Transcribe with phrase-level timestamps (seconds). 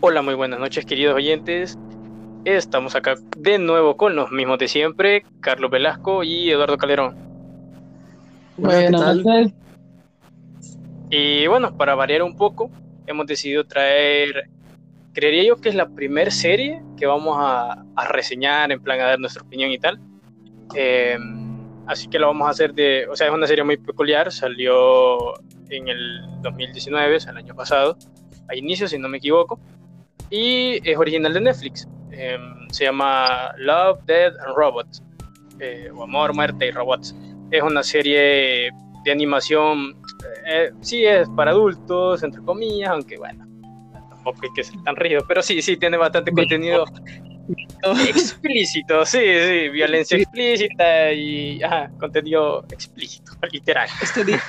[0.00, 1.76] Hola, muy buenas noches queridos oyentes.
[2.44, 7.16] Estamos acá de nuevo con los mismos de siempre, Carlos Velasco y Eduardo Calderón.
[8.56, 9.52] Buenas noches.
[11.10, 12.70] Y bueno, para variar un poco,
[13.06, 14.48] hemos decidido traer,
[15.12, 19.18] creería yo que es la primera serie que vamos a, reseñar, en plan a dar
[19.18, 20.00] nuestra opinión y tal.
[20.74, 21.35] Em,
[21.86, 25.34] así que lo vamos a hacer de, o sea, es una serie muy peculiar, salió
[25.70, 27.96] en el 2019, o sea, el año pasado,
[28.48, 29.58] a inicio, si no me equivoco,
[30.30, 31.88] y es original de Netflix.
[32.10, 35.02] Em, se llama Love, Dead and Robots,
[35.60, 37.14] eh, o Amor, Muerte y Robots.
[37.50, 38.70] Es una serie
[39.04, 39.96] de animación,
[40.46, 43.46] eh, sí es para adultos, entre comillas, aunque bueno,
[44.08, 46.86] tampoco hay que ser tan rígido, pero sí, sí tiene bastante contenido
[48.08, 51.60] explícito, sí, sí, violencia explícita y
[51.98, 53.88] contenido explícito, literal.
[54.02, 54.42] Este día,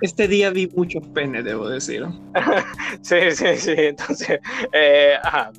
[0.00, 2.04] este día vi muchos penes, debo decir.
[3.02, 4.40] sí, sí, sí, entonces,
[4.72, 5.16] eh,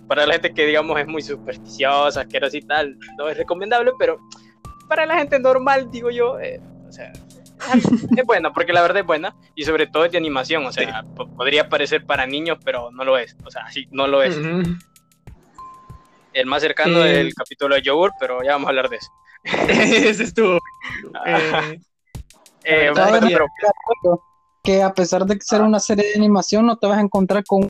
[0.07, 4.19] para la gente que digamos es muy supersticiosa, asquerosa y tal, no es recomendable, pero
[4.87, 7.13] para la gente normal, digo yo, eh, o sea,
[7.73, 11.05] es buena, porque la verdad es buena, y sobre todo es de animación, o sea,
[11.37, 14.37] podría parecer para niños, pero no lo es, o sea, sí, no lo es.
[16.33, 19.11] El más cercano es el capítulo de Yogur, pero ya vamos a hablar de eso.
[20.09, 20.59] Ese estuvo.
[21.25, 21.79] Eh,
[22.63, 22.91] eh,
[24.63, 27.67] que a pesar de ser una serie de animación, no te vas a encontrar con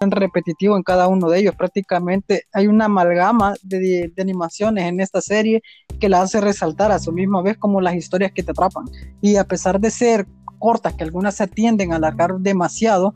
[0.00, 1.54] un repetitivo en cada uno de ellos.
[1.54, 5.62] Prácticamente hay una amalgama de, de, animaciones en esta serie
[6.00, 8.84] que la hace resaltar a su misma vez como las historias que te atrapan.
[9.22, 10.26] Y a pesar de ser
[10.58, 13.14] cortas, que algunas se tienden a alargar demasiado,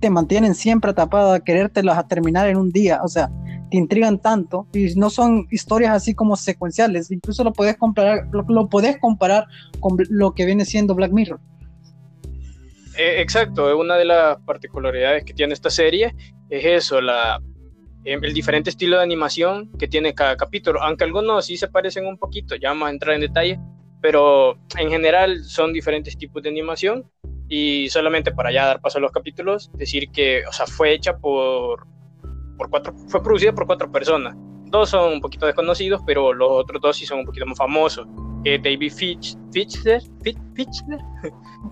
[0.00, 3.00] te mantienen siempre atrapado a querértelas a terminar en un día.
[3.02, 3.30] O sea,
[3.70, 7.10] te intrigan tanto y no son historias así como secuenciales.
[7.10, 9.46] Incluso lo puedes comparar, lo, puedes comparar
[9.78, 11.40] con lo que viene siendo Black Mirror.
[12.98, 16.14] Eh, exacto, una de las particularidades que tiene esta serie
[16.50, 17.40] es eso, la,
[18.04, 22.06] em, el diferente estilo de animación que tiene cada capítulo, aunque algunos sí se parecen
[22.06, 23.60] un poquito, ya vamos a entrar en detalle,
[24.02, 27.04] pero en general son diferentes tipos de animación
[27.48, 31.16] y solamente para ya dar paso a los capítulos, decir que, o sea, fue hecha
[31.16, 31.86] por
[32.68, 34.36] cuatro, fue producida por cuatro personas.
[34.66, 38.06] Dos son un poquito desconocidos, pero los otros dos sí son un poquito más famosos.
[38.42, 40.02] David Fitch, Fitchler,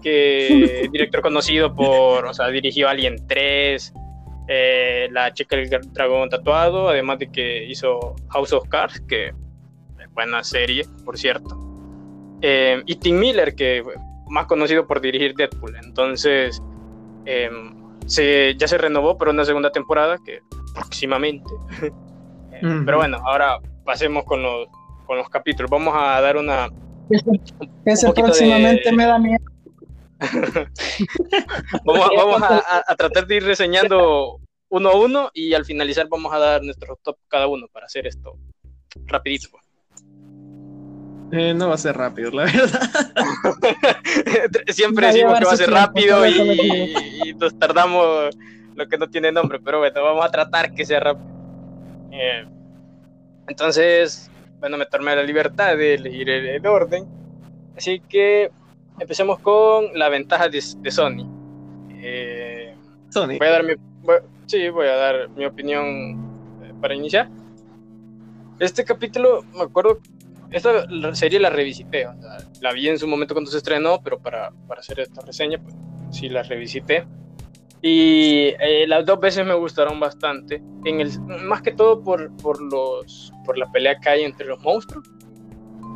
[0.03, 3.93] que es director conocido por, o sea, dirigió Alien 3,
[4.49, 10.15] eh, La chica del dragón tatuado, además de que hizo House of Cards, que es
[10.15, 11.59] buena serie, por cierto.
[12.43, 13.83] Eh, y Tim Miller, que
[14.29, 15.77] más conocido por dirigir Deadpool.
[15.83, 16.63] Entonces,
[17.25, 17.75] em,
[18.07, 20.41] se, ya se renovó para una segunda temporada, que
[20.75, 21.51] próximamente.
[22.53, 24.69] Eh, pero bueno, ahora pasemos con los,
[25.07, 25.71] con los capítulos.
[25.71, 26.69] Vamos a dar una.
[27.85, 29.45] Ese, próximamente me da miedo.
[31.85, 36.63] vamos, a, tratar de ir reseñando uno a uno y al finalizar vamos a dar
[36.63, 38.37] nuestro top cada uno para hacer esto
[39.07, 39.49] rapidito.
[41.31, 42.91] Eh, no va a ser rápido, la verdad.
[44.69, 48.35] Siempre decimos que va a ser rápido y, nos tardamos
[48.79, 51.29] lo que no tiene nombre, pero bueno, vamos a tratar que sea rápido.
[52.13, 52.47] Eh,
[53.49, 54.31] entonces,
[54.61, 57.05] bueno, me tomé la libertad de elegir el, orden.
[57.77, 58.51] Así que
[59.01, 61.27] empecemos con la ventaja de, Sony.
[61.91, 62.73] Eh,
[63.11, 63.39] Sony.
[63.39, 63.73] Voy a dar mi,
[64.47, 67.29] sí, voy a dar mi opinión eh, para iniciar.
[68.61, 69.99] Este capítulo, me acuerdo,
[70.53, 72.07] esta serie la revisité,
[72.61, 75.75] la vi en su momento cuando se estrenó, pero para, para hacer esta reseña, pues
[76.13, 77.07] sí la revisité.
[77.81, 82.61] Y eh, las dos veces me gustaron bastante, en el, más que todo por, por,
[82.61, 85.09] los, por la pelea que hay entre los monstruos.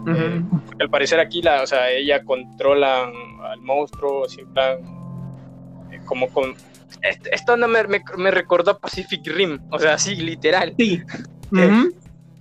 [0.06, 0.42] Eh,
[0.80, 3.10] al parecer aquí, la, o sea, ella controla
[3.50, 4.74] al monstruo, siempre
[5.90, 6.54] eh, como con...
[7.32, 7.82] Esto no me,
[8.16, 10.74] me, recordó a Pacific Rim, o sea, así, literal.
[10.78, 11.02] Sí.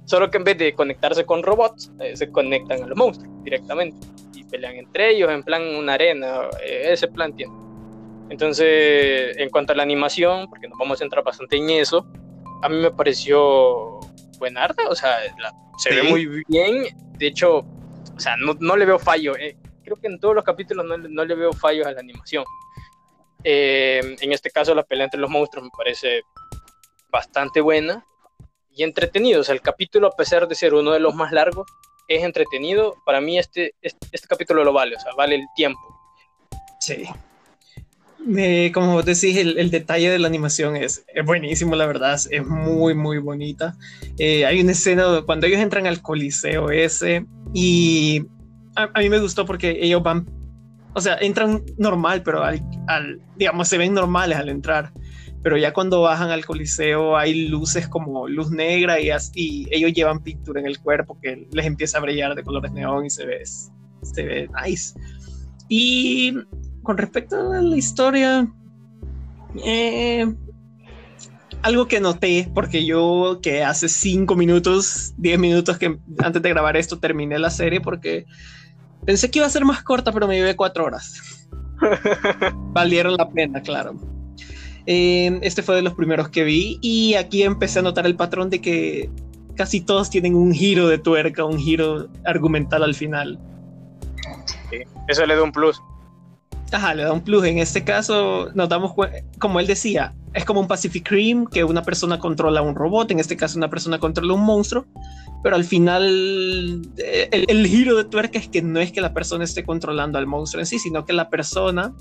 [0.05, 4.43] Solo que en vez de conectarse con robots, se conectan a los monstruos directamente y
[4.43, 7.53] pelean entre ellos en plan una arena, ese plan tiene.
[8.31, 12.07] Entonces, en cuanto a la animación, porque nos vamos a entrar bastante en eso,
[12.63, 13.99] a mí me pareció
[14.39, 15.17] buenarda, o sea,
[15.77, 16.85] se ve muy bien.
[17.17, 19.35] De hecho, o sea, no, le veo fallo.
[19.35, 19.57] Eh.
[19.83, 22.45] Creo que en todos los capítulos no, le veo fallos a la animación.
[23.43, 26.21] Eh, en este caso, la pelea entre los monstruos me parece
[27.11, 28.05] bastante buena
[28.73, 29.41] y entretenido.
[29.41, 31.69] O sea, el capítulo, a pesar de ser uno de los más largos,
[32.07, 32.95] es entretenido.
[33.05, 35.81] Para mí, este, este, este capítulo lo vale, o sea, vale el tiempo.
[36.79, 37.09] Sí
[38.73, 43.75] como decís, el, detalle de la animación es, buenísimo, la verdad, es muy, muy bonita.
[44.17, 48.23] Eh, hay una escena cuando ellos entran al coliseo ese y
[48.75, 50.27] a, mí me gustó porque ellos van
[50.93, 52.61] o sea, entran normal, pero al,
[53.37, 54.91] digamos, se ven normales al entrar.
[55.41, 60.21] Pero ya cuando bajan al coliseo hay luces como luz negra y, así, ellos llevan
[60.21, 63.41] pintura en el cuerpo que les empieza a brillar de colores neón y se ve,
[63.45, 64.93] se ve nice.
[65.67, 66.35] Y
[66.83, 68.47] con respecto a la historia,
[69.63, 70.33] eh,
[71.61, 76.77] algo que noté, porque yo que hace 5 minutos, 10 minutos que antes de grabar
[76.77, 78.25] esto terminé la serie porque
[79.05, 81.47] pensé que iba a ser más corta, pero me llevé 4 horas.
[82.73, 83.95] Valieron la pena, claro.
[84.87, 88.49] Eh, este fue de los primeros que vi y aquí empecé a notar el patrón
[88.49, 89.11] de que
[89.55, 93.39] casi todos tienen un giro de tuerca, un giro argumental al final.
[95.07, 95.79] eso le da un plus.
[96.71, 97.43] Ajá, le da un plus.
[97.45, 101.63] En este caso, nos damos cuenta, como él decía, es como un Pacific Rim que
[101.63, 104.85] una persona controla un robot, en este caso una persona controla un monstruo,
[105.43, 109.43] pero al final eh, el, giro de tuerca es que no es que la persona
[109.43, 111.93] esté controlando al monstruo en sí, sino que la persona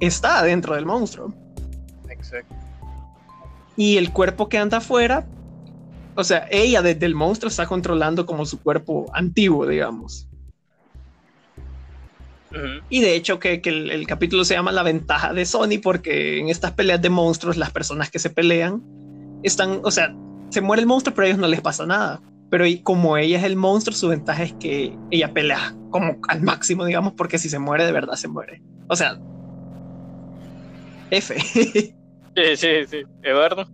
[0.00, 1.32] está dentro del monstruo.
[2.08, 2.54] Exacto.
[3.76, 5.26] Y el cuerpo que anda afuera,
[6.16, 10.26] o sea, ella desde el monstruo está controlando como su cuerpo antiguo, digamos.
[12.88, 16.72] Y de hecho que, el, capítulo se llama La ventaja de Sony porque en estas
[16.72, 18.82] peleas de monstruos las personas que se pelean
[19.42, 20.14] están, o sea,
[20.50, 22.20] se muere el monstruo pero a ellos no les pasa nada.
[22.48, 26.84] Pero como ella es el monstruo, su ventaja es que ella pelea como al máximo,
[26.84, 28.62] digamos, porque si se muere de verdad se muere.
[28.88, 29.18] O sea,
[31.10, 31.38] F.
[31.40, 31.94] sí,
[32.56, 33.02] sí, sí.
[33.22, 33.66] Eduardo.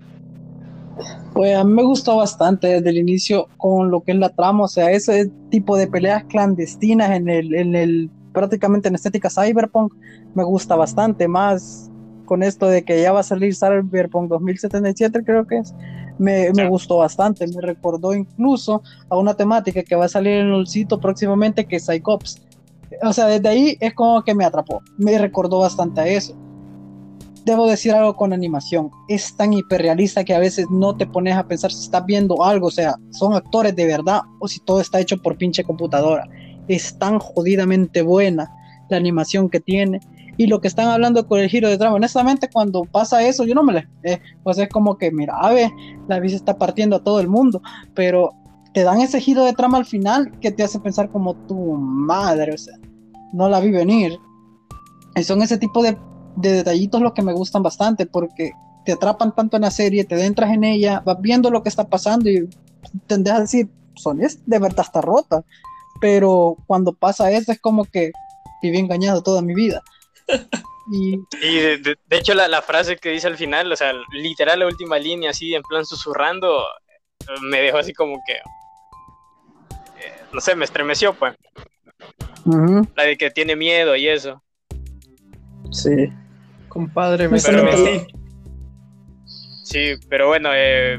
[1.33, 4.65] Pues a mí me gustó bastante desde el inicio con lo que es la trama,
[4.65, 9.95] o sea, ese tipo de peleas clandestinas en el, en el prácticamente en estética cyberpunk,
[10.35, 11.93] me gusta bastante más
[12.25, 15.75] con esto de que ya va a salir Cyberpunk 2077 creo que es,
[16.19, 20.53] me, me, gustó bastante, me recordó incluso a una temática que va a salir en
[20.53, 22.41] el sitio próximamente que es Psychops.
[23.03, 26.35] O sea, desde ahí es como que me atrapó, me recordó bastante a eso.
[27.45, 31.47] Debo decir algo con animación, es tan hiperrealista que a veces no te pones a
[31.47, 35.01] pensar si estás viendo algo, o sea, son actores de verdad o si todo está
[35.01, 36.29] hecho por pinche computadora
[36.75, 38.51] es tan jodidamente buena
[38.89, 40.01] la animación que tiene.
[40.37, 43.55] Y lo que están hablando con el giro de trama, honestamente, cuando pasa eso, yo
[43.55, 44.21] no me le.
[44.43, 45.71] pues es como que, mira, a ver,
[46.09, 47.61] la vida está partiendo a todo el mundo,
[47.95, 48.33] pero
[48.73, 52.55] te dan ese giro de trama al final que te hace pensar como tu madre,
[52.55, 52.79] o sea,
[53.33, 54.19] no la vi venir.
[55.15, 55.99] Y son ese tipo de,
[56.37, 58.53] de detallitos los que me gustan bastante, porque
[58.87, 61.87] te atrapan tanto en la serie, te entras en ella, vas viendo lo que está
[61.87, 62.49] pasando y
[63.07, 65.45] tendés a decir, Sonia de verdad está rota
[66.03, 68.11] pero cuando pasa eso es como que
[68.61, 69.83] viví engañado toda mi vida.
[70.91, 75.31] Y, de, hecho la, frase que dice al final, o sea, literal la última línea
[75.31, 76.61] así en plan susurrando,
[77.41, 81.35] me dejó así como que, eh, no sé, me estremeció pues.
[82.97, 84.43] La de que tiene miedo y eso.
[85.71, 86.13] Sí.
[86.69, 88.09] Compadre, me estremecí.
[89.63, 90.99] Sí, pero bueno, eh,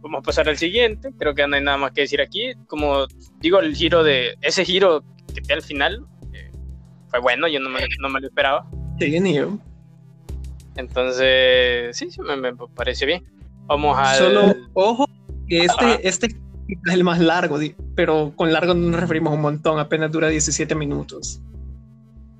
[0.00, 1.10] Vamos a pasar al siguiente.
[1.18, 2.52] Creo que no hay nada más que decir aquí.
[2.66, 3.06] Como
[3.40, 4.34] digo, el giro de.
[4.40, 5.04] Ese giro
[5.34, 6.50] que te al final eh,
[7.08, 8.68] fue bueno, yo no me, no me lo esperaba.
[8.98, 9.58] Sí, ni yo.
[10.76, 13.24] Entonces, sí, sí me, me parece bien.
[13.66, 14.14] Vamos a.
[14.14, 15.06] Solo, ojo,
[15.48, 16.26] que este, este
[16.68, 17.58] es el más largo,
[17.94, 21.42] pero con largo no nos referimos un montón, apenas dura 17 minutos.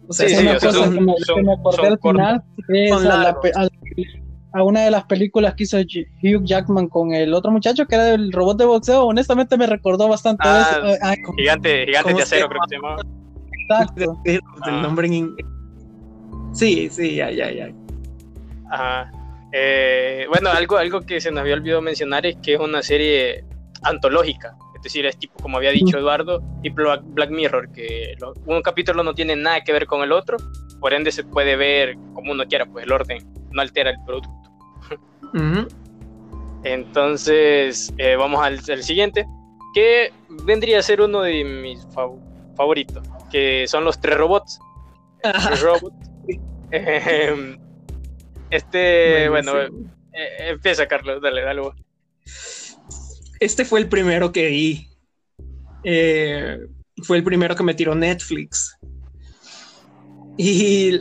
[0.09, 3.69] O sea, sí, sí, son, son, acordé al final es la, a
[4.54, 8.33] una de las películas que hizo Hugh Jackman con el otro muchacho que era el
[8.33, 9.04] robot de boxeo.
[9.04, 10.80] Honestamente me recordó bastante ah,
[11.12, 11.33] eso.
[11.37, 13.02] gigante, gigante de acero, creo que se llamaba.
[13.62, 14.21] Exacto.
[14.25, 14.83] El ah.
[14.83, 15.47] nombre en inglés.
[16.52, 17.71] Sí, sí, ya, ya, ya.
[18.71, 19.11] Ajá.
[19.52, 23.45] Eh, bueno, algo, algo que se nos había olvidado mencionar es que es una serie
[23.83, 24.57] antológica.
[24.76, 28.16] Es decir, es tipo, como había dicho Eduardo, y Black Mirror, que
[28.47, 30.38] un capítulo no tiene nada que ver con el otro,
[30.80, 34.30] por ende se puede ver como uno quiera, pues el orden no altera el producto.
[36.65, 39.27] Entonces, eh, vamos al, siguiente,
[39.75, 40.13] que
[40.45, 41.87] vendría a ser uno de mis
[42.57, 44.61] favoritos, que son los tres robots.
[46.73, 47.59] Em,
[48.49, 51.63] este, bueno, eh, empieza Carlos, dale, dale.
[53.41, 54.89] Este fue el primero que vi.
[55.83, 56.61] Eh,
[57.03, 58.79] fue el primero que me tiró Netflix.
[60.37, 60.99] Y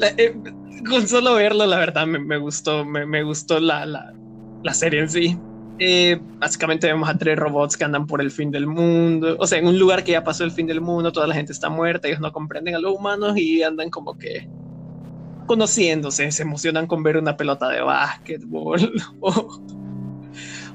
[0.90, 5.38] con solo verlo, la verdad, me, gustó, me, gustó la, la, serie en sí.
[5.80, 9.60] Eh, básicamente vemos a tres robots que andan por el fin del mundo, o sea,
[9.60, 12.08] en un lugar que ya pasó el fin del mundo, toda la gente está muerta,
[12.08, 14.50] ellos no comprenden a los humanos y andan como que
[15.50, 19.62] conociéndose, se emocionan con ver una pelota de básquetbol o,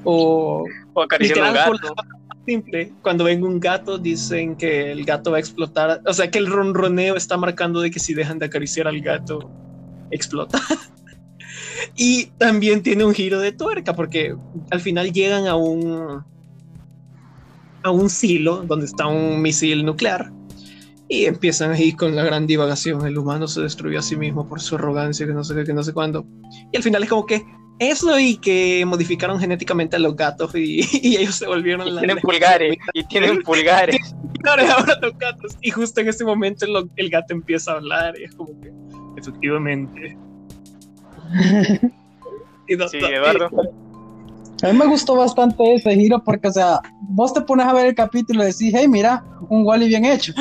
[0.05, 1.95] o, o acariciando un gato.
[2.47, 2.93] simple.
[3.03, 6.01] Cuando ven un gato, dicen que el gato va a explotar.
[6.07, 9.51] O sea, que el ronroneo está marcando de que si dejan de acariciar al gato,
[10.15, 10.61] explota.
[11.97, 14.35] y también tiene un giro de tuerca, porque
[14.71, 16.25] al final llegan a un.
[17.83, 20.33] a un silo donde está un misil nuclear.
[21.07, 23.07] Y empiezan ahí con la gran divagación.
[23.07, 25.75] El humano se destruyó a sí mismo por su arrogancia, que no sé qué, que
[25.75, 26.27] no sé cuándo.
[26.73, 27.45] Y al final es como que
[27.79, 32.01] eso y que modificaron genéticamente a los gatos y, y ellos se volvieron Y la-
[32.01, 34.15] tienen pulgares, y tienen pulgares.
[34.47, 35.57] Ahora ahora los gatos.
[35.63, 38.73] Y justo en ese momento lo- el gato empieza a hablar y es como que,
[39.17, 40.17] efectivamente.
[42.67, 43.51] Y no- Sí, no- Eduardo.
[44.63, 47.87] A mí me gustó bastante ese giro porque, o sea, vos te pones a ver
[47.87, 50.33] el capítulo y decís, hey, mira, un Wally bien hecho.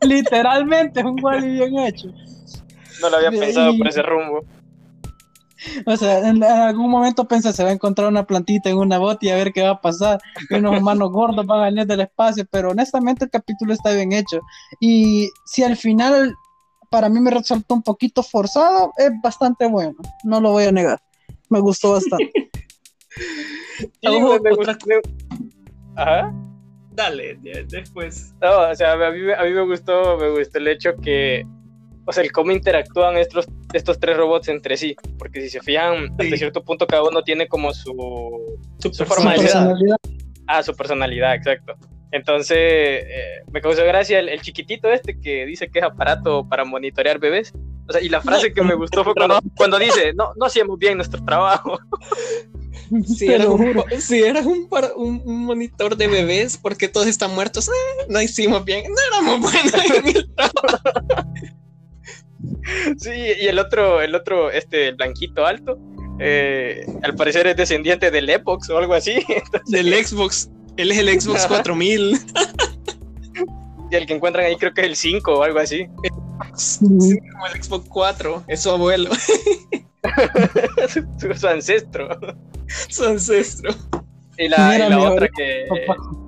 [0.00, 2.08] Literalmente, un Wally bien hecho.
[3.02, 4.44] No lo había pensado ahí- por ese rumbo.
[5.86, 8.98] O sea, en, en algún momento pensé, se va a encontrar una plantita en una
[8.98, 10.20] bota y a ver qué va a pasar.
[10.50, 14.12] Y unos humanos gordos van a venir del espacio, pero honestamente el capítulo está bien
[14.12, 14.40] hecho.
[14.80, 16.34] Y si al final
[16.90, 21.00] para mí me resultó un poquito forzado, es bastante bueno, no lo voy a negar.
[21.50, 22.30] Me gustó bastante.
[23.78, 25.00] Sí, Ojo, me- otra- me-
[25.96, 26.32] Ajá.
[26.92, 27.38] Dale,
[27.68, 28.34] después.
[28.40, 31.44] No, o sea, a mí, me- a mí me gustó, me gustó el hecho que,
[32.04, 36.06] o sea, el cómo interactúan estos, estos tres robots entre sí, porque si se fijan,
[36.18, 36.24] Sí.
[36.26, 37.92] hasta cierto punto cada uno tiene como su,
[38.78, 39.46] Su Su Su forma de ser.
[39.46, 39.96] personalidad.
[40.46, 41.74] ah, su personalidad, exacto.
[42.10, 46.64] Entonces, eh, me causó gracia el, el chiquitito este que dice que es aparato para
[46.64, 47.52] monitorear bebés.
[47.86, 50.78] O sea, y la frase que me gustó fue cuando, cuando dice, no, no hacíamos
[50.78, 51.78] bien nuestro trabajo.
[53.06, 57.34] Si eras, un, si eras un, par- un- un monitor de bebés porque todos están
[57.34, 58.96] muertos, eh, no hicimos bien, no
[59.26, 60.78] éramos buenos en el trabajo.
[62.98, 65.78] Sí, y el otro, el otro, este, el blanquito alto,
[66.20, 69.24] eh, al parecer es descendiente del Xbox o algo así.
[69.28, 70.50] Entonces, del Xbox.
[70.76, 72.18] Él es el Xbox 4000.
[73.90, 75.88] y el que encuentran ahí creo que es el 5 o algo así.
[76.54, 76.78] Sí,
[77.32, 79.10] como el Xbox 4, es su abuelo,
[80.88, 82.08] su, su ancestro.
[82.88, 83.74] su ancestro.
[84.38, 85.66] Y la, y la otra que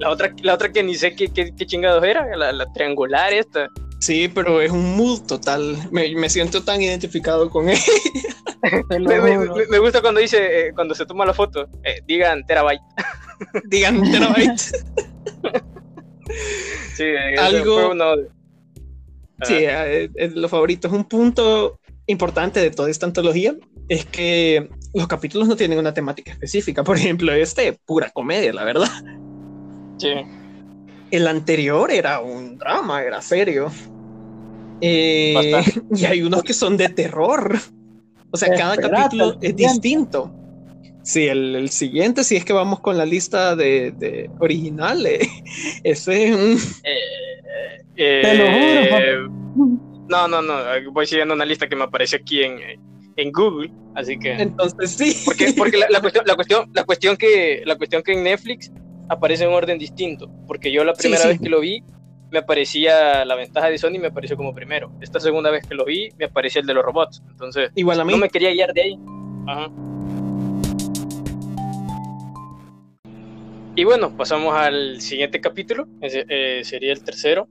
[0.01, 3.33] la otra, la otra que ni sé qué, qué, qué chingados era, la, la triangular
[3.33, 3.69] esta.
[4.01, 5.77] Sí, pero es un mood total.
[5.91, 7.79] Me, me siento tan identificado con él.
[9.71, 12.83] Me, gusta cuando dice, eh, cuando se toma la foto, eh, digan terabyte.
[13.69, 14.61] Digan terabyte.
[16.95, 18.15] Sí, ese Algo- fue uno
[19.43, 23.57] Sí, eh, eh, lo favorito es un punto importante de toda esta antología.
[23.89, 26.85] Es que los capítulos no tienen una temática específica.
[26.85, 28.91] Por ejemplo, este, pura comedia, la verdad.
[29.99, 30.13] sí.
[31.11, 33.71] El anterior era un drama, era serio.
[34.81, 35.63] Eh,
[35.95, 37.59] y hay unos que son de terror.
[38.31, 40.33] O sea, cada Esperate, capítulo es distinto.
[41.03, 45.21] Sí, el, el siguiente, si es que vamos con la lista de, de original, eh,
[45.85, 46.59] ese es un...
[47.97, 49.29] Eh, Te lo juro, eh,
[50.09, 50.55] No, no, no.
[50.93, 52.59] Voy siguiendo una lista que me aparece aquí en,
[53.17, 54.33] en Google, así que.
[54.33, 55.17] Entonces sí.
[55.25, 58.71] Porque, porque la, la cuestión, la cuestión, la cuestión que, la cuestión que en Netflix
[59.11, 60.31] aparece en orden distinto.
[60.47, 61.29] Porque yo la primera sí.
[61.29, 61.83] vez que lo vi,
[62.31, 64.93] me aparecía la ventaja de Sony, me apareció como primero.
[65.01, 67.23] Esta segunda vez que lo vi, me aparecía el de los robots.
[67.29, 68.13] Entonces, Igual a mí.
[68.13, 68.99] no me quería guiar de ahí.
[69.49, 69.69] Ajá.
[73.75, 77.49] Y bueno, pasamos al siguiente capítulo, ese, eh, sería el tercero,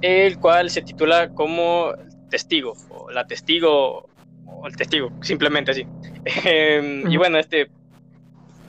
[0.00, 1.92] el cual se titula como
[2.30, 4.08] Testigo, o la testigo,
[4.46, 5.86] o el testigo, simplemente así.
[6.44, 7.68] Em, Y bueno, este,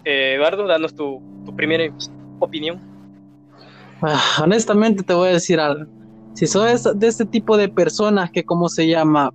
[0.04, 1.84] eh, Eduardo, danos tu, tu primera
[2.40, 2.80] opinión.
[4.02, 5.90] Ah, honestamente te voy a decir algo.
[6.34, 9.34] Si sos de este tipo de personas que, ¿cómo se llama?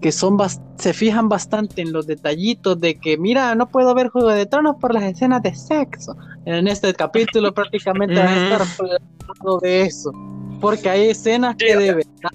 [0.00, 0.38] Que son
[0.76, 4.76] se fijan bastante en los detallitos de que, mira, no puedo ver Juego de Tronos
[4.80, 6.16] por las escenas de sexo.
[6.46, 10.12] En este capítulo prácticamente van a estar hablando de eso.
[10.60, 12.30] Porque hay escenas que Sí, de verdad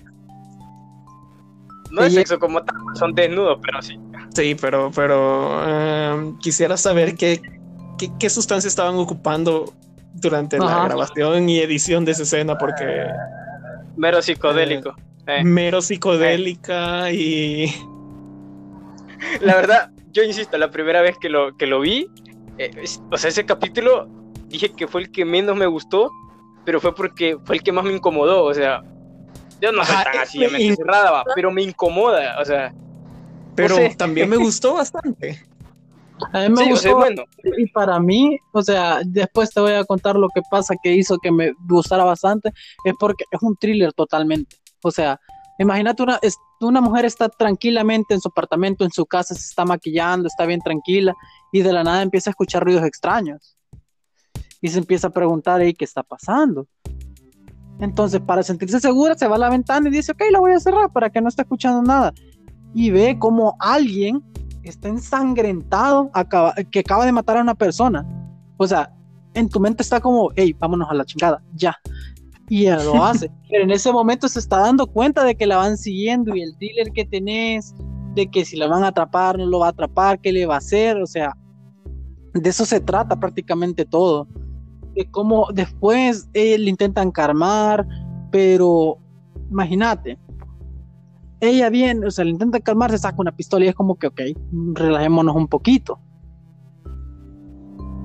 [1.92, 3.98] No es sexo como tal, son desnudos, pero sí.
[4.36, 7.42] Sí, pero, pero em, quisiera saber qué,
[7.98, 9.74] qué, qué sustancias estaban ocupando
[10.14, 13.08] durante la grabación y edición de esa escena, porque
[13.98, 14.96] Mero psicodélico.
[15.28, 17.74] Eh, mero psicodélica y
[19.42, 22.08] La verdad, yo insisto, la primera vez que lo, que lo vi,
[22.58, 24.08] eh, es- o sea, ese capítulo
[24.48, 26.12] dije que fue el que menos me gustó,
[26.64, 28.82] pero fue porque fue el que más me incomodó, o sea,
[29.62, 32.46] yo no soy Ajá, tan eh, así de mente cerrada, va, pero me incomoda, o
[32.46, 32.72] sea,
[33.56, 33.96] pero sé.
[33.98, 35.42] también me gustó bastante.
[36.34, 37.24] A mí me sí, o sea, gustó bueno,
[37.58, 41.18] y para mí, o sea, después te voy a contar lo que pasa que hizo
[41.18, 42.52] que me gustara bastante,
[42.86, 44.58] es porque es un thriller totalmente.
[44.84, 45.20] O sea,
[45.58, 49.64] Imagínate una, es- una mujer está tranquilamente en su apartamento, en su casa, se está
[49.64, 51.14] maquillando, está bien tranquila
[51.54, 53.56] y de la nada empieza a escuchar ruidos extraños.
[54.60, 56.68] Y se empieza a preguntar, "Ey, ¿qué está pasando?
[57.80, 60.60] Entonces, para sentirse segura, se va a la ventana y dice, ok, la voy a
[60.60, 62.14] cerrar para que no esté escuchando nada.
[62.74, 64.22] Y ve como alguien
[64.70, 68.06] está ensangrentado, acaba- que acaba de matar a una persona.
[68.58, 68.92] O sea,
[69.34, 71.76] en tu mente está como, hey, vámonos a la chingada, ya.
[72.48, 73.30] Y ella lo hace.
[73.50, 76.56] Pero en ese momento se está dando cuenta de que la van siguiendo y el
[76.60, 77.74] dealer que tenés,
[78.16, 80.56] de que si la van a atrapar, no lo va a atrapar, qué le va
[80.56, 80.98] a hacer.
[81.02, 81.36] O sea,
[82.34, 84.28] de eso se trata prácticamente todo.
[84.94, 87.86] De cómo después eh, le intentan calmar,
[88.32, 88.98] pero
[89.52, 90.18] imagínate,
[91.50, 94.08] ella viene, o sea, le intenta calmar, se saca una pistola y es como que,
[94.08, 94.22] ok,
[94.74, 96.00] relajémonos un poquito.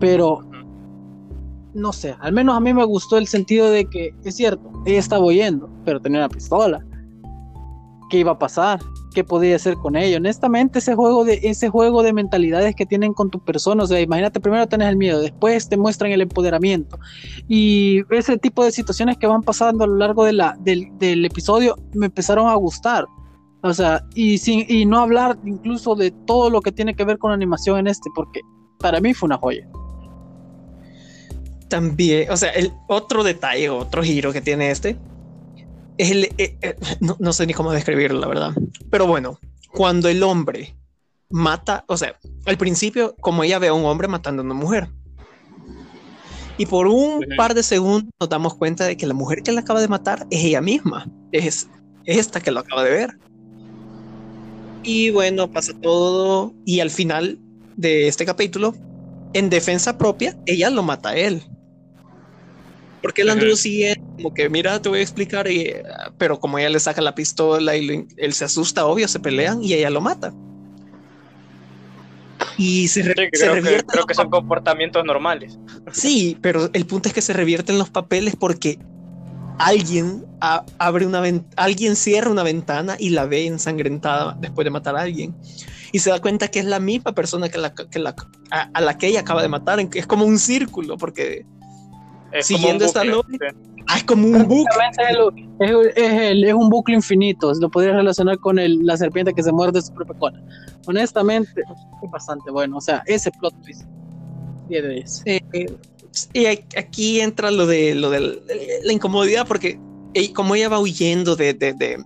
[0.01, 0.41] Pero,
[1.75, 4.99] no sé, al menos a mí me gustó el sentido de que, es cierto, ella
[4.99, 6.85] estaba huyendo, pero tenía una pistola.
[8.09, 8.81] ¿Qué iba a pasar?
[9.15, 10.17] ¿Qué podía hacer con ella?
[10.17, 14.01] Honestamente, ese juego de, ese juego de mentalidades que tienen con tu persona, o sea,
[14.01, 16.99] imagínate, primero tenés el miedo, después te muestran el empoderamiento.
[17.47, 21.25] Y ese tipo de situaciones que van pasando a lo largo de la, del, del
[21.25, 23.07] episodio me empezaron a gustar.
[23.63, 27.19] O sea, y, sin, y no hablar incluso de todo lo que tiene que ver
[27.19, 28.41] con animación en este, porque
[28.79, 29.69] para mí fue una joya.
[31.69, 34.99] También, o sea, el otro detalle, otro giro que tiene este,
[35.99, 38.55] es el, eh, eh, no, no sé ni cómo describirlo, la verdad.
[38.91, 39.39] Pero bueno,
[39.73, 40.75] cuando el hombre
[41.29, 44.89] mata, o sea, al principio, como ella ve a un hombre matando a una mujer.
[46.59, 49.61] Y por un par de segundos nos damos cuenta de que la mujer que la
[49.61, 51.07] acaba de matar es ella misma.
[51.33, 51.69] Es,
[52.05, 53.19] es esta que lo acaba de ver.
[54.83, 56.57] Y bueno, pasa todo.
[56.65, 57.41] Y al final
[57.77, 58.75] de este capítulo,
[59.33, 61.43] en defensa propia, ella lo mata a él.
[63.03, 63.33] Porque Ujú.
[63.33, 65.73] anduvo siguiendo, como que, mira, te voy a explicar, y,
[66.19, 69.63] pero como ella le saca la pistola y lo- él se asusta, obvio, se pelean
[69.63, 70.35] y ella lo mata.
[72.59, 75.59] Y se, re- Sí, se creo, que son comportamientos normales.
[75.95, 78.79] Sí, pero el punto es que se revierten los papeles porque
[79.67, 81.23] alguien a- abre una
[81.57, 85.35] alguien cierra una ventana y la ve ensangrentada después de matar a alguien
[85.93, 88.15] y se da cuenta que es la misma persona que la, que la-
[88.51, 89.79] a, a la que ella acaba de matar.
[89.95, 91.45] Es como un círculo porque
[92.33, 93.47] Es Siguiendo esta lógica.
[93.89, 94.65] ah, es como un bucle.
[95.59, 99.43] Es, es el- es un bucle infinito, lo podrías relacionar con el- la serpiente que
[99.43, 100.41] se muerde su propia cola.
[100.87, 101.61] Honestamente,
[102.03, 102.77] es bastante bueno.
[102.77, 103.83] O sea, ese plot twist.
[104.69, 105.23] 10 de 10.
[105.27, 105.41] Eh,
[106.33, 108.43] y aquí entra lo de lo de
[108.85, 109.79] la incomodidad porque
[110.15, 112.03] ella- como ella va huyendo de, de, de,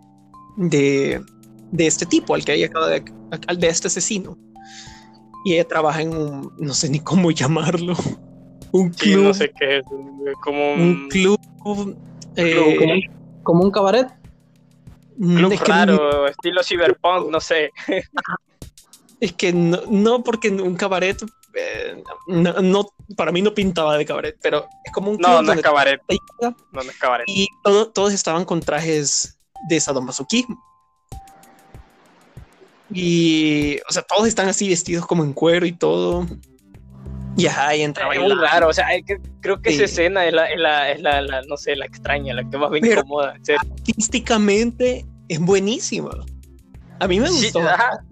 [0.56, 1.22] de,
[1.72, 3.04] de este tipo al que ella acaba de,
[3.46, 4.36] al de este asesino
[5.46, 7.94] y ella trabaja en un no sé ni cómo llamarlo
[8.72, 9.84] un Sí, club no sé qué es.
[10.42, 11.38] Como un, un club
[12.36, 13.00] eh, como, un,
[13.42, 14.08] como un cabaret.
[15.18, 17.70] club es que, estilo cyberpunk, no sé.
[19.20, 21.22] es que no, no porque un cabaret
[21.56, 22.86] eh, no, no-
[23.16, 26.00] para mí no pintaba de cabaret pero es como un No, no es cabaret.
[26.40, 27.24] No, no es cabaret.
[27.28, 29.38] y todo- todos estaban con trajes
[29.68, 30.62] de sadomasoquismo.
[32.92, 36.26] Y, o sea, todos están así vestidos como en cuero y todo.
[37.36, 39.76] Y ajá, y entraba Es muy raro, o sea, que- creo que Sí.
[39.76, 42.56] esa escena es la, es la, es la, la- no sé, la extraña, la que
[42.56, 43.34] más me Pero- incomoda.
[43.58, 46.10] artísticamente es buenísima.
[47.00, 47.60] A mí me Sí, gustó.
[47.68, 48.04] ajá.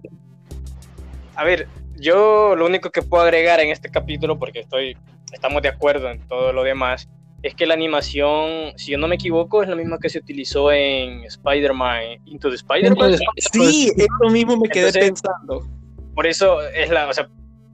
[1.35, 1.67] A ver,
[2.03, 4.97] yo lo único que puedo agregar en este capítulo, porque estoy,
[5.31, 7.09] estamos de acuerdo en todo lo demás,
[7.41, 10.71] es que la animación, si yo no me equivoco, es la misma que se utilizó
[10.71, 13.23] en Spider-Man Into the Spider-Verse.
[13.51, 15.67] Sí, eso mismo me quedé Entonces- pensando.
[16.15, 17.27] Por eso es la, o sea,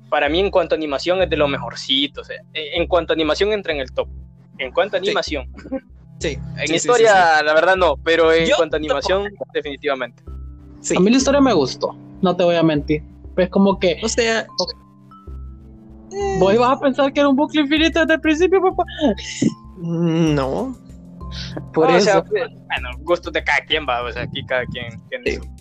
[0.10, 2.22] para mí en cuanto a animación es de lo mejorcito.
[2.22, 4.08] O sea, en cuanto a animación entra en el top.
[4.58, 5.52] En cuanto a animación.
[6.20, 6.38] Sí.
[6.58, 10.24] En sí, sí, historia, la verdad no, pero en Yo cuanto a animación, definitivamente.
[10.24, 13.04] A mí la historia me gustó, no te voy a mentir.
[13.38, 14.46] Es como que O sea,
[16.40, 18.84] vos ibas a pensar que era un bucle infinito desde el principio, papá.
[19.78, 20.76] no.
[21.74, 22.06] Por No, o eso.
[22.06, 25.38] sea, bueno, gustos de cada quien va, o sea, aquí cada quien tiene Sí.
[25.38, 25.60] su-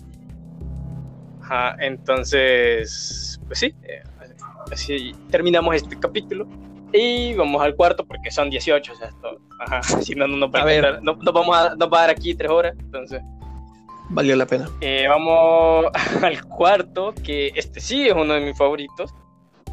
[1.43, 4.03] Ajá, entonces, pues sí, eh,
[4.71, 6.47] así terminamos este capítulo
[6.93, 10.49] y vamos al cuarto porque son 18, o sea, esto, ajá, si no, no nos
[10.53, 10.83] va a, A ver.
[10.85, 13.21] encontrar- no, nos vamos a, nos va a dar aquí tres horas, entonces
[14.09, 14.67] Valió la pena.
[14.81, 15.85] eh, vamos
[16.23, 19.11] al cuarto, que este sí es uno de mis favoritos,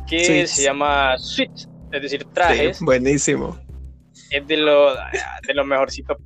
[0.07, 0.51] que Suits.
[0.51, 3.59] se llama Suits, es decir, Sí, trajes, buenísimo.
[4.31, 6.17] es de lo, de lo mejorcito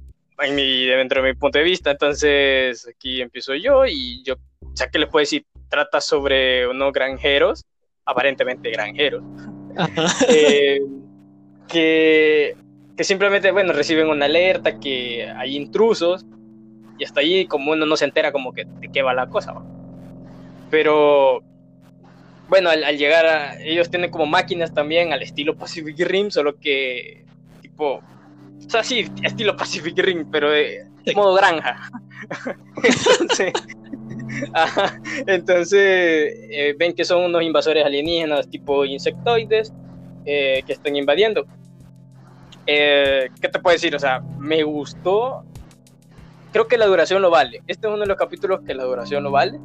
[0.42, 1.90] en mi, dentro de mi punto de vista.
[1.92, 4.34] Entonces, aquí empiezo yo y yo,
[4.74, 5.44] sea, ¿qué les puedo decir?
[5.68, 7.64] Trata sobre unos granjeros,
[8.04, 9.22] aparentemente granjeros,
[10.28, 10.80] eh,
[11.68, 12.56] que,
[12.96, 16.24] que simplemente, bueno, reciben una alerta que hay intrusos
[17.00, 19.52] y hasta ahí como uno no se entera como que de qué va la cosa.
[19.52, 19.62] ¿va?
[20.70, 21.42] Pero
[22.48, 26.58] bueno, al, al llegar a, ellos tienen como máquinas también al estilo Pacific Rim, solo
[26.58, 27.24] que
[27.62, 31.90] tipo, o sea, sí, estilo Pacific Rim, pero de modo granja.
[32.82, 33.52] entonces,
[34.52, 39.72] ajá, entonces eh, ven que son unos invasores alienígenas tipo insectoides
[40.26, 41.46] eh, que están invadiendo.
[42.66, 43.94] Eh, ¿Qué te puedo decir?
[43.96, 45.44] O sea, me gustó.
[46.52, 47.62] Creo que la duración lo vale.
[47.66, 49.58] Este es uno de los capítulos que la duración lo vale.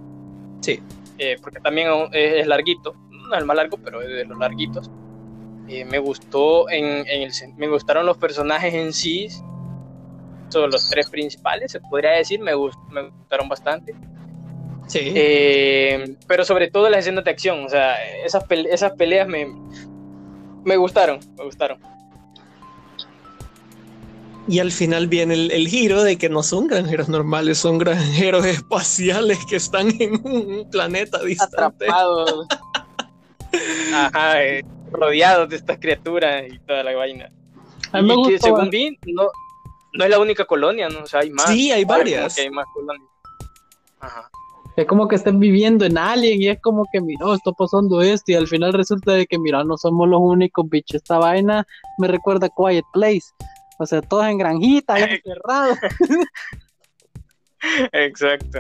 [0.61, 0.79] Sí.
[1.17, 2.93] Eh, porque también es, es larguito.
[3.09, 4.89] No es el más largo, pero es de los larguitos.
[5.67, 9.27] Eh, me gustó en, en el, me gustaron los personajes en sí.
[10.49, 12.39] Son los tres principales, se podría decir.
[12.39, 13.95] Me, gust- me gustaron bastante.
[14.87, 14.99] Sí.
[15.15, 19.47] Eh, pero sobre todo las escenas de acción, o sea, esas, pele- esas peleas me,
[20.63, 21.79] me gustaron, me gustaron.
[24.47, 28.45] Y al final viene el, el giro de que no son granjeros normales, son granjeros
[28.45, 31.86] espaciales que están en un planeta distante.
[31.86, 32.47] Atrapados.
[33.93, 37.31] Ajá, eh, rodeados de estas criaturas y toda la vaina.
[37.91, 39.29] A mí me y que gustó, según vi, no,
[39.93, 40.99] no es la única colonia, ¿no?
[41.03, 41.49] O sea, hay más.
[41.49, 42.36] Sí, hay varias.
[42.36, 43.10] que hay más colonias.
[43.99, 44.29] Ajá.
[44.75, 48.34] Es como que estén viviendo en Alien y es como que, mira, está pasando esto
[48.34, 50.95] y al final resulta de que, mira, no somos los únicos bichos.
[50.95, 51.65] Esta vaina
[51.97, 53.27] me recuerda a Quiet Place.
[53.77, 55.77] O sea, todos en granjitas, encerrados.
[57.91, 58.59] Exacto.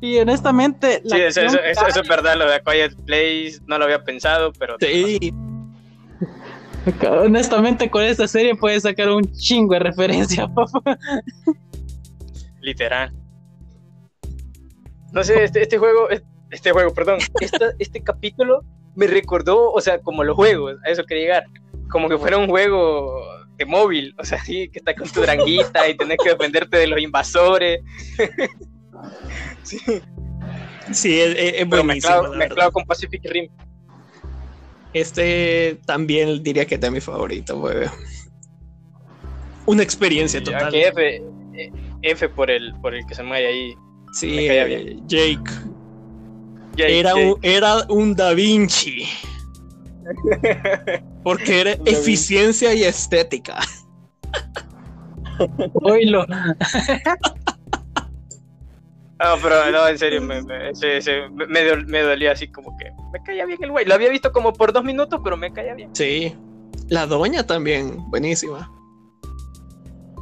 [0.00, 2.94] Y honestamente, la Sí, eso, eso, acción eso- eso es verdad, lo de A Quiet
[3.04, 5.32] Place no lo había pensado, pero Sí,
[7.10, 10.98] honestamente con esta serie puedes sacar un chingo de referencias, papá.
[12.60, 13.12] literal.
[15.12, 16.08] No sé, este, este juego,
[16.50, 18.62] este juego, perdón, esta- este capítulo
[18.94, 21.44] me recordó, o sea, como los juegos, a eso quería llegar,
[21.90, 23.20] como que fuera un juego
[23.66, 27.00] móvil, o sea, sí, que estás con tu dranguita y tenés que defenderte de los
[27.00, 27.80] invasores,
[29.62, 29.78] sí,
[30.92, 32.22] sí, es, es- buenísimo.
[32.34, 33.48] mezclado, con Pacific Rim.
[34.94, 37.86] Este también diría que es de mi favorito, güey.
[39.66, 40.74] Una experiencia total.
[40.74, 41.22] F,
[41.54, 41.70] eh,
[42.02, 43.74] F por el, por el que se muere ahí.
[44.14, 45.42] Sí, eh, Jake.
[46.74, 47.24] Jake, Era, Jake.
[47.26, 49.04] Un, era un Da Vinci.
[51.22, 53.58] Porque era eficiencia y estética.
[55.74, 56.26] Oílo.
[59.20, 62.46] No, pero no, en serio, me, me, se- se- me, me dol- me dolía así
[62.52, 63.84] como que me caía bien el güey.
[63.84, 65.90] Lo había visto como por dos minutos, pero me caía bien.
[65.92, 66.36] Sí.
[66.88, 68.70] La doña también, buenísima.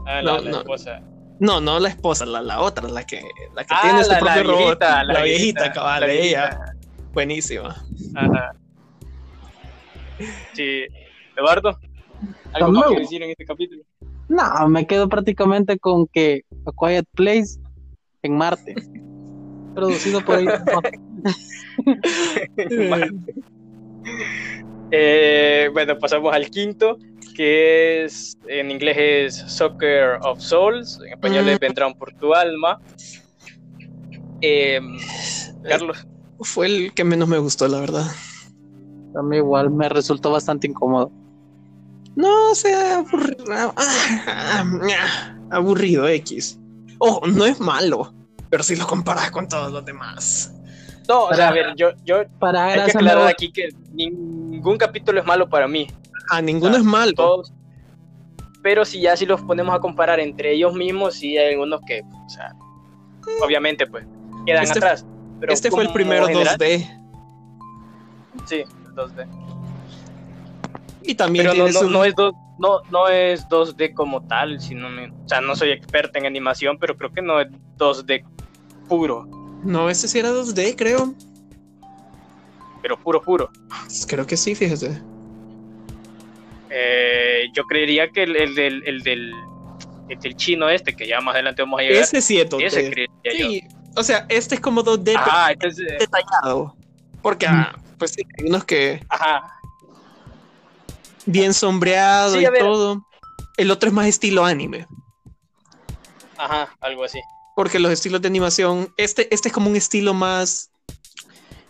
[0.07, 0.59] Ah, la, No, la no.
[0.61, 1.01] esposa.
[1.41, 3.21] No, no la esposa, la, la otra, la que,
[3.55, 4.59] la que Ah, tiene su la, propio la robot.
[4.65, 6.41] viejita, la, viejita, cabal, la ella.
[6.49, 6.73] viejita.
[7.13, 7.77] Buenísima.
[8.15, 8.53] Ajá.
[10.55, 10.85] Sí.
[11.37, 11.79] Eduardo,
[12.53, 13.83] ¿algo más que decir en este capítulo?
[14.29, 17.59] No, me quedo prácticamente con que A Quiet Place
[18.23, 18.75] en Marte.
[19.75, 20.39] Producido por
[24.93, 26.97] Eh, bueno, pasamos al quinto,
[27.35, 31.49] que es en inglés es Soccer of Souls, en español Mm.
[31.49, 32.81] es Vendrán por tu alma.
[34.41, 34.81] Eh,
[35.69, 36.07] Carlos,
[36.41, 38.07] Fue el que menos me gustó, la verdad.
[39.19, 41.11] A mí igual me resultó bastante incómodo.
[42.15, 43.45] No, o sea, aburrido.
[43.51, 43.73] ah,
[44.27, 46.59] ah, aburrido X.
[46.99, 48.13] Ojo, no es malo,
[48.51, 50.53] pero si lo comparas con todos los demás.
[51.09, 55.21] no, o sea, a ver, yo, yo Para hay que aclarar aquí que ningún capítulo
[55.21, 55.87] es malo para mí,
[56.31, 57.13] A ninguno Ah, es malo.
[57.15, 57.53] todos.
[58.63, 62.01] Pero si ya si los ponemos a comparar entre ellos mismos, sí hay algunos que,
[62.03, 62.55] o sea,
[63.45, 64.05] obviamente pues
[64.47, 65.07] quedan Este- atrás.
[65.39, 66.89] Pero este fue el primero general, 2D.
[68.47, 68.65] Sí,
[68.97, 69.27] 2D.
[71.03, 74.61] Y también Pero no, no, su- no es dos, no, no es 2D como tal,
[74.61, 78.25] sino o sea, no soy experta en animación, pero creo que no es 2D
[78.89, 79.27] puro,
[79.63, 81.15] No, este sí era 2D, creo.
[82.83, 83.51] pero puro, puro.
[84.09, 85.01] Creo que sí, fíjese.
[86.71, 89.33] Eh, yo creería que el, el del, el, del,
[90.09, 92.63] el del chino este, que ya más adelante vamos a llegar, Ese sí es 2D.
[92.65, 93.49] ese creería yo.
[93.49, 93.63] Sí,
[93.97, 96.75] o sea, este es como 2D pero Ajá, entonces, detallado.
[97.23, 99.53] Porque, ah, pues sí, hay unos que ajá,
[101.27, 103.07] bien sombreado Sí, y todo.
[103.57, 104.87] El otro es más estilo anime.
[106.37, 107.19] ajá, algo así.
[107.55, 110.71] Porque los estilos de animación, este, este es como un estilo más,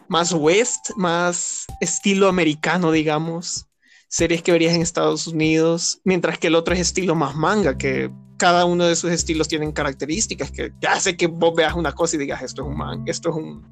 [0.09, 3.67] más west, más estilo americano, digamos.
[4.09, 8.11] Series que verías en Estados Unidos, mientras que el otro es estilo más manga, que
[8.37, 12.17] cada uno de sus estilos tienen características que que hace que vos veas una cosa
[12.17, 13.65] y digas esto es un manga, esto es un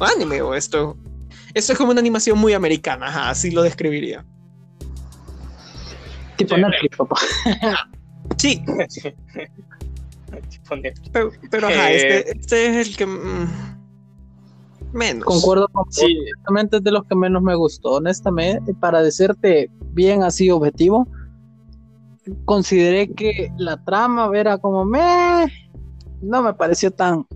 [0.00, 0.96] anime o esto,
[1.54, 4.24] esto es como una animación muy americana, ajá, así lo describiría.
[6.36, 6.60] Tipo Sí.
[6.60, 7.16] Netflix, papá.
[8.36, 8.62] Sí,
[10.50, 11.10] tipo Netflix.
[11.12, 13.48] Pero, pero ajá, Eh, este, este es el que mm,
[14.92, 15.24] menos.
[15.24, 17.92] Concuerdo con Sí, honestamente es de los que menos me gustó.
[17.94, 21.08] Honestamente, para decirte bien así objetivo,
[22.44, 25.46] consideré que la trama era como me
[26.20, 27.26] no me pareció tan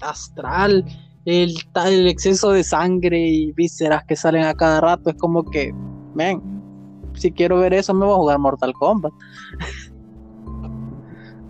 [0.00, 0.84] astral.
[1.26, 1.54] El,
[1.86, 5.72] el exceso de sangre y vísceras que salen a cada rato es como que,
[6.14, 6.40] men,
[7.14, 9.12] si quiero ver eso me voy a jugar Mortal Kombat.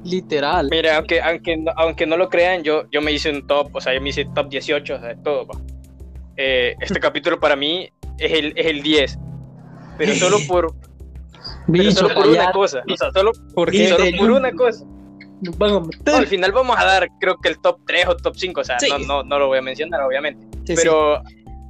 [0.04, 0.68] Literal.
[0.70, 3.80] Mira, aunque, aunque, no- aunque no lo crean, yo, yo me hice un top, o
[3.80, 5.46] sea, yo me hice top 18, o sea, todo.
[6.36, 9.18] Eh, este capítulo para mí es el, es el 10,
[9.98, 10.74] pero solo por,
[11.66, 14.84] pero Bicho, solo por una cosa, o sea, solo, Porque solo por una cosa.
[15.40, 16.14] Nos van a meter.
[16.14, 18.78] Al final vamos a dar, creo que el top 3 o top 5, o sea,
[18.78, 18.88] Sí.
[18.90, 20.46] no, no, no lo voy a mencionar, obviamente.
[20.66, 20.82] Sí, sí.
[20.82, 21.16] pero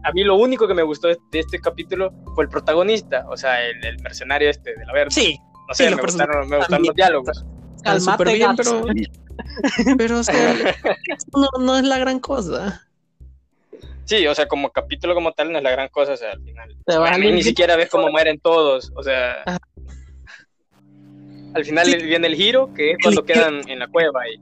[0.03, 3.37] a mí lo único que me gustó de, de este capítulo fue el protagonista, o
[3.37, 5.11] sea, el, el mercenario este de la verde.
[5.11, 7.45] sí, no sé, sí, me, los gustaron, me gustaron los diálogos.
[7.85, 8.85] Calmate, súper bien, pero,
[9.99, 10.55] pero o sea,
[11.33, 12.87] no, no es la gran cosa.
[14.05, 16.43] Sí, o sea, como capítulo como tal no es la gran cosa, o sea, al
[16.43, 16.77] final.
[16.85, 19.43] Te a ni siquiera ves cómo mueren todos, o sea.
[19.47, 19.59] Ajá.
[21.55, 21.97] Al final Sí.
[22.07, 24.39] viene el giro, que es cuando quedan en la cueva y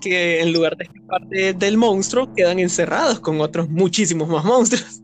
[0.00, 4.98] Que en lugar de escapar de- del monstruo, quedan encerrados con otros muchísimos más monstruos.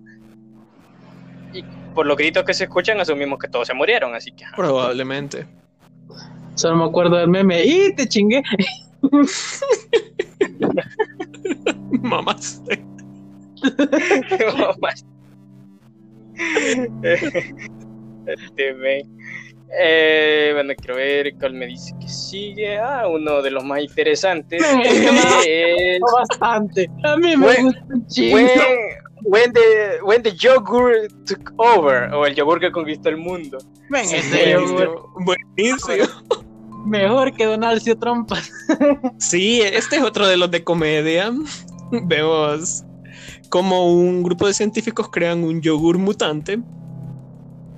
[1.94, 4.44] por los gritos que se escuchan asumimos que todos se murieron, así que.
[4.54, 5.46] Probablemente.
[6.54, 7.64] Solo me acuerdo del meme.
[7.64, 8.40] ¡Y te chingué!
[12.02, 12.62] Mamás.
[14.80, 15.04] Más.
[18.26, 19.17] este, ven.
[19.78, 22.78] Eh, bueno, quiero ver cuál me dice que sigue.
[22.78, 24.62] Ah, uno de los más interesantes
[25.46, 26.90] es Bastante.
[27.04, 28.36] A mí me When- gusta un chingo.
[28.36, 28.48] when,
[29.24, 29.60] when the
[30.04, 33.58] when the yogurt took over o el yogur que conquistó el mundo.
[33.90, 34.16] Ven, Sí,
[34.52, 36.06] yogur, buenísimo.
[36.86, 38.38] mejor que Donalcio Trompa.
[39.18, 41.30] Sí, este es otro de los de comedia.
[41.90, 42.84] Vemos
[43.50, 46.58] como un grupo de científicos crean un yogur mutante.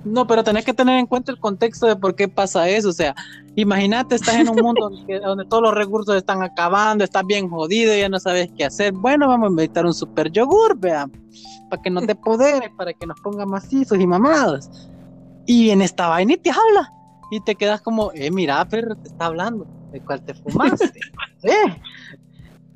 [0.03, 2.89] No, pero tenés que tener en cuenta el contexto de por qué pasa eso.
[2.89, 3.15] O sea,
[3.55, 7.95] imagínate, estás en un mundo donde, donde todos los recursos están acabando, estás bien jodido,
[7.95, 8.93] ya no sabes qué hacer.
[8.93, 11.07] Bueno, vamos a inventar un super yogur, vea,
[11.69, 14.69] para que nos dé poderes, para que nos ponga macizos y mamados.
[15.45, 16.91] Y en esta vaina y te habla.
[17.31, 19.65] Y te quedas como, eh, mira, perro, te está hablando.
[19.91, 20.99] ¿De cuál te fumaste?
[21.43, 21.81] eh.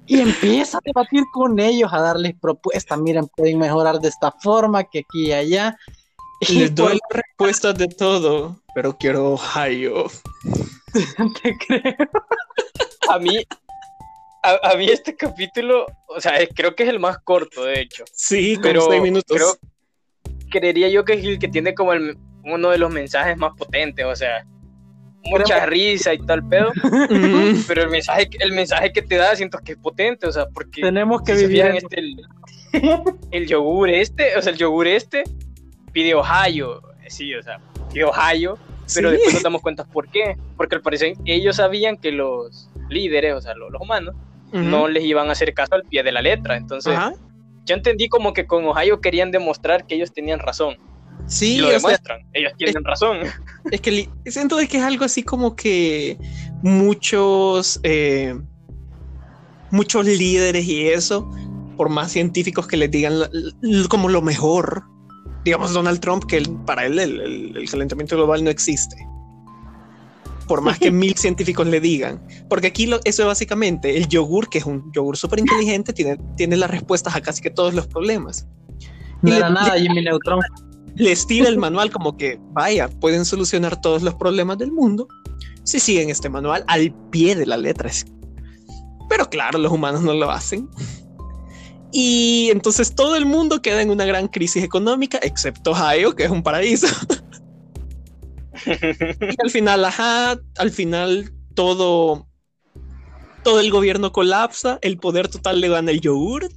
[0.07, 2.99] Y empieza a debatir con ellos, a darles propuestas.
[2.99, 5.77] Miren, pueden mejorar de esta forma, que aquí y allá.
[6.49, 10.05] Les doy respuestas de todo, pero quiero Ohio.
[11.41, 11.95] te creo.
[13.09, 13.37] A mí
[14.43, 18.03] a, a mí este capítulo, o sea, creo que es el más corto, de hecho.
[18.13, 19.35] Sí, como Pero seis minutos.
[19.35, 19.57] creo,
[20.51, 24.05] creería yo que es el que tiene como el- uno de los mensajes más potentes,
[24.05, 24.45] o sea,
[25.23, 26.71] mucha risa y tal pedo,
[27.09, 30.45] Mm, pero el mensaje, el mensaje que te da siento que es potente, o sea,
[30.53, 31.65] porque Tenemos que si vivir.
[31.65, 32.15] en- este, el,
[33.31, 35.23] el yogur este, o sea, el yogur este
[35.95, 37.57] pide Ohio, sí, o sea,
[37.91, 38.57] pide Ohio,
[38.93, 39.13] pero sí.
[39.15, 43.41] después nos damos cuenta por qué, porque al parecer ellos sabían que los líderes, o
[43.41, 44.13] sea, los, los humanos,
[44.51, 46.97] no les iban a hacer caso al pie de la letra, entonces
[47.65, 50.75] yo entendí como que con Ohio querían demostrar que ellos tenían razón.
[51.27, 52.19] Sí, y lo sea, demuestran.
[52.33, 53.19] ellos tienen razón.
[53.71, 56.17] es que siento que es algo así como que
[56.61, 58.37] muchos eh,
[59.71, 61.29] muchos líderes y eso,
[61.77, 63.29] por más científicos que les digan la-
[63.89, 64.83] como lo mejor,
[65.45, 68.95] digamos Donald Trump, que él- para él el, el- el calentamiento global no existe.
[70.47, 72.21] Por más que mil científicos le digan.
[72.49, 76.17] Porque aquí lo- eso es básicamente el yogur, que es un yogur súper inteligente, tiene,
[76.35, 78.47] tiene las respuestas a casi que todos los problemas.
[79.21, 80.39] No Y le- nada, Jimmy Neutron.
[80.95, 85.07] les tira el manual como que, vaya, pueden solucionar todos los problemas del mundo
[85.63, 87.89] si siguen este manual al pie de la letra.
[89.09, 90.67] Pero claro, los humanos no lo hacen.
[91.91, 96.29] Y entonces todo el mundo queda en una gran crisis económica, excepto Ohio, que es
[96.31, 96.87] un paraíso.
[98.65, 102.27] y al final, ajá, al final todo,
[103.43, 106.51] todo el gobierno colapsa, el poder total le gana el yogurt.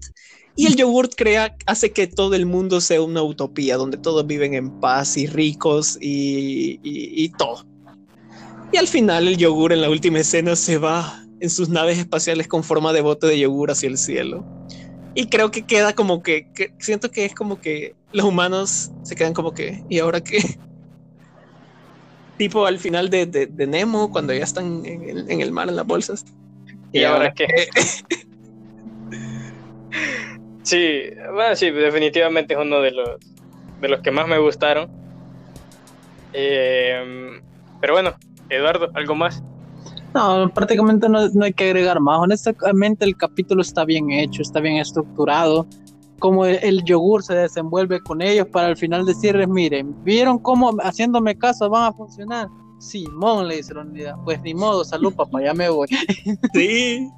[0.56, 4.54] Y el yogurt crea, hace que todo el mundo sea una utopía, donde todos viven
[4.54, 7.64] en paz y ricos y, y- y todo.
[8.72, 12.48] Y al final el yogur en la última escena se va en sus naves espaciales
[12.48, 14.44] con forma de bote de yogur hacia el cielo.
[15.14, 19.16] Y creo que queda como que, que- siento que es como que los humanos se
[19.16, 20.38] quedan como que, ¿y ahora qué?
[22.38, 25.68] Tipo al final de, de- de Nemo, cuando ya están en el, en el mar
[25.68, 26.24] en las bolsas.
[26.92, 27.46] ¿Y ahora qué?
[30.62, 31.00] Sí,
[31.32, 33.08] bueno, sí, definitivamente es uno de los,
[33.80, 34.90] de los que más me gustaron.
[36.34, 37.40] Eh,
[37.80, 38.14] pero bueno,
[38.50, 39.42] Eduardo, ¿algo más?
[40.14, 42.18] No, prácticamente no, no hay que agregar más.
[42.20, 45.66] Honestamente, el capítulo está bien hecho, está bien estructurado.
[46.18, 50.72] Como el, el yogur se desenvuelve con ellos para al final decirles: Miren, ¿vieron cómo
[50.82, 52.48] haciéndome caso van a funcionar?
[52.80, 54.14] Simón le dice la unidad.
[54.24, 55.88] Pues ni modo, salud, papá, ya me voy.
[56.54, 57.08] Sí.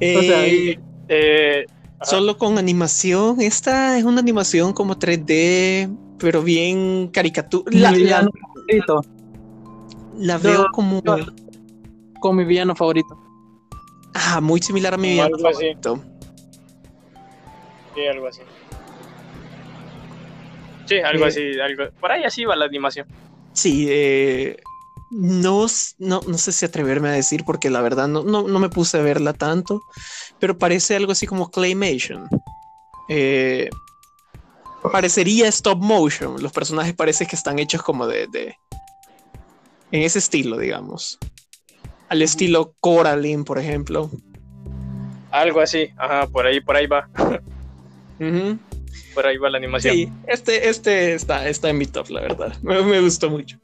[0.00, 1.64] O sea, Eh, Eh,
[2.00, 2.04] ajá.
[2.10, 3.40] solo con animación.
[3.40, 7.70] Esta es una animación como 3D, pero bien caricatura.
[7.70, 8.28] La, la-
[10.18, 11.16] la veo No, como no.
[12.20, 13.18] Con mi villano favorito.
[14.14, 15.56] ah, muy similar a mi Como villano algo así.
[15.74, 16.04] favorito.
[17.94, 18.40] Sí, algo así.
[20.86, 21.28] Sí, algo Eh.
[21.28, 21.84] así, algo.
[22.00, 23.06] Por ahí así va la animación.
[23.52, 24.56] Sí, eh,
[25.10, 25.66] no,
[25.98, 28.98] no, no sé si atreverme a decir porque la verdad no, no, no me puse
[28.98, 29.80] a verla tanto,
[30.40, 32.28] pero parece algo así como Claymation.
[33.08, 33.70] Eh,
[34.92, 36.42] parecería stop motion.
[36.42, 38.56] Los personajes parece que están hechos como de, de-
[39.94, 41.20] en ese estilo, digamos.
[42.08, 44.10] Al estilo Coraline, por ejemplo.
[45.30, 47.08] Algo así, ajá, por ahí, por ahí va.
[49.14, 49.94] Por ahí va la animación.
[49.94, 52.56] Sí, este, este está, está en mi top, la verdad.
[52.62, 53.56] Me, me gustó mucho.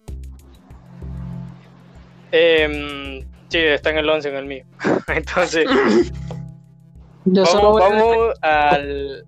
[2.31, 4.64] Em, sí, está en el 11 en el mío.
[5.09, 5.66] Entonces,
[7.25, 9.25] Yo solo vamos, voy a vamos al,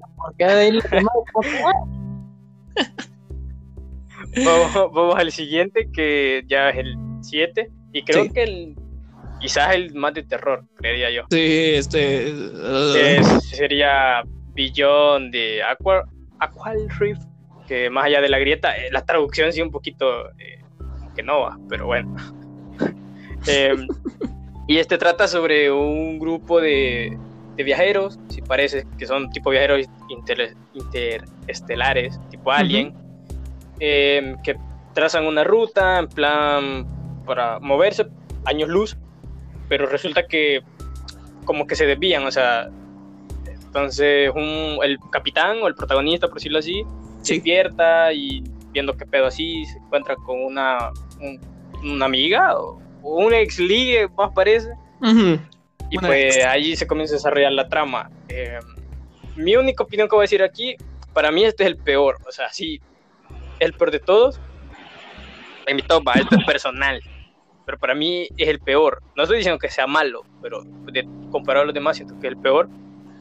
[4.45, 7.69] vamos, vamos al siguiente, que ya es el 7.
[7.93, 8.31] Y creo Sí.
[8.31, 8.77] que el,
[9.41, 11.23] quizás el más de terror, creería yo.
[11.31, 12.29] Sí, este.
[13.19, 14.23] Es- sería
[14.55, 16.05] Beyond de Aqua,
[16.39, 17.19] Aqual Reef,
[17.69, 20.61] que más allá de la grieta, eh, la traducción sí un poquito eh,
[21.15, 22.15] que no va, pero bueno.
[23.47, 23.89] Em,
[24.69, 27.19] y este trata sobre un grupo de,
[27.57, 32.95] de viajeros, si parece que son tipo viajeros inter- interestelares, tipo alien,
[33.85, 34.55] em, que
[34.95, 36.87] trazan una ruta en plan
[37.27, 38.07] para moverse
[38.45, 38.97] años luz,
[39.69, 40.61] pero resulta que
[41.45, 42.69] como que se desvían, o sea,
[43.65, 46.85] entonces un, el capitán o el protagonista, por decirlo así,
[47.23, 47.35] se Sí.
[47.35, 48.43] despierta y
[48.73, 50.91] viendo qué pedo así, se encuentra con una,
[51.21, 51.41] un-
[51.83, 55.39] una amiga o, o un ex ligue, más parece, Ujú.
[55.91, 56.47] y Una pues ex.
[56.47, 58.11] allí se comienza a desarrollar la trama.
[58.29, 58.59] Eh,
[59.37, 60.77] mi única opinión que voy a decir aquí,
[61.13, 62.81] para mí este es el peor, o sea, sí,
[63.65, 64.41] el peor de todos.
[65.67, 67.01] En mi top, esto es personal,
[67.65, 69.03] pero para mí es el peor.
[69.17, 72.33] No estoy diciendo que sea malo, pero de, comparado a los demás siento que es
[72.33, 72.69] el peor,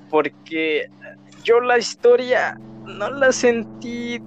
[0.10, 0.90] porque
[1.44, 4.20] yo la historia no la sentí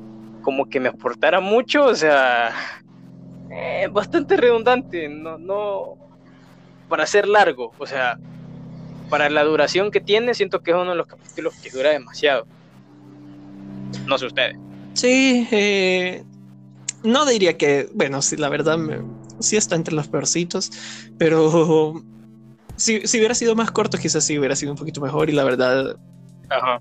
[0.42, 2.53] como que me aportara mucho, o sea,
[3.50, 5.96] eh, bastante redundante, no, no,
[6.88, 8.18] para ser largo, o sea,
[9.11, 12.46] para la duración que tiene, siento que es uno de los capítulos que dura demasiado.
[14.07, 14.57] No sé ustedes.
[14.95, 16.25] Sí, eh,
[17.03, 19.03] no diría que, bueno, sí, la verdad, me-
[19.41, 20.71] sí está entre los peorcitos,
[21.19, 22.03] pero
[22.77, 25.45] si, si hubiera sido más corto, quizás sí hubiera sido un poquito mejor y la
[25.45, 25.97] verdad,
[26.49, 26.81] Ajá.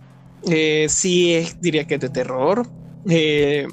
[0.49, 2.67] eh, sí es- diría que es de terror.
[3.10, 3.67] Eh,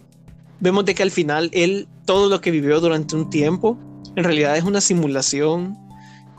[0.58, 3.78] vemos de que al final él, todo lo que vivió durante un tiempo,
[4.16, 5.76] en realidad es una simulación.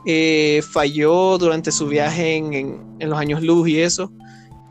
[0.06, 4.12] Eh, falló durante su viaje en, en- en los años luz y eso.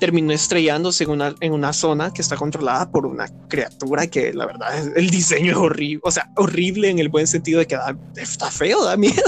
[0.00, 4.46] Terminó estrellándose en una, en una zona que está controlada por una criatura que la
[4.46, 7.76] verdad es- el diseño es horrible, o sea, horrible en el buen sentido de que
[7.76, 9.22] da- está feo, da miedo.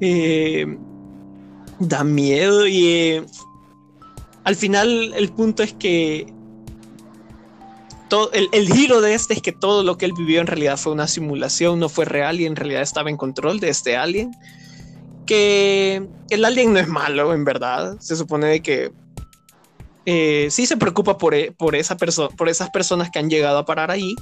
[0.00, 0.66] Eh,
[1.78, 3.24] da miedo y eh,
[4.44, 6.32] al final el punto es que
[8.08, 10.76] todo, el, el giro de este es que todo lo que él vivió en realidad
[10.76, 14.32] fue una simulación, no fue real y en realidad estaba en control de este alien.
[15.26, 17.96] Que el alien no es malo, en verdad.
[18.00, 18.92] Se supone de que
[20.04, 23.64] eh, sí se preocupa por, e- por, esa por esas personas que han llegado a
[23.64, 24.14] parar ahí.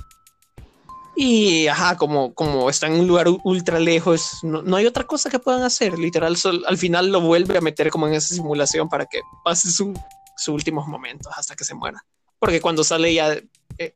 [1.17, 5.29] Y ajá, como, como está en un lugar ultra lejos, no, no hay otra cosa
[5.29, 5.99] que puedan hacer.
[5.99, 6.37] Literal,
[6.67, 9.93] al final lo vuelve a meter como en esa simulación para que pase su-
[10.37, 12.03] sus últimos momentos hasta que se muera.
[12.39, 13.33] Porque cuando sale ya,
[13.77, 13.95] eh,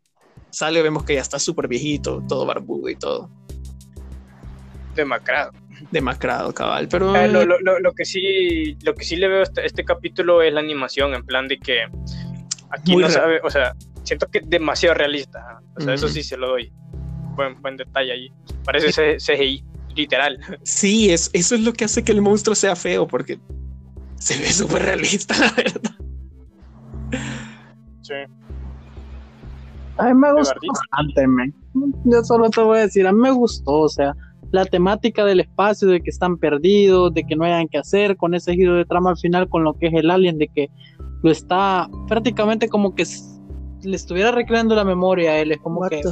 [0.51, 3.31] sale, vemos que ya está súper viejito, todo barbudo y todo
[4.95, 5.53] Demacrado.
[5.91, 6.89] Demacrado, cabal.
[6.89, 9.65] Pero Eh, lo, lo- lo- lo que sí, lo que sí le veo a este,
[9.67, 11.83] este capítulo es la animación, en plan de que
[12.71, 13.21] aquí Muy no real.
[13.21, 15.61] sabe, o sea, siento que es demasiado realista.
[15.77, 16.73] O sea, eso sí se lo doy.
[17.37, 18.33] Buen, buen detalle allí.
[18.65, 19.65] Parece CGI,
[19.95, 20.39] literal.
[20.63, 23.39] sí, es, eso es lo que hace que el monstruo sea feo, porque
[24.19, 25.91] se ve súper realista, la verdad.
[28.03, 28.15] Sí.
[29.97, 31.53] A mí me gustó bastante.
[32.05, 34.15] Yo solo te voy a decir, a mí me gustó, o sea,
[34.55, 38.35] la temática del espacio, de que están perdidos, de que no hayan que hacer, con
[38.37, 40.71] ese giro de trama al final, con lo que es el alien, de que
[41.25, 43.05] lo está prácticamente como que
[43.83, 45.51] le estuviera recreando la memoria a él.
[45.51, 46.03] Es como que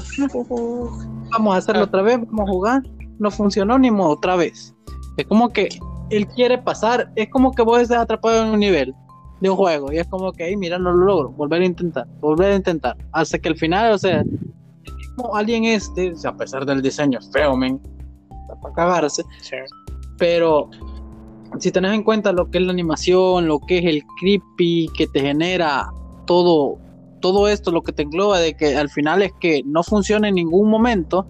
[1.30, 1.84] vamos a hacerlo ah.
[1.84, 2.82] otra vez, vamos a jugar.
[3.20, 4.74] No funcionó ni modo, otra vez.
[5.18, 5.68] Es como que
[6.10, 8.92] él quiere pasar, es como que vos estés atrapado en un nivel
[9.40, 12.50] de un juego y es como que, mira, no lo logro, volver a intentar, volver
[12.50, 14.24] a intentar, hasta que al final, o sea,
[15.14, 17.80] como alguien este, a pesar del diseño feo, men,
[18.62, 19.24] para cagarse,
[20.18, 20.70] pero
[21.58, 25.06] si tenés en cuenta lo que es la animación, lo que es el creepy que
[25.06, 25.90] te genera
[26.26, 26.78] todo,
[27.20, 30.36] todo esto, lo que te engloba de que al final es que no funciona en
[30.36, 31.26] ningún momento,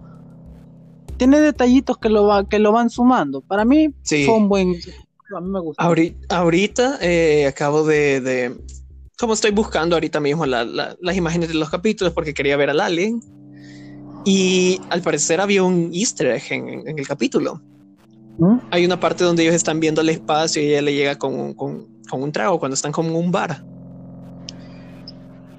[1.17, 3.41] tiene detallitos que lo, va, que lo van sumando.
[3.41, 4.75] Para mí fue un buen...
[5.35, 5.81] A mí me gustó.
[6.29, 8.55] Ahorita, eh, acabo de,
[9.17, 13.19] Como estoy buscando ahorita mismo las imágenes de los capítulos porque quería ver al alien.
[14.25, 17.61] Y al parecer había un easter egg en, el capítulo.
[18.37, 18.57] ¿Mm?
[18.71, 21.87] Hay una parte donde ellos están viendo el espacio y ella le llega con, con,
[22.09, 23.63] con un trago cuando están como en un bar.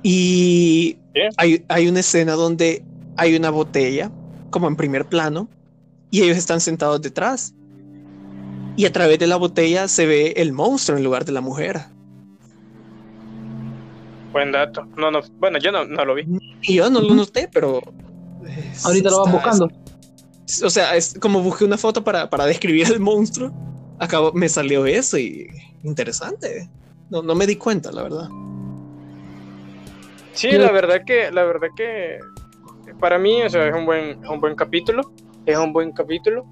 [0.03, 0.99] Y
[1.37, 2.85] hay, hay una escena donde
[3.17, 4.11] hay una botella
[4.51, 5.49] como en primer plano
[6.11, 7.55] y ellos están sentados detrás.
[8.77, 11.81] Y a través de la botella se ve el monstruo en lugar de la mujer.
[14.33, 14.85] Buen dato.
[14.97, 16.25] No, no, bueno, yo no, no lo vi.
[16.63, 17.81] Y yo no lo noté, pero
[18.85, 19.71] Ahorita lo van buscando.
[20.63, 23.53] o sea, es como busqué una foto para, para describir el monstruo.
[23.99, 25.49] Acabo, me salió eso y
[25.83, 26.69] interesante.
[27.11, 28.29] No, no me di cuenta, la verdad.
[30.33, 32.19] Sí, la verdad que, la verdad que
[32.99, 35.13] para mí, o sea, es un buen, un buen capítulo.
[35.47, 36.45] Es un buen capítulo.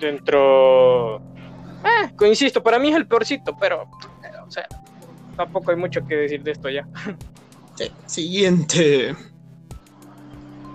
[0.00, 1.16] Dentro.
[1.18, 4.66] Eh, insisto, para mí es el peorcito, pero, o sea,
[5.36, 6.86] tampoco hay mucho que decir de esto ya.
[8.06, 9.14] Siguiente.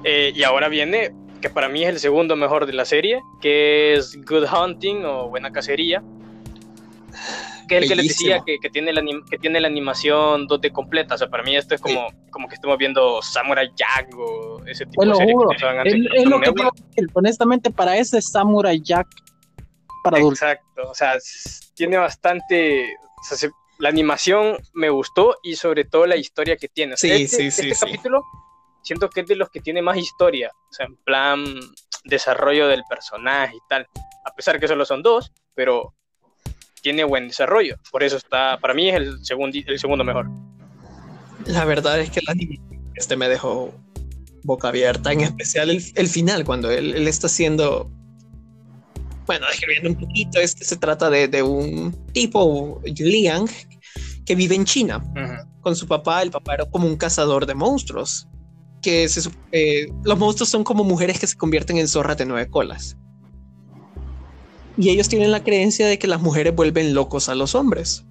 [0.04, 3.93] Eh, y ahora viene, que para mí es el segundo mejor de la serie, que
[3.93, 6.04] es Good Hunting o Buena Cacería.
[7.68, 11.16] Que es el que les decía que, tiene la, que tiene la animación 2D completa.
[11.16, 14.86] O sea, para mí esto es como, como que estamos viendo Samurai Jack o ese
[14.86, 15.38] tipo de series
[16.14, 16.51] es, lo que
[17.14, 19.08] honestamente, para ese Samurai Jack
[20.04, 20.89] para Exacto.
[20.89, 21.18] O sea,
[21.74, 22.95] tiene bastante.
[23.80, 26.97] la animación me gustó y sobre todo la historia que tiene.
[26.97, 28.24] sí, este, sí, sí, este capítulo
[28.84, 31.44] siento que es de los que tiene más historia, o sea, en plan
[32.04, 33.88] desarrollo del personaje y tal,
[34.26, 35.94] a pesar que solo son dos, pero
[36.82, 40.30] tiene buen desarrollo, por eso está, para mí es el, segundo el segundo mejor.
[41.48, 42.22] La verdad es que
[42.96, 43.74] este me dejó
[44.44, 47.90] boca abierta, en especial el, final, cuando él, está haciendo,
[49.26, 53.50] bueno, describiendo un poquito, este se trata de, un tipo, Liang,
[54.26, 55.02] que vive en China,
[55.62, 58.28] con su papá, el papá era como un cazador de monstruos,
[58.84, 59.08] que
[59.52, 62.96] eh, los monstruos son como mujeres que se convierten en zorras de nueve colas.
[64.78, 68.06] Y ellos tienen la creencia de que las mujeres vuelven locos a los hombres.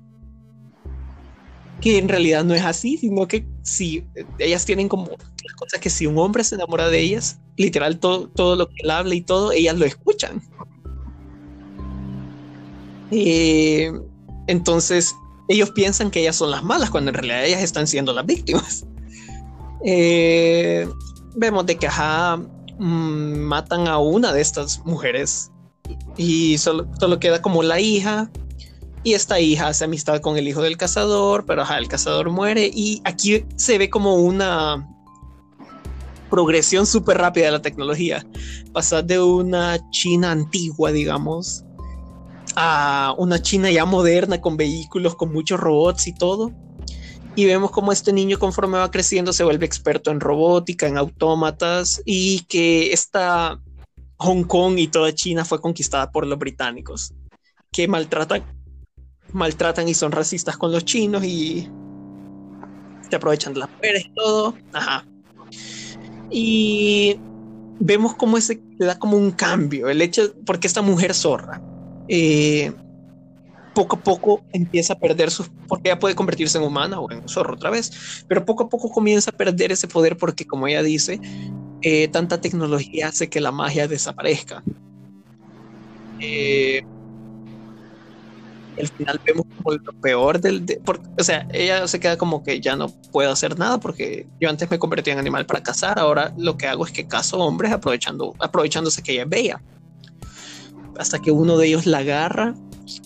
[1.81, 4.05] Que en realidad no es así, sino que si
[4.39, 8.29] ellas tienen como la cosa que si un hombre se enamora de ellas, literal todo,
[8.29, 10.43] todo lo que él habla y todo, ellas lo escuchan.
[13.11, 13.93] Eh,
[14.47, 15.15] entonces
[15.49, 18.87] ellos piensan que ellas son las malas cuando en realidad ellas están siendo las víctimas.
[19.85, 20.89] Eh,
[21.35, 22.37] vemos de que ajá,
[22.79, 25.51] mm, matan a una de estas mujeres
[26.17, 28.31] y solo, solo, queda como la hija.
[29.05, 32.71] Y esta hija hace amistad con el hijo del cazador, pero ajá, el cazador muere.
[32.73, 34.89] Y aquí se ve como una
[36.31, 38.25] progresión súper rápida de la tecnología.
[38.73, 41.65] Pasar de una China antigua, digamos,
[42.55, 46.53] a una China ya moderna con vehículos, con muchos robots y todo
[47.35, 52.03] y vemos cómo este niño conforme va creciendo se vuelve experto en robótica, en autómatas
[52.05, 53.61] y que esta
[54.19, 57.15] Hong Kong y toda China fue conquistada por los británicos
[57.71, 58.45] que maltratan
[59.33, 61.69] maltratan y son racistas con los chinos y
[63.09, 64.55] se aprovechan de las mujeres y todo.
[64.73, 65.07] Ajá.
[66.31, 67.19] Y
[67.79, 71.61] vemos cómo ese da como un cambio, el hecho, porque esta mujer zorra,
[72.09, 72.73] eh,
[73.75, 77.29] poco a poco empieza a perder su, porque ella puede convertirse en humana o en
[77.29, 80.83] zorro otra vez, pero poco a poco comienza a perder ese poder porque como ella
[80.83, 81.21] dice,
[81.83, 84.63] eh, tanta tecnología hace que la magia desaparezca.
[86.21, 86.83] Eh,
[88.79, 90.65] al final vemos como lo peor del,
[91.19, 94.71] o sea, ella se queda como que ya no puedo hacer nada porque yo antes
[94.71, 98.35] me convertí en animal para cazar, ahora lo que hago es que cazo hombres aprovechando,
[98.39, 99.63] aprovechándose que ella es bella.
[100.99, 102.55] Hasta que uno de ellos la agarra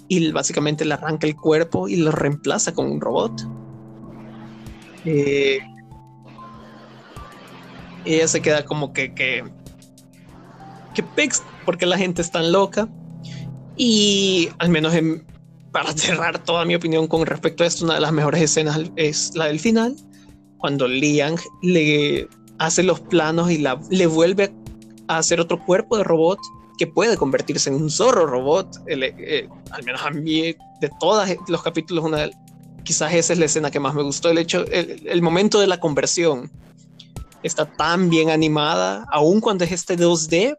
[0.08, 3.32] y básicamente le arranca el cuerpo y lo reemplaza con un robot.
[5.04, 5.58] Eh,
[8.04, 9.44] ella se queda como que, que,
[10.94, 12.88] que pex, porque la gente es tan loca.
[13.76, 14.94] Y al menos
[15.72, 19.32] para cerrar toda mi opinión con respecto a esto, una de las mejores escenas es
[19.34, 19.94] la del final,
[20.58, 24.54] cuando Liang le hace los planos y la, le vuelve
[25.08, 26.38] a hacer otro cuerpo de robot
[26.78, 28.68] que puede convertirse en un zorro robot.
[28.86, 32.30] Eh, al menos a mí, de todos los capítulos, una,
[32.84, 34.30] quizás esa es la escena que más me gustó.
[34.30, 36.50] El hecho, el, momento de la conversión
[37.42, 40.56] está tan bien animada, aun cuando es este 2D,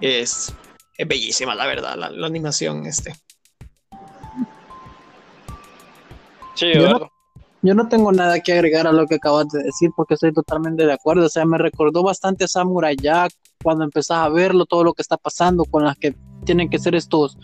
[0.00, 0.52] es,
[0.96, 2.86] es bellísima, la verdad, la, animación.
[2.86, 3.14] Este.
[6.54, 7.10] Sí, Eduardo.
[7.62, 10.86] Yo no tengo nada que agregar a lo que acabas de decir porque estoy totalmente
[10.86, 11.26] de acuerdo.
[11.26, 13.32] O sea, me recordó bastante a Samurai Jack
[13.62, 16.94] cuando empezás a verlo, todo lo que está pasando con las que tienen que ser
[16.94, 17.36] estos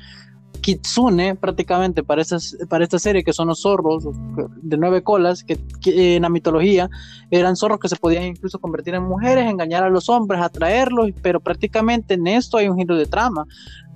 [0.61, 2.23] kitsune prácticamente para,
[2.71, 4.05] para esta serie que son los zorros
[4.62, 6.89] de nueve colas que, en la mitología
[7.31, 11.41] eran zorros que se podían incluso convertir en mujeres, engañar a los hombres, atraerlos, pero
[11.41, 13.45] prácticamente en esto hay un giro de trama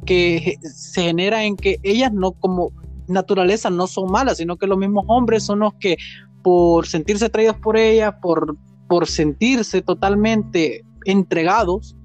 [0.04, 2.70] que se genera en que ellas no como
[3.08, 5.96] naturaleza no son malas, sino que los mismos hombres son los que
[6.42, 8.56] por sentirse atraídos por ella, por,
[8.88, 11.96] por sentirse totalmente entregados,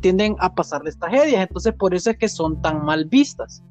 [0.00, 1.42] tienden a pasarles tragedias.
[1.42, 3.62] Entonces por eso es que son tan mal vistas.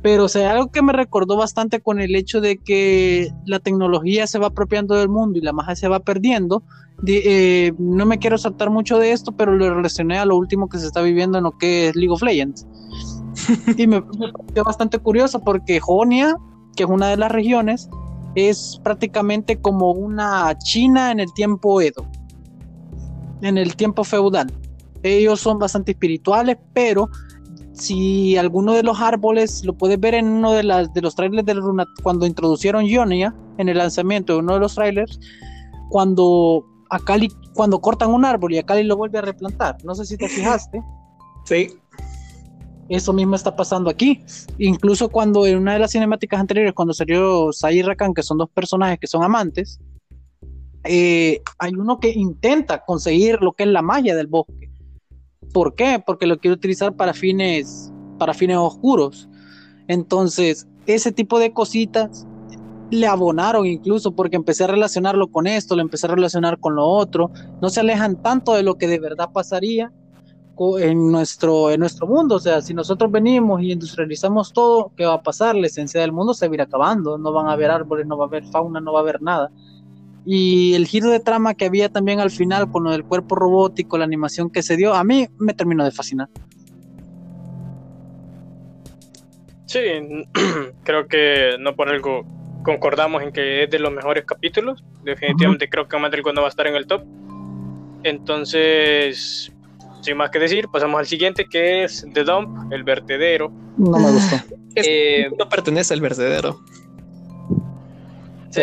[0.00, 4.26] Pero o sea, algo que me recordó bastante con el hecho de que la tecnología
[4.28, 6.62] se va apropiando del mundo y la magia se va perdiendo.
[7.06, 10.78] Eh, no me quiero saltar mucho de esto, pero lo relacioné a lo último que
[10.78, 12.66] se está viviendo en lo que es League of Legends
[13.76, 16.36] y me, pareció bastante curioso porque Jonia,
[16.76, 17.88] que es una de las regiones,
[18.34, 22.06] es prácticamente como una China en el tiempo Edo,
[23.42, 24.52] en el tiempo feudal.
[25.02, 27.08] Ellos son bastante espirituales, pero
[27.72, 31.46] si alguno de los árboles, lo puedes ver en uno de, las, de los trailers
[31.46, 35.18] de Runa, cuando introducieron Jonia en el lanzamiento de uno de los trailers,
[35.88, 36.98] cuando a
[37.54, 39.76] cuando cortan un árbol y a Cali lo vuelve a replantar.
[39.84, 40.82] No sé si te fijaste.
[41.44, 41.68] Sí.
[42.88, 44.22] Eso mismo está pasando aquí.
[44.58, 48.38] Incluso cuando en una de las cinemáticas anteriores, cuando salió Sai y Rakan, que son
[48.38, 49.78] dos personajes que son amantes,
[50.84, 54.70] eh, hay uno que intenta conseguir lo que es la magia del bosque.
[55.52, 56.02] ¿Por qué?
[56.04, 59.28] Porque lo quiere utilizar para fines, para fines oscuros.
[59.86, 62.26] Entonces, ese tipo de cositas
[62.90, 66.86] le abonaron incluso porque empecé a relacionarlo con esto, lo empecé a relacionar con lo
[66.86, 67.30] otro.
[67.60, 69.92] No se alejan tanto de lo que de verdad pasaría
[70.78, 72.36] en nuestro, en nuestro mundo.
[72.36, 75.54] O sea, si nosotros venimos y industrializamos todo, ¿qué va a pasar?
[75.54, 77.18] La esencia del mundo se va a ir acabando.
[77.18, 79.50] No van a haber árboles, no va a haber fauna, no va a haber nada.
[80.24, 83.96] Y el giro de trama que había también al final con lo del cuerpo robótico,
[83.96, 86.28] la animación que se dio, a mí me terminó de fascinar.
[89.66, 89.80] Sí,
[90.82, 92.26] creo que no por algo
[92.62, 94.84] concordamos en que es de los mejores capítulos.
[95.04, 97.04] Definitivamente creo que Madrid no va a estar en el top.
[98.02, 99.52] Entonces,
[100.00, 103.50] sin más que decir, pasamos al siguiente que es The Dump, el vertedero.
[103.76, 104.36] No me gustó.
[104.74, 106.60] Eh, no pertenece al vertedero.
[108.50, 108.62] Sí,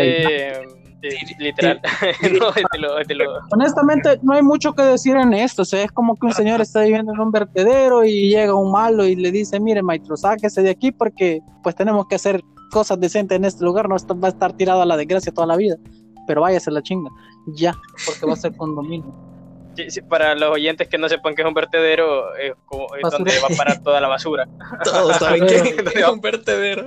[1.40, 1.82] literal.
[3.52, 5.64] Honestamente, no hay mucho que decir en esto.
[5.64, 8.72] O sea, es como que un señor está viviendo en un vertedero y llega un
[8.72, 13.00] malo y le dice: Mire, maestro, sáquese de aquí porque pues tenemos que hacer cosas
[13.00, 13.90] decentes en este lugar.
[13.90, 15.76] No va a estar tirado a la desgracia toda la vida.
[16.28, 17.10] Pero váyase la chinga.
[17.56, 17.76] Ya,
[18.06, 19.35] porque va a ser condominio
[20.10, 23.58] para los oyentes que no sepan que es un vertedero, es, como, donde va a
[23.58, 24.48] parar toda la basura.
[24.84, 26.86] Todos saben que es un vertedero.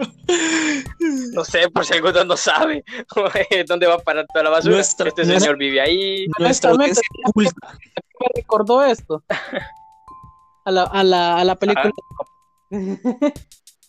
[1.32, 2.84] No sé, por si alguno no sabe
[3.68, 4.80] dónde va a parar toda la basura.
[4.80, 6.26] este señor vive ahí.
[6.38, 9.22] Nuestra me recordó esto?
[10.64, 11.92] A la, a la, a la película.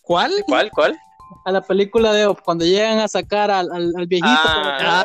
[0.02, 0.32] ¿Cuál?
[0.46, 0.70] ¿Cuál?
[0.70, 0.98] ¿Cuál?
[1.44, 4.28] A la película de cuando llegan a sacar al, al, viejito.
[4.44, 5.04] Ah,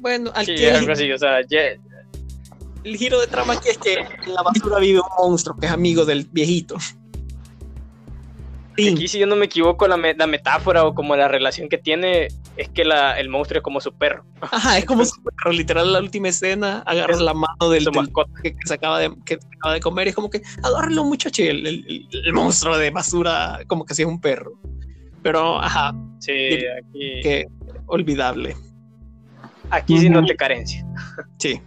[0.00, 0.70] bueno, al que...
[0.70, 5.00] algo así, o sea, el giro de trama aquí es que en la basura vive
[5.00, 6.76] un monstruo que es amigo del viejito.
[8.74, 12.28] Aquí, si yo no me equivoco, la, la, metáfora o como la relación que tiene
[12.58, 14.24] es que la, el monstruo es como su perro.
[14.42, 15.52] Ajá, es como su perro.
[15.52, 19.74] Literal, la última escena, agarra la mano del, mascota que, se acaba de, que acaba
[19.74, 21.42] de comer y es como que adóralo, muchacho.
[21.42, 24.52] El, el, el, monstruo de basura, como que si es un perro.
[25.22, 25.94] Pero, ajá.
[26.18, 27.20] Sí, aquí.
[27.22, 27.46] Que
[27.86, 28.56] olvidable.
[29.70, 30.84] Aquí sí no te carencia.
[31.38, 31.60] Sí.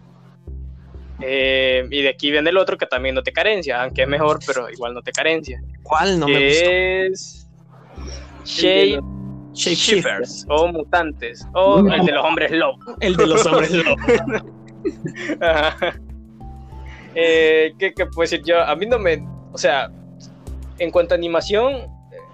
[1.22, 4.39] Eh, y de aquí viene el otro que también no te carencia, aunque es mejor,
[4.45, 5.62] pero igual no te carencia.
[5.84, 6.70] ¿Cuál no me gustó?
[6.70, 7.47] Es
[8.45, 9.02] Shape
[9.54, 12.80] Shifters o mutantes o el de los hombres lobo.
[13.02, 13.95] El de los hombres lobo.
[17.16, 18.62] eh, ¿qué, ¿Qué puedo decir yo?
[18.62, 19.22] A mí no me.
[19.52, 19.91] O sea,
[20.78, 21.88] en cuanto a animación, eh,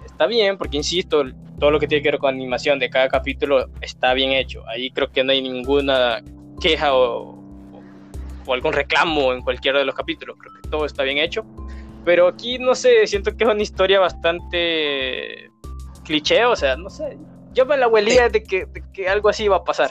[0.04, 1.24] está bien, porque insisto,
[1.58, 4.66] todo lo que tiene que ver con animación de cada capítulo está bien hecho.
[4.68, 6.22] Ahí creo que no hay ninguna
[6.60, 7.34] queja o,
[8.46, 10.36] o, algún reclamo en cualquiera de los capítulos.
[10.38, 11.44] Creo que todo está bien hecho.
[12.04, 15.50] Pero aquí, no sé, siento que es una historia bastante
[16.04, 17.16] cliché, o sea, no sé.
[17.52, 19.90] yo me la huelía de que, de que algo así iba a pasar.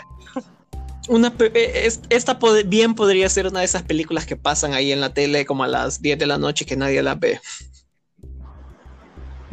[1.10, 4.92] Una, eh, es- esta pod- bien podría ser una de esas películas que pasan ahí
[4.92, 7.40] en la tele como a las 10 de la noche que nadie las ve.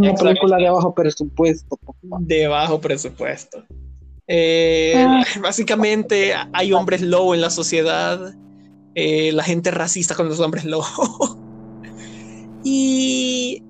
[0.03, 0.25] Una Exacto.
[0.29, 1.77] película de bajo presupuesto.
[1.77, 2.17] papá.
[2.21, 3.65] De bajo presupuesto.
[4.27, 5.25] Eh, Ah.
[5.43, 8.35] Básicamente hay hombres lobo en la sociedad.
[8.95, 10.85] eh, la gente racista con los hombres lobo.
[12.65, 13.63] y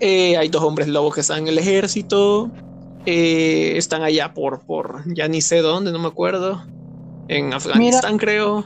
[0.00, 2.50] eh, hay dos hombres lobos que están en el ejército.
[3.06, 6.62] eh, están allá por, por, ya ni sé dónde, no me acuerdo.
[7.28, 8.64] En Afganistán, creo.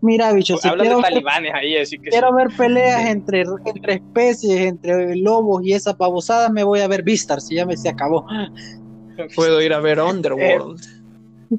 [0.00, 3.44] Mira, bicho, si Hablan quiero de ver, talibanes ahí, así que quiero ver peleas entre,
[3.64, 7.76] entre especies, entre lobos y esa pavosada, me voy a ver Vistar, si ya me
[7.76, 8.26] se acabó.
[9.34, 10.80] Puedo ir a ver Underworld.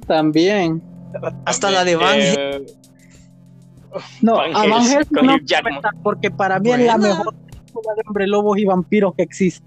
[0.06, 0.82] También.
[1.46, 2.66] Hasta la de Van Eh,
[4.22, 7.34] No, Van a Van Helsing Helsing con no cuenta, porque para mí es la mejor
[7.36, 9.66] película de hombre lobos y vampiros que existe.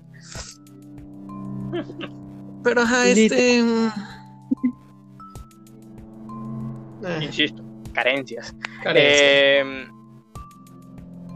[2.63, 3.63] Pero ajá, este.
[3.63, 3.89] mm,
[7.05, 7.60] eh, insisto,
[7.93, 8.55] carencias.
[8.83, 9.61] carencia.
[9.63, 9.87] Eh,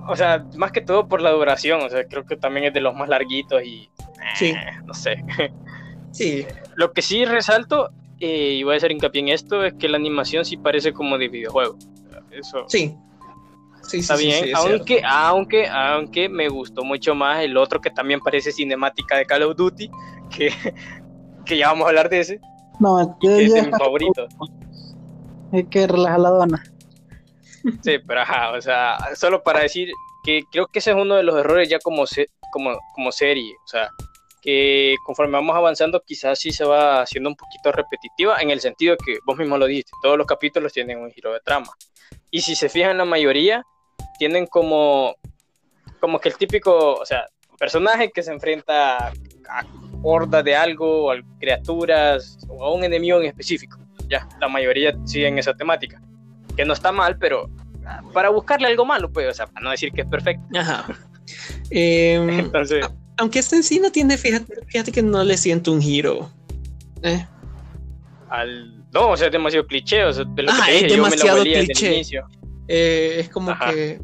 [0.07, 2.81] o sea, más que todo por la duración, o sea, creo que también es de
[2.81, 3.89] los más larguitos y
[4.37, 4.47] Sí.
[4.51, 5.23] eh, no sé.
[6.13, 6.47] sí,
[6.77, 7.91] Lo que sí resalto,
[8.21, 11.17] eh, y voy a hacer hincapié en esto, es que la animación sí parece como
[11.19, 11.77] de videojuego.
[12.31, 12.95] Eso sí.
[13.83, 15.09] Sí, sí, está sí, bien, sí, aunque, cierto.
[15.11, 19.57] aunque, aunque me gustó mucho más el otro que también parece cinemática de Call of
[19.57, 19.91] Duty,
[20.35, 20.51] que,
[21.45, 22.41] que ya vamos a hablar de ese,
[22.81, 24.35] No, que es de mis favoritos.
[25.55, 26.65] Hay que relajar la dona.
[27.83, 29.91] Sí, pero ajá, o sea, solo para decir
[30.23, 32.05] que creo que ese es uno de los errores ya como,
[32.53, 33.89] como, como serie, o sea,
[34.43, 38.97] que conforme vamos avanzando quizás sí se va haciendo un poquito repetitiva en el sentido
[38.97, 41.73] que vos mismo lo dijiste, todos los capítulos tienen un giro de trama.
[42.31, 43.65] Y si se fijan la mayoría,
[44.19, 45.17] tienen como,
[46.01, 47.27] como que el típico, o sea,
[47.59, 49.13] personaje que se enfrenta a
[50.03, 53.79] hordas de algo, a criaturas, o a un enemigo en específico.
[54.09, 56.01] Ya, la mayoría siguen esa temática
[56.57, 57.49] que no está mal, pero
[57.87, 60.43] ah, para buscarle algo malo, pues, o sea, para no decir que es perfecto.
[60.59, 60.85] Ajá.
[61.71, 62.85] Em, Entonces,
[63.17, 66.31] aunque este en sí no tiene, fíjate, fíjate que no le siento un giro.
[67.03, 67.27] Eh,
[68.29, 68.85] al...
[68.93, 70.97] no, o sea, es demasiado cliché, o sea, de lo Ah, que te es dije,
[70.97, 71.95] yo me demasiado desde el cliché.
[71.95, 72.27] inicio.
[72.69, 73.73] eh, es como Ajá.
[73.73, 74.01] que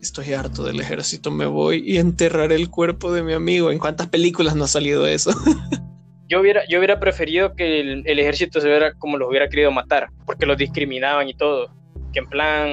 [0.00, 3.70] estoy harto del ejército, me voy y enterraré el cuerpo de mi amigo.
[3.70, 5.32] ¿En cuántas películas no ha salido eso?
[6.30, 9.70] Yo hubiera, yo hubiera preferido que el, el ejército se viera como los hubiera querido
[9.72, 11.74] matar, porque los discriminaban y todo.
[12.12, 12.68] Que en plan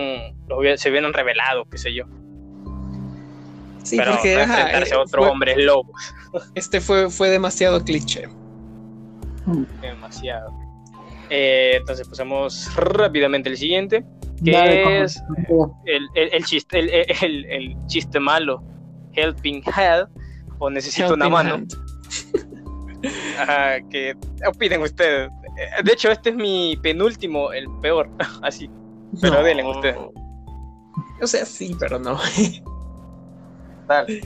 [0.47, 2.05] los hubiera- se hubieran revelado, qué sé yo.
[3.83, 6.13] Sí, pero porque no ajá, enfrentarse eh, a otros fue- hombres lobos.
[6.55, 8.27] este fue, fue demasiado cliché.
[9.81, 10.51] Demasiado.
[11.29, 14.03] Eh, entonces pasamos rápidamente al siguiente,
[14.43, 15.21] que Dale, es
[15.85, 18.61] el, el, el chiste, el, el- el chiste malo,
[19.13, 20.09] Helping Hand,
[20.59, 21.55] o necesito una mano.
[21.55, 21.73] hand.
[23.39, 24.15] Ajá, que
[24.47, 25.29] opinen ustedes.
[25.57, 28.09] Eh, De hecho, este es mi penúltimo, el peor,
[28.41, 28.69] así.
[29.21, 29.43] Pero No.
[29.43, 29.97] denle ustedes.
[31.21, 32.17] O sea, sí, pero no.
[33.87, 34.21] Dale.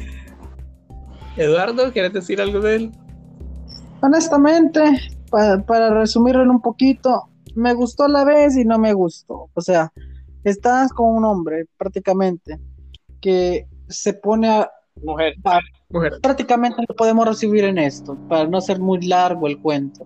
[1.37, 2.91] Eduardo, ¿quieres decir algo de él?
[4.01, 4.81] Honestamente,
[5.29, 9.49] pa- para resumirlo en un poquito, me gustó a la vez y no me gustó.
[9.53, 9.91] O sea,
[10.43, 12.59] estás con un hombre prácticamente
[13.21, 14.71] que se pone a...
[15.03, 15.35] Mujer.
[15.45, 15.59] a-
[15.93, 16.13] Mujer.
[16.21, 20.05] prácticamente lo podemos recibir en esto, para no ser muy largo el cuento.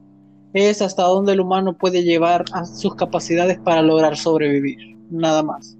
[0.53, 4.95] Es hasta donde el humano puede llevar a sus capacidades para lograr sobrevivir.
[5.11, 5.77] Nada más.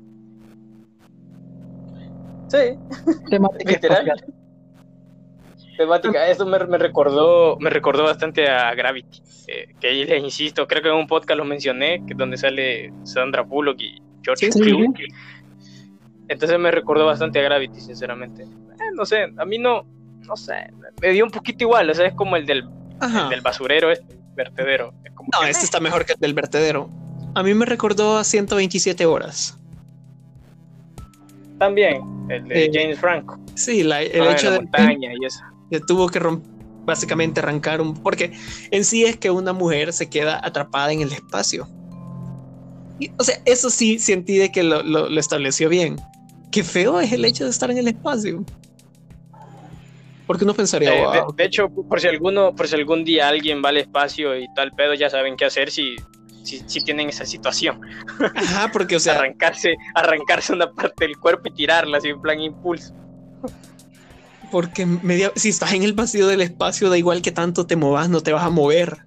[2.48, 2.58] Sí,
[3.30, 4.08] Temática Literal.
[4.08, 4.34] espacial.
[5.78, 6.28] temática.
[6.30, 9.22] Eso me, me recordó, me recordó bastante a Gravity.
[9.48, 12.94] eh, que ahí les insisto, creo que en un podcast lo mencioné, que donde sale
[13.04, 14.88] Sandra Bullock y George Sí, Clooney.
[14.96, 15.04] sí.
[16.28, 18.44] Entonces me recordó bastante a Gravity, sinceramente.
[18.44, 19.86] Eh, no sé, a mí no,
[20.28, 20.54] no sé,
[21.02, 22.64] me dio un poquito igual, o sea, es como el del,
[23.02, 24.94] el del basurero, este, vertedero.
[25.04, 26.90] Es como No, que, este está mejor que el del vertedero.
[27.36, 29.58] A mí me recordó a 127 horas.
[31.60, 33.38] También, el de Eh, James Franco.
[33.56, 35.40] Sí, la- el Ah, hecho la de montaña y eso.
[35.72, 36.20] que tuvo que
[36.86, 37.94] básicamente arrancar un...
[37.96, 38.34] Porque
[38.72, 41.68] en sí es que una mujer se queda atrapada en el espacio.
[43.00, 45.96] Y, o sea, eso sí sentí de que lo, lo- lo estableció bien.
[46.52, 48.44] Qué feo es el hecho de estar en el espacio.
[50.28, 53.28] Porque uno pensaría, Eh, de, "Wow, de hecho, por si alguno, por si algún día
[53.28, 55.96] alguien va al espacio y tal pedo, ya saben qué hacer si,
[56.44, 57.78] si, si tienen esa situación.
[58.36, 62.40] Ajá, porque o sea, arrancarse, arrancarse una parte del cuerpo y tirarla así en plan
[62.40, 62.94] impulso.
[64.52, 68.10] porque media- si estás en el vacío del espacio, da igual que tanto te movas,
[68.10, 68.98] no te vas a mover.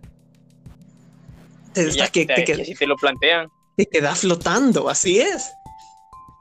[1.73, 3.49] Te, ya que, te- si te lo plantean.
[3.77, 5.53] te quedas flotando, así es.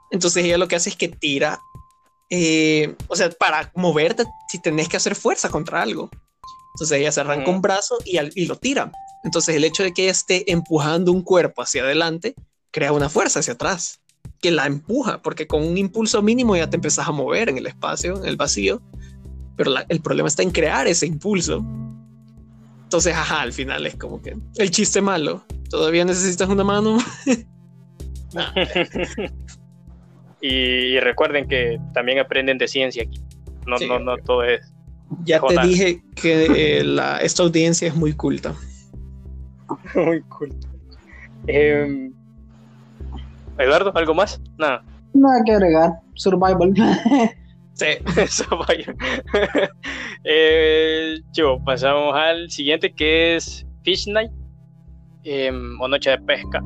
[0.09, 1.59] Entonces ella lo que hace es que tira,
[2.29, 6.09] eh, o sea, para moverte, si tenés que hacer fuerza contra algo.
[6.75, 8.91] Entonces ella se arranca un brazo y, al- y lo tira.
[9.23, 12.35] Entonces el hecho de que ella esté empujando un cuerpo hacia adelante
[12.71, 13.99] crea una fuerza hacia atrás
[14.41, 17.65] que la empuja, porque con un impulso mínimo ya te empezás a mover en el
[17.65, 18.81] espacio, en el vacío,
[19.55, 21.63] pero la- el problema está en crear ese impulso.
[22.83, 25.43] Entonces, ajá, al final es como que el chiste malo.
[25.69, 26.99] Todavía necesitas una mano.
[30.41, 33.19] y, y recuerden que también aprenden de ciencia aquí.
[33.65, 34.73] No, Sí, no, no todo es.
[35.23, 38.53] Ya te dije que eh, la, esta audiencia es muy culta.
[39.95, 40.49] Muy cool.
[41.47, 42.13] Em,
[43.57, 44.39] Eduardo, ¿algo más?
[44.57, 44.83] Nada.
[45.13, 45.91] Nada que agregar.
[46.15, 46.73] Survival.
[47.73, 47.85] Sí.
[48.67, 48.95] Vaya.
[50.23, 54.31] eh, chivo, pasamos al siguiente que es Fish Night
[55.23, 56.59] em, o Noche de Pesca.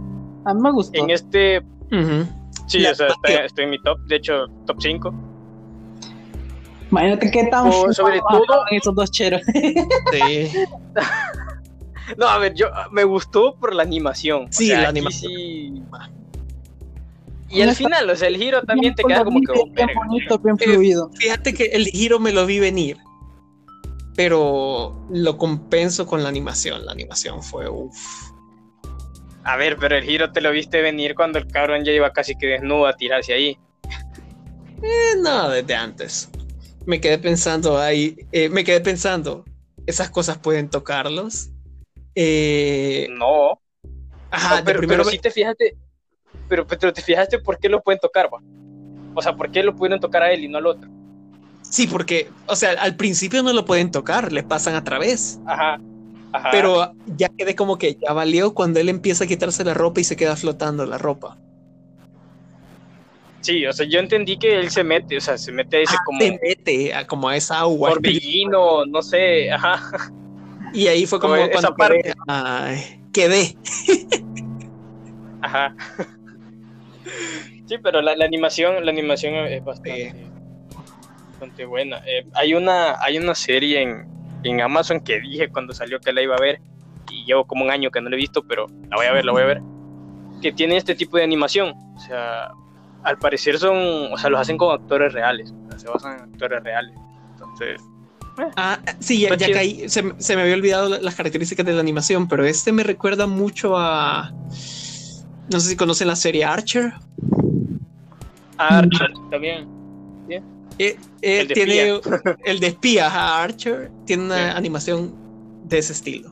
[0.46, 1.04] A mí me gustó.
[1.04, 1.60] En este,
[1.92, 2.26] Ujú.
[2.72, 5.14] Sí, o sea, está- estoy en mi top, de hecho, top 5.
[6.92, 9.42] Imagínate qué tan O sobre fumados todo- esos dos cheros.
[10.12, 10.50] Sí.
[12.18, 14.46] No, a ver, yo me gustó por la animación.
[14.46, 15.32] O Sí, sea, la animación.
[15.32, 15.82] sí-
[17.50, 19.52] Y al final, o sea, el giro también te queda como que.
[19.58, 21.10] oh, bien bonito, bien Eh, fluido.
[21.14, 22.98] Fíjate que el giro me lo vi venir,
[24.16, 26.86] pero lo compenso con la animación.
[26.86, 28.31] La animación fue uff.
[29.44, 32.36] A ver, pero el giro te lo viste venir cuando el cabrón ya iba casi
[32.36, 33.58] que desnudo a tirarse ahí.
[34.82, 36.30] Eh, no, desde antes.
[36.86, 39.46] Me quedé pensando ahí, eh, me quedé pensando,
[39.86, 41.50] esas cosas pueden tocarlos.
[42.16, 43.62] Eh, No,
[44.30, 45.78] ajá, no, pero, primero pero sí te fijaste.
[46.48, 48.40] Pero, pero te fijaste por qué lo pueden tocar, va.
[49.14, 50.90] O sea, por qué lo pudieron tocar a él y no al otro.
[51.62, 55.40] sí, porque, o sea, al principio no lo pueden tocar, le pasan a través.
[55.46, 55.80] Ajá.
[56.34, 56.50] Ajá.
[56.52, 60.04] Pero ya quedé como que ya valió cuando él empieza a quitarse la ropa y
[60.04, 61.38] se queda flotando la ropa.
[63.42, 65.96] Sí, o sea, yo entendí que él se mete, o sea, se mete a ese
[65.96, 67.90] Ah, como se mete a, como a esa agua.
[67.90, 70.12] torbellino, no sé, ajá.
[70.74, 73.58] Y ahí fue como Como esa cuando quedé, ay, quedé.
[75.42, 75.76] Ajá.
[77.66, 80.14] Sí, pero la, la animación, la animación es bastante,
[81.32, 81.98] bastante buena.
[82.06, 84.06] Eh, hay una, hay una serie en,
[84.44, 86.60] en Amazon que dije cuando salió que la iba a ver
[87.10, 89.26] y llevo como un año que no la he visto, pero la voy a ver,
[89.26, 89.62] la voy a ver.
[90.42, 91.74] Que tiene este tipo de animación.
[91.96, 92.52] O sea,
[93.04, 93.78] al parecer son,
[94.14, 95.54] o sea, los hacen con actores reales.
[95.68, 96.96] o sea, se basan en actores reales.
[97.34, 97.82] Entonces,
[98.56, 99.90] Ah, sí, ya, Está ya caí.
[99.90, 102.82] Se, me- se me había olvidado la- las características de la animación, pero este me
[102.84, 104.32] recuerda mucho a.
[105.52, 106.94] No sé si conocen la serie Archer.
[108.58, 109.68] Archer también.
[110.84, 112.02] Eh, eh, El de tiene
[112.46, 114.58] el de espía, ajá, Archer, tiene una Sí.
[114.58, 115.14] animación
[115.66, 116.32] de ese estilo,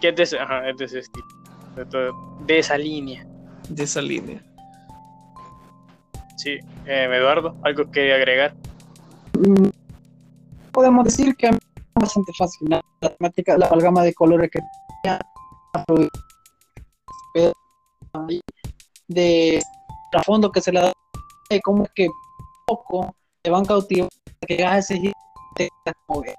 [0.00, 1.26] Que es de ese, ajá, es de ese estilo.
[1.74, 3.26] De, todo- de esa línea.
[3.68, 4.40] de esa línea.
[6.36, 6.50] Sí.
[6.86, 8.54] Eh, Eduardo, ¿algo que agregar?
[10.70, 14.50] Podemos decir que a mí me es bastante fascinante la temática, la amalgama de colores
[14.52, 14.60] que
[15.02, 15.20] tenía,
[19.08, 19.60] de
[20.12, 20.92] trasfondo que se le da,
[21.50, 22.08] y como que
[22.66, 23.14] poco
[23.50, 24.10] van cautivando
[24.46, 25.12] que llegas a ese giro,
[25.56, 26.34] te que,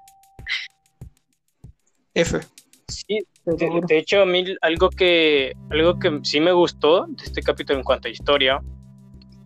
[2.14, 2.40] F.
[2.88, 3.52] Sí, te
[3.88, 7.84] de, hecho, a mí algo que, algo que sí me gustó de este capítulo en
[7.84, 8.60] cuanto a historia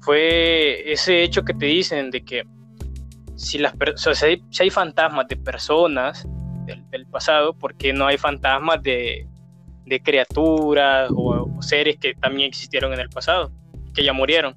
[0.00, 2.44] fue ese hecho que te dicen de que
[3.36, 6.26] si, las per- o sea, si, hay, si hay fantasmas de personas
[6.66, 9.26] del, del pasado, ¿por qué no hay fantasmas de,
[9.86, 13.50] de criaturas o, o seres que también existieron en el pasado,
[13.94, 14.54] que ya murieron?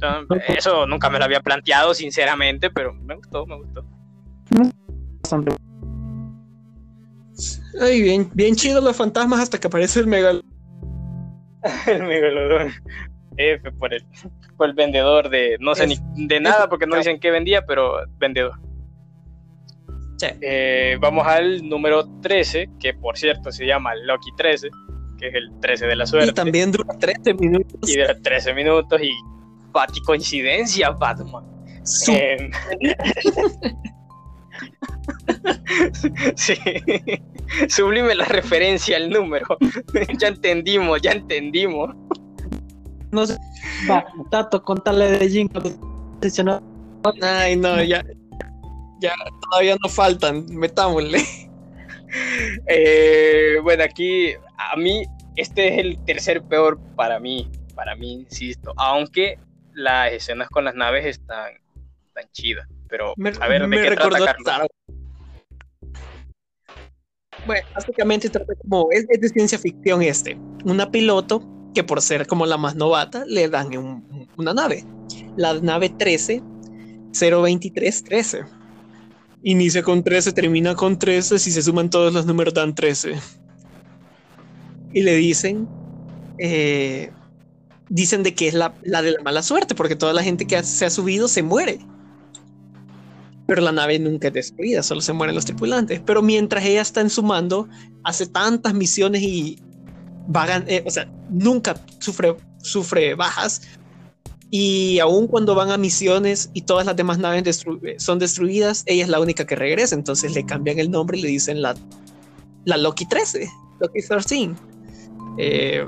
[0.00, 3.84] Entonces, eso nunca me lo había planteado, sinceramente, pero me gustó, me gustó.
[5.22, 5.56] Bastante.
[7.80, 10.44] Ay, bien, bien chido los fantasmas hasta que aparece el megal.
[11.86, 12.72] el megalodón.
[13.36, 14.04] F por el,
[14.56, 16.02] por el vendedor de no sé F.
[16.16, 17.00] ni de nada porque no F.
[17.00, 18.58] dicen qué vendía, pero vendedor.
[20.16, 20.26] Sí.
[20.40, 24.68] Eh, vamos al número 13, que por cierto se llama Lucky 13,
[25.18, 26.30] que es el 13 de la suerte.
[26.30, 27.88] Y también dura 13 minutos.
[27.88, 29.12] Y de 13 minutos y
[29.72, 31.44] Pati coincidencia, Batman.
[31.84, 32.50] Su- Eh,
[36.36, 36.54] sí.
[37.68, 39.46] Sublime la referencia al número.
[40.18, 41.94] ya entendimos, ya entendimos.
[43.10, 43.38] No sé,
[43.90, 45.48] va, Tato, contale de
[46.20, 46.62] sesionó.
[47.22, 48.04] Ay, no, ya.
[49.00, 49.12] Ya
[49.50, 50.44] todavía no faltan.
[50.50, 51.22] Metámosle.
[52.66, 55.04] Eh, bueno, aquí a mí
[55.36, 59.38] este es el tercer peor para mí, para mí, insisto, aunque
[59.78, 61.52] las escenas con las naves están
[62.12, 64.38] tan chidas, pero Me, a ver, ¿de me qué trata recordó a Carlos?
[64.46, 64.70] Star Wars.
[67.46, 70.36] Bueno, básicamente trata como es, es de ciencia ficción este.
[70.64, 71.42] Una piloto
[71.74, 74.84] que por ser como la más novata le dan un- una nave.
[75.36, 76.42] La nave 13
[77.12, 78.44] 02313.
[79.42, 83.14] Inicia con 13, termina con 13, si se suman todos los números dan 13.
[84.92, 85.68] Y le dicen,
[86.38, 87.12] eh,
[87.88, 90.62] dicen de que es la, la, de la mala suerte, porque toda la gente que
[90.62, 91.78] se ha subido se muere.
[93.46, 96.00] Pero la nave nunca es destruida, solo se mueren los tripulantes.
[96.04, 97.68] Pero mientras ella está en su mando,
[98.04, 99.58] hace tantas misiones y
[100.26, 103.62] vagan, eh, o sea, nunca sufre, sufre bajas,
[104.50, 107.64] y aun cuando van a misiones y todas las demás naves
[107.98, 109.94] son destruidas, ella es la única que regresa.
[109.94, 111.74] Entonces le cambian el nombre y le dicen la,
[112.64, 113.48] la Loki 13,
[113.80, 114.50] Loki 13.
[115.38, 115.86] Eh,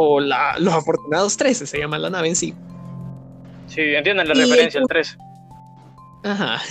[0.00, 2.54] o la, los afortunados 13 se llama la nave en sí.
[3.66, 5.18] Sí, entienden la referencia al 13.
[6.24, 6.62] Ajá.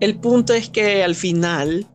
[0.00, 1.86] El punto es que al final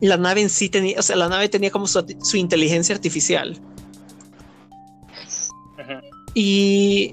[0.00, 3.60] la nave en sí tenía, o sea, la nave tenía como su, su inteligencia artificial
[6.34, 7.10] y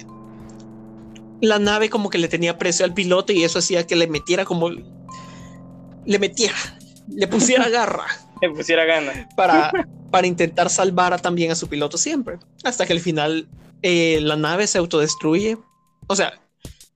[1.42, 4.46] la nave como que le tenía precio al piloto y eso hacía que le metiera
[4.46, 4.70] como...
[4.70, 6.56] Le metiera,
[7.08, 8.06] le pusiera garra.
[8.42, 9.28] le pusiera gana.
[9.36, 9.72] Para,
[10.18, 12.40] para intentar salvar también a su piloto siempre.
[12.64, 13.48] Hasta que al final
[13.84, 15.60] eh, la nave se autodestruye.
[16.08, 16.42] O sea,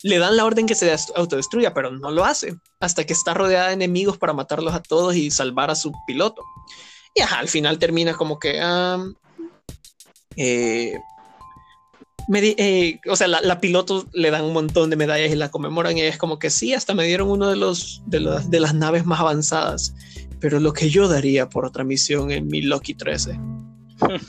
[0.01, 2.55] le dan la orden que se autodestruya, pero no lo hace.
[2.79, 6.41] Hasta que está rodeada de enemigos para matarlos a todos y salvar a su piloto.
[7.13, 8.59] Y al final termina como que...
[10.35, 10.99] eh,
[13.07, 16.17] o sea, la, piloto le dan un montón de medallas y la conmemoran y es
[16.17, 19.93] como que sí, hasta me dieron uno de los de las naves más avanzadas,
[20.41, 23.39] pero lo que yo daría por otra misión en mi Loki 13.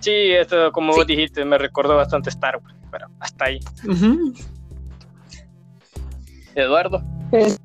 [0.00, 3.60] sí, esto como vos dijiste me recordó bastante Star Wars, pero hasta ahí.
[6.56, 7.02] Eduardo.
[7.30, 7.60] Es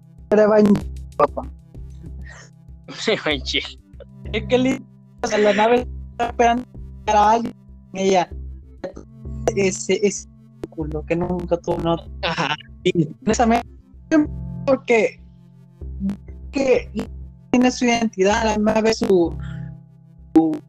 [1.18, 1.42] papá.
[4.32, 4.80] es que
[5.40, 6.66] la nave está esperando
[7.08, 7.56] a alguien
[7.94, 8.30] ella
[9.56, 10.28] ese, ese
[10.70, 12.56] culo que nunca tuvo no Ajá.
[13.26, 13.68] honestamente
[14.66, 15.23] porque
[16.54, 16.90] que
[17.52, 19.36] tiene su identidad a la vez su,
[20.34, 20.60] su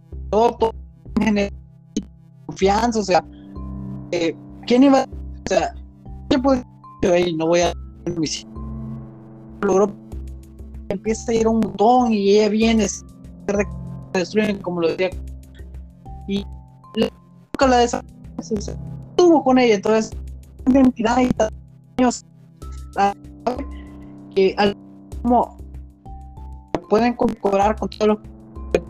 [2.47, 3.25] confianza o sea
[4.11, 5.75] eh, quién iba o sea
[7.03, 7.73] yo ahí no voy a
[9.63, 9.93] logró
[10.89, 12.87] empieza a ir un montón y ella viene
[14.19, 15.11] destruyen como lo decía.
[16.29, 16.45] Y
[16.97, 20.13] nunca la estuvo con ella, entonces
[20.67, 21.31] identidad y
[21.99, 22.25] años
[24.35, 24.77] que al
[25.23, 25.57] como
[26.89, 28.83] pueden cobrar con todo lo que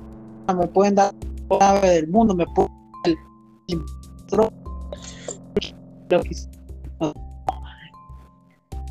[0.55, 1.15] me pueden dar
[1.49, 2.75] la del mundo, me pueden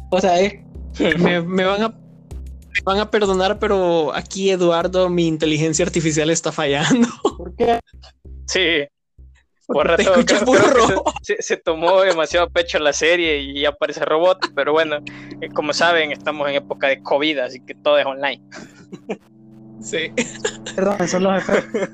[0.09, 0.35] o sea,
[1.17, 1.97] me, me van a
[2.83, 7.07] van a perdonar, pero aquí Eduardo, mi inteligencia artificial está fallando.
[7.37, 7.79] ¿Por qué?
[8.45, 8.87] Sí,
[9.65, 10.13] por rato,
[11.21, 14.97] se, tomó demasiado pecho la serie y aparece robot, pero bueno,
[15.39, 18.43] eh, como saben, estamos en época de COVID, así que todo es online.
[19.81, 20.11] Sí.
[20.75, 21.89] Perdón, son los efectos.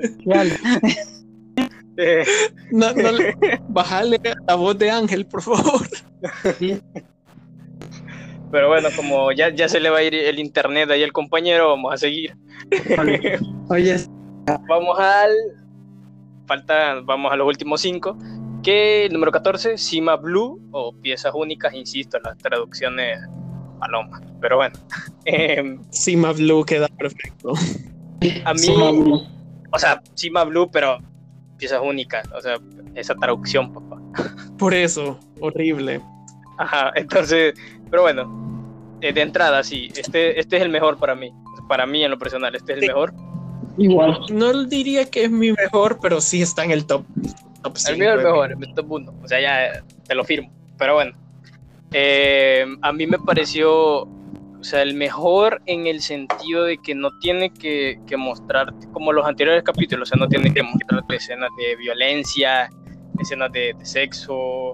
[2.02, 2.24] Eh.
[2.72, 3.10] No, no
[3.68, 5.86] bájale la voz de Ángel, por favor.
[8.52, 11.68] Pero bueno, como ya, ya se le va a ir el internet ahí al compañero,
[11.70, 12.38] vamos a seguir.
[13.70, 13.98] Oye,
[14.68, 15.32] vamos al
[16.48, 18.18] falta, vamos a los últimos cinco.
[18.64, 23.20] Que el número 14, Cima Blue, o piezas únicas, insisto, las traducciones
[23.80, 24.22] paloma.
[24.42, 24.76] Pero bueno.
[25.92, 27.54] Cima em, Blue queda perfecto.
[28.46, 28.68] A mí,
[29.72, 31.00] o sea, Cima Blue, pero
[31.58, 32.28] piezas únicas.
[32.34, 32.58] O sea,
[32.96, 34.02] esa traducción, papá.
[34.58, 36.02] Por eso, horrible.
[36.58, 37.54] Ajá, entonces,
[37.90, 41.32] pero bueno, eh, de entrada, sí, este, este es el mejor para mí.
[41.68, 43.14] Para mí, en lo personal, este es el mejor.
[43.78, 44.20] Igual.
[44.32, 47.06] No diría que es mi mejor, pero sí está en el top.
[47.88, 49.14] el mío es el mejor, el top 1.
[49.24, 50.52] O sea, ya te lo firmo.
[50.78, 51.14] Pero bueno.
[51.92, 57.10] Eh, a mí me pareció, o sea, el mejor en el sentido de que no
[57.20, 61.50] tiene que, que mostrarte, como los anteriores capítulos, o sea, no tiene que mostrarte escenas
[61.58, 62.70] de violencia,
[63.20, 64.72] escenas de, sexo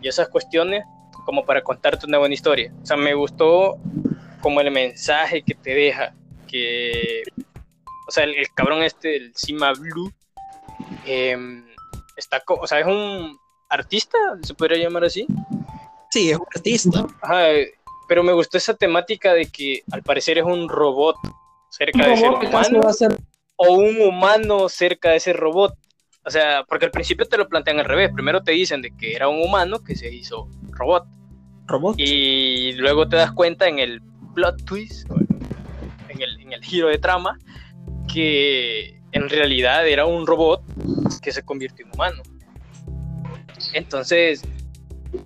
[0.00, 0.84] y esas cuestiones
[1.24, 2.72] como para contarte una buena historia.
[2.82, 3.78] O sea, me gustó
[4.40, 6.14] como el mensaje que te deja,
[6.46, 7.22] que
[8.06, 10.10] o sea, el, cabrón este, el Sima Blue,
[11.04, 11.64] em,
[12.16, 13.38] está, o sea, es un
[13.68, 15.26] artista, se podría llamar así.
[16.10, 17.06] Sí, es un artista.
[18.08, 21.16] pero me gustó esa temática de que al parecer es un robot
[21.70, 22.80] cerca de ese humano.
[23.56, 25.74] O un humano cerca de ese robot.
[26.24, 28.10] O sea, porque al principio te lo plantean al revés.
[28.12, 31.06] Primero te dicen de que era un humano que se hizo robot.
[31.66, 31.96] Robot.
[31.98, 34.00] Y luego te das cuenta en el
[34.34, 35.10] plot twist,
[36.08, 37.38] en el, en el giro de trama,
[38.12, 40.62] que en realidad era un robot
[41.20, 42.22] que se convirtió en humano.
[43.72, 44.42] Entonces,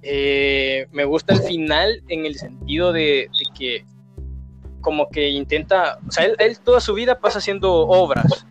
[0.02, 3.84] Eh, me gusta el final en el sentido de, que
[4.80, 8.46] como que intenta, o sea, él, toda su vida pasa haciendo obras,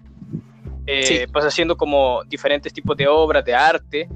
[0.88, 4.10] eh, pasa haciendo como diferentes tipos de obras, de arte,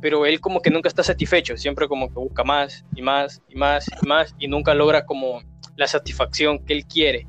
[0.00, 3.56] pero él como que nunca está satisfecho, siempre como que busca más y más y
[3.56, 5.42] más y más y nunca logra como
[5.76, 7.26] la satisfacción que él quiere.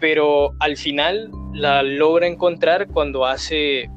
[0.00, 3.88] Pero al final la logra encontrar cuando hace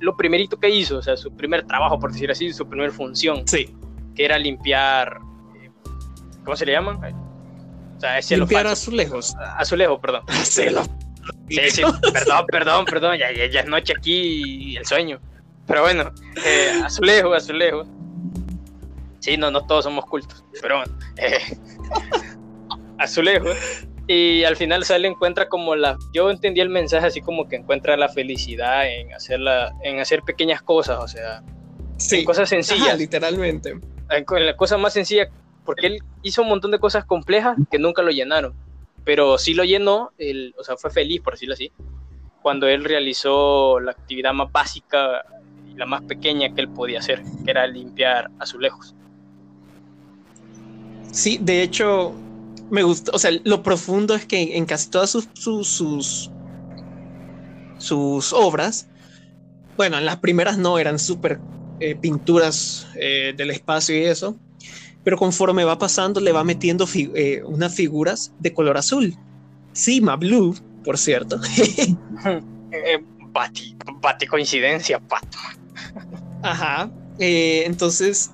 [0.00, 3.46] lo primerito que hizo, o sea, su primer trabajo, por decir así, su primera función.
[3.46, 3.74] Sí.
[4.14, 5.18] Que era limpiar,
[5.56, 5.70] eh,
[6.44, 6.96] ¿cómo se le llaman?
[7.96, 9.34] O sea, ese limpiar azulejos.
[9.56, 10.22] Azulejos, perdón.
[11.48, 11.82] Sí, sí,
[12.12, 15.20] perdón, perdón, perdón, ya, ya, es noche aquí y el sueño.
[15.66, 16.12] Pero bueno,
[16.44, 17.84] eh, azulejo, azulejo.
[19.18, 20.92] Sí, no, no todos somos cultos, pero bueno.
[21.16, 21.38] Eh,
[22.98, 23.48] azulejo.
[24.06, 25.96] Y al final sale encuentra como la.
[26.12, 30.62] Yo entendí el mensaje así como que encuentra la felicidad en, hacerla, en hacer pequeñas
[30.62, 31.42] cosas, o sea,
[31.96, 32.24] sí.
[32.24, 32.98] cosas sencillas.
[32.98, 33.74] literalmente.
[34.10, 35.30] La cosa más sencilla,
[35.64, 38.54] porque él hizo un montón de cosas complejas que nunca lo llenaron,
[39.04, 41.72] pero sí lo llenó, el, o sea, fue feliz, por decirlo así,
[42.42, 45.24] cuando él realizó la actividad más básica
[45.70, 48.94] y la más pequeña que él podía hacer, que era limpiar azulejos.
[51.12, 52.14] Sí, de hecho,
[52.70, 56.30] me gusta, o sea, lo profundo es que en casi todas sus, sus,
[57.78, 58.88] sus, obras,
[59.76, 61.40] bueno, en las primeras no eran súper
[61.80, 64.36] eh, pinturas eh, del espacio y eso,
[65.02, 69.16] pero conforme va pasando le va metiendo eh, unas figuras de color azul.
[69.72, 70.54] Sima Blue,
[70.84, 71.40] por cierto.
[73.32, 75.38] bati, bati coincidencia, Pato.
[76.42, 76.90] Ajá.
[77.18, 78.30] entonces,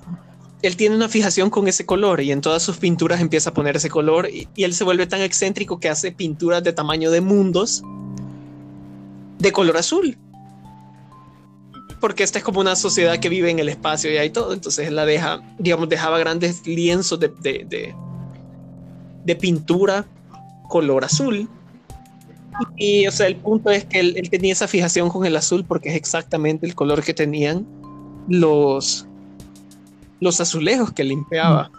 [0.61, 3.77] él tiene una fijación con ese color y en todas sus pinturas empieza a poner
[3.77, 7.83] ese color y, él se vuelve tan excéntrico que hace pinturas de tamaño de mundos
[9.39, 10.17] de color azul.
[11.99, 14.91] Porque esta es como una sociedad que vive en el espacio y hay todo, entonces
[14.91, 17.29] la deja, digamos, dejaba grandes lienzos de,
[19.25, 20.05] de, pintura
[20.69, 21.49] color azul.
[22.75, 25.89] Y, o sea, el punto es que él, tenía esa fijación con el azul porque
[25.89, 27.65] es exactamente el color que tenían
[28.27, 29.07] los,
[30.19, 31.71] los azulejos que limpiaba.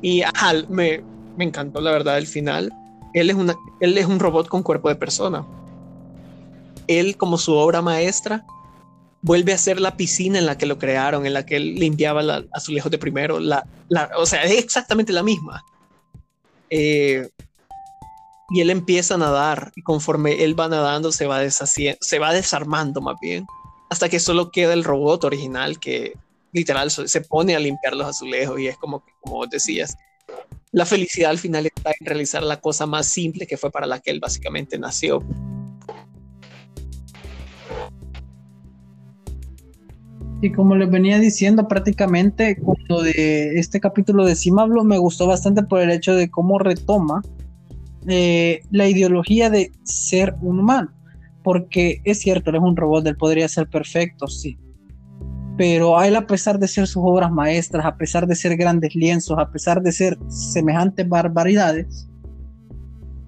[0.00, 0.22] Y
[0.68, 1.02] me,
[1.36, 2.72] me encantó la verdad el final.
[3.14, 5.44] Él es, una, él es un robot con cuerpo de persona.
[6.86, 8.44] Él, como su obra maestra,
[9.24, 12.22] vuelve a ser la piscina en la que lo crearon, en la que él limpiaba
[12.22, 13.40] la, azulejos de primero.
[13.40, 15.64] La, la, o sea, es exactamente la misma.
[16.68, 17.26] Eh,
[18.50, 23.00] y él empieza a nadar y conforme él va nadando se va se va desarmando
[23.00, 23.46] más bien,
[23.88, 26.12] hasta que solo queda el robot original que
[26.52, 29.96] literal se pone a limpiar los azulejos y es como, como vos decías,
[30.70, 34.00] la felicidad al final está en realizar la cosa más simple que fue para la
[34.00, 35.22] que él básicamente nació.
[40.44, 45.62] Y como les venía diciendo, prácticamente cuando de este capítulo de Cimablo me gustó bastante
[45.62, 47.22] por el hecho de cómo retoma
[48.06, 50.90] eh, la ideología de ser un humano.
[51.42, 54.58] Porque es cierto, él es un robot, él podría ser perfecto, sí
[55.56, 58.94] pero a él a pesar de ser sus obras maestras, a pesar de ser grandes
[58.94, 62.10] lienzos, a pesar de ser semejantes barbaridades,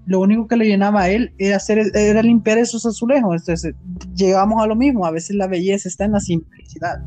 [0.06, 3.40] lo único que le llenaba a él era, hacer, era limpiar esos azulejos.
[3.40, 3.74] Entonces
[4.14, 7.02] llegamos a lo mismo, a veces la belleza está en la simplicidad.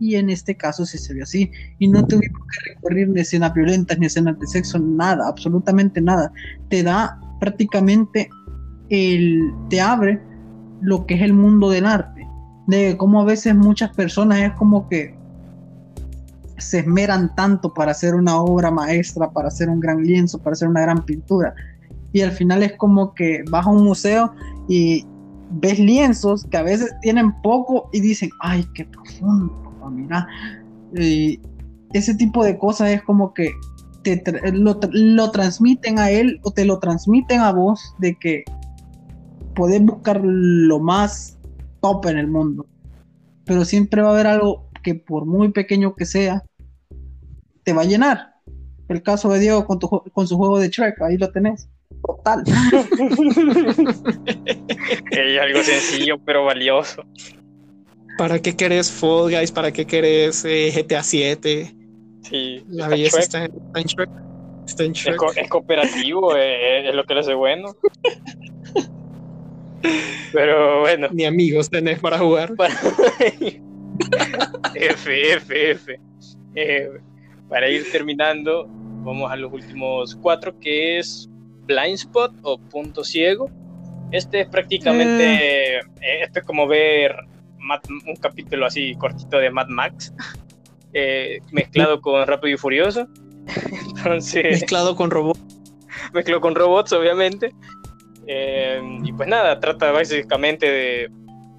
[0.00, 1.50] Y en este caso sí se ve así.
[1.78, 6.32] Y no tuvimos que recurrir ni escenas violentas, ni escenas de sexo, nada, absolutamente nada.
[6.68, 8.28] Te da prácticamente,
[8.88, 10.20] el, te abre
[10.80, 12.24] lo que es el mundo del arte
[12.66, 15.14] de cómo a veces muchas personas es como que
[16.58, 20.68] se esmeran tanto para hacer una obra maestra, para hacer un gran lienzo, para hacer
[20.68, 21.54] una gran pintura.
[22.14, 24.32] Y al final es como que vas a un museo
[24.68, 25.04] y
[25.50, 29.52] ves lienzos que a veces tienen poco y dicen, ay, qué profundo,
[29.90, 30.26] mira.
[30.96, 31.40] Y
[31.92, 33.50] ese tipo de cosas es como que
[34.04, 38.44] te, lo, lo, transmiten a él o te lo transmiten a vos de que
[39.56, 41.36] podés buscar lo más
[41.80, 42.64] top en el mundo.
[43.44, 46.44] Pero siempre va a haber algo que por muy pequeño que sea,
[47.64, 48.34] te va a llenar.
[48.86, 51.68] El caso de Diego con, con su juego de Shrek, ahí lo tenés.
[52.02, 52.42] Total.
[55.10, 57.04] es algo sencillo pero valioso.
[58.18, 59.50] ¿Para qué querés Fall Guys?
[59.52, 61.74] ¿Para qué querés eh, GTA 7?
[62.22, 63.52] Sí, la belleza está en,
[63.84, 64.08] Shrek.
[64.66, 65.20] Está en Shrek.
[65.36, 67.74] Es, cooperativo, eh, es lo que le hace bueno.
[70.32, 71.08] Pero bueno.
[71.12, 72.52] Ni amigos tenés para jugar.
[74.74, 76.00] F, F, F.
[76.54, 76.90] Eh,
[77.48, 78.66] para ir terminando,
[79.04, 81.28] vamos a los últimos cuatro, que es
[81.66, 83.50] Blind Spot o Punto Ciego.
[84.10, 85.80] Este es prácticamente, eh.
[86.22, 87.14] Esto es como ver
[88.06, 90.12] un capítulo así cortito de Mad Max.
[90.92, 93.08] eh, mezclado con Rápido y Furioso.
[93.96, 95.40] Entonces, Mezclado con robots.
[96.12, 97.52] mezcló con robots, obviamente.
[98.26, 101.10] Eh, y pues nada, trata básicamente de,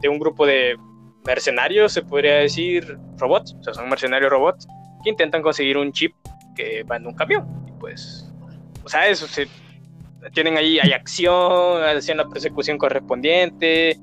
[0.01, 0.77] de un grupo de
[1.25, 4.67] mercenarios, se podría decir, robots, o sea, son mercenarios robots,
[5.03, 6.13] que intentan conseguir un chip
[6.55, 7.45] que va en un camión.
[7.67, 8.31] Y pues,
[8.83, 9.47] o sea, eso se.
[10.33, 13.97] Tienen ahí, hay acción, hacen la persecución correspondiente.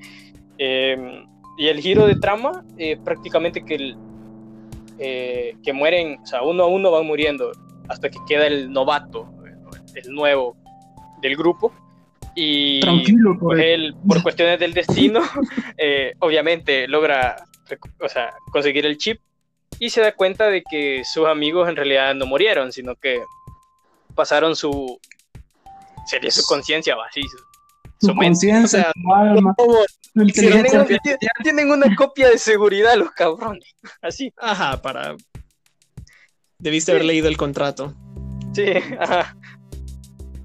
[0.58, 1.24] eh,
[1.56, 3.96] y el giro de trama, eh, prácticamente que, el,
[4.98, 7.52] eh, que mueren, o sea, uno a uno van muriendo
[7.88, 9.28] hasta que queda el novato,
[9.94, 10.56] el nuevo
[11.20, 11.72] del grupo.
[12.34, 13.64] Y Tranquilo, pues pues.
[13.64, 15.20] él, por cuestiones del destino,
[15.76, 17.36] eh, obviamente logra
[18.00, 19.20] o sea, conseguir el chip
[19.78, 23.22] y se da cuenta de que sus amigos en realidad no murieron, sino que
[24.14, 24.98] pasaron su.
[26.06, 27.22] Sería su conciencia, va, sí,
[28.00, 29.54] su, conciencia, o sea, su alma,
[31.42, 33.64] Tienen, una copia de seguridad los cabrones.
[34.02, 35.16] Así, Ajá, para.
[36.58, 36.96] Debiste Sí.
[36.96, 37.94] haber leído el contrato.
[38.54, 38.64] sí.
[38.98, 39.36] ajá.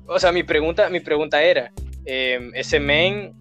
[0.08, 1.72] O sea, mi pregunta, mi pregunta era:
[2.06, 3.34] eh, ese men,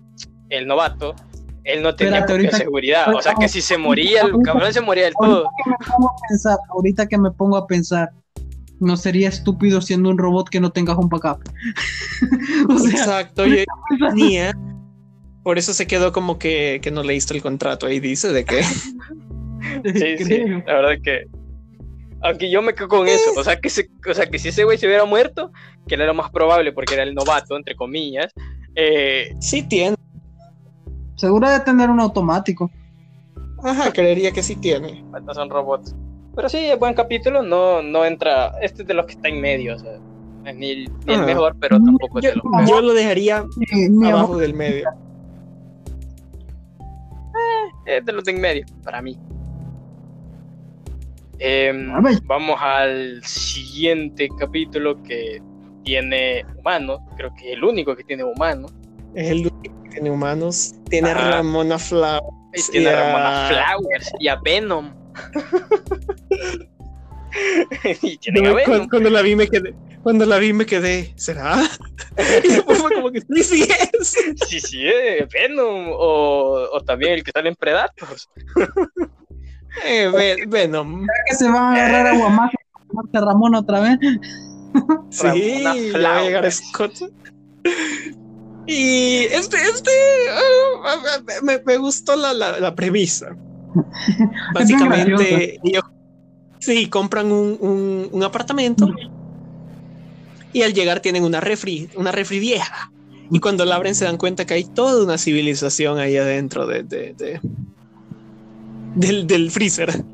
[0.49, 1.15] el novato,
[1.63, 3.15] él no tenía Espérate, copia de ahorita- seguridad.
[3.15, 5.45] O sea, que si se moría, el cabrón se moría del todo.
[5.49, 8.09] Ahorita que me pongo a pensar, ahorita que me pongo a pensar,
[8.81, 11.41] no sería estúpido siendo un robot que no tengas un backup.
[12.69, 13.65] o sea, Exacto, oye,
[13.99, 14.53] tenía.
[15.43, 17.87] Por eso se quedó como que, que no leíste el contrato.
[17.87, 18.63] Ahí dice de que.
[19.85, 21.25] Sí, sí, la verdad que.
[22.23, 23.33] Aunque yo me quedo con eso.
[23.37, 25.51] O sea, que, se- o sea, que si ese güey se hubiera muerto,
[25.89, 28.33] que era lo más probable porque era el novato, entre comillas.
[28.75, 29.97] eh, Sí tiene.
[31.17, 32.71] Seguro de tener un automático.
[33.65, 35.03] Ajá, creería que sí tiene.
[35.25, 35.95] no son robots.
[36.37, 37.43] Pero sí, es buen capítulo.
[37.43, 38.53] No, no entra.
[38.61, 39.75] Este es de los que está en medio.
[39.75, 41.27] O sea, no es ni, el- ni el Ah.
[41.27, 42.69] mejor, pero tampoco es Yo, de los mejores.
[42.71, 44.89] yo lo dejaría Eh, mi amor, abajo del medio.
[47.87, 49.17] Es de los de en medio, para mí.
[51.39, 51.93] Em,
[52.25, 55.41] vamos al siguiente capítulo que
[55.85, 57.01] tiene humanos.
[57.17, 58.73] Creo que es el único que tiene humanos.
[59.15, 60.75] Es el único que tiene humanos.
[60.89, 61.29] Tiene Ajá.
[61.29, 62.69] a Ramona Flowers.
[62.69, 64.91] Y tiene y a Ramona Flowers y a Venom.
[68.03, 69.75] y tiene a Cuando, la vi me quedé.
[70.03, 71.13] Cuando la vi me quedé.
[71.17, 71.63] ¿Será?
[72.45, 74.17] y después fue como que sí, sí es.
[74.49, 75.89] Sí, sí, eh, Venom.
[75.91, 78.29] O, o también el que sale en Predators.
[79.85, 81.07] Eh, Ve- Venom.
[81.29, 82.57] que se van a agarrar a Guamaca
[83.13, 83.99] a Ramón otra vez.
[85.11, 86.63] Sí, ya va a llegar Flowers.
[86.69, 86.93] Scott.
[88.67, 89.91] Y este, este,
[90.33, 93.37] ah, me, me gustó la, la, la premisa.
[94.55, 95.85] Básicamente, ellos
[96.59, 98.89] sí compran un, un, un apartamento
[100.53, 102.91] y al llegar tienen una refri, una refri vieja.
[103.31, 106.83] Y cuando la abren se dan cuenta que hay toda una civilización ahí adentro de,
[106.85, 107.41] de- de-
[108.95, 110.05] del, del freezer.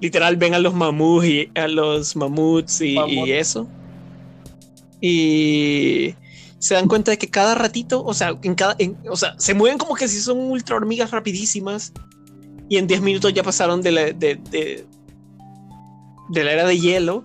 [0.00, 2.96] Literal ven a los mamuts y a los mamuts y,
[3.32, 3.68] eso.
[5.00, 6.14] Y
[6.58, 9.54] se dan cuenta de que cada ratito, o sea, en cada, en- o sea, se
[9.54, 11.92] mueven como que si son ultra hormigas rapidísimas.
[12.68, 14.84] Y en 10 minutos ya pasaron de la, de, de-
[16.30, 17.24] de la era de hielo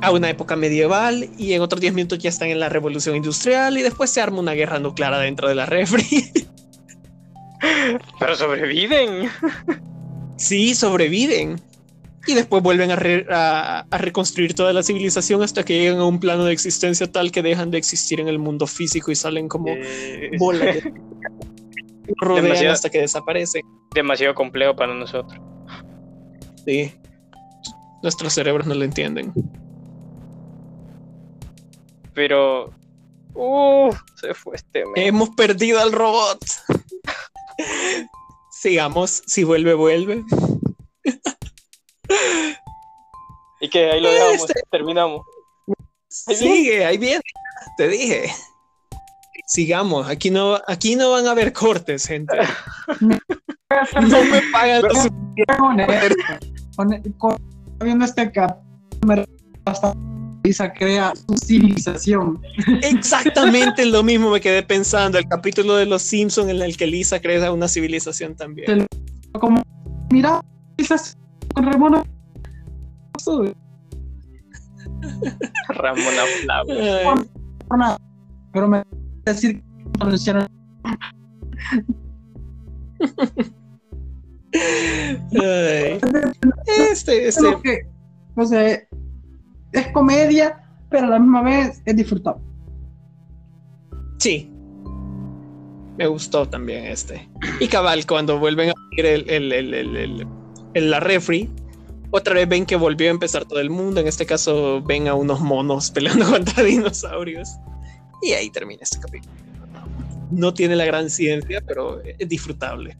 [0.00, 1.28] a una época medieval.
[1.38, 3.76] Y en otros 10 minutos ya están en la revolución industrial.
[3.78, 6.06] Y después se arma una guerra nuclear dentro de la refri.
[8.18, 9.28] Pero sobreviven.
[10.36, 11.60] sí, sobreviven.
[12.26, 16.06] Y después vuelven a, re- a- a reconstruir toda la civilización hasta que llegan a
[16.06, 19.46] un plano de existencia tal que dejan de existir en el mundo físico y salen
[19.48, 20.76] como Eh, bolas.
[20.76, 20.92] de-
[22.18, 23.62] rodean Demasiado- hasta que desaparecen.
[23.94, 25.40] demasiado complejo para nosotros.
[26.64, 26.92] Sí.
[28.02, 29.32] Nuestros cerebros no lo entienden.
[32.14, 32.72] Pero.
[33.34, 34.84] Uff, se fue este.
[34.96, 36.38] Hemos perdido al robot.
[38.50, 39.22] Sigamos.
[39.26, 40.22] Si vuelve, vuelve.
[43.60, 45.22] Y que ahí lo dejamos, Este- terminamos.
[46.26, 46.54] Ahí viene.
[46.56, 47.22] Sigue, ahí viene.
[47.76, 48.30] Te dije.
[49.46, 50.08] Sigamos.
[50.08, 52.36] Aquí no, aquí no van a haber cortes, gente.
[53.94, 56.14] No me pagan lo suficiente.
[56.76, 57.36] Con- con-
[57.82, 58.58] viendo este cap
[59.04, 59.26] me
[59.64, 59.92] hasta
[60.44, 62.40] Lisa crea su civilización.
[62.82, 65.18] Exactamente lo mismo me quedé pensando.
[65.18, 68.86] El capítulo de Los Simpsons en el que Lisa crea una civilización también.
[69.32, 69.60] Como,
[70.10, 70.40] mira,
[70.78, 70.96] Lisa
[71.54, 72.04] con Ramona.
[75.68, 77.98] Ramona nada.
[78.52, 78.84] Pero me
[79.26, 80.48] decir que pronunciaron
[85.32, 86.00] ay.
[86.90, 87.86] Este, este, que,
[88.36, 88.68] o sea,
[89.72, 92.42] es comedia, pero a la misma vez es disfrutable.
[94.18, 94.50] Sí.
[95.96, 97.28] Me gustó también este.
[97.60, 100.26] Y cabal, cuando vuelven a abrir el, el, el, el- el-
[100.74, 101.48] el- la refri,
[102.10, 104.00] otra vez ven que volvió a empezar todo el mundo.
[104.00, 107.48] En este caso, ven a unos monos peleando contra dinosaurios.
[108.24, 109.34] Y ahí termina este capítulo.
[110.30, 112.96] No tiene la gran ciencia, pero es disfrutable.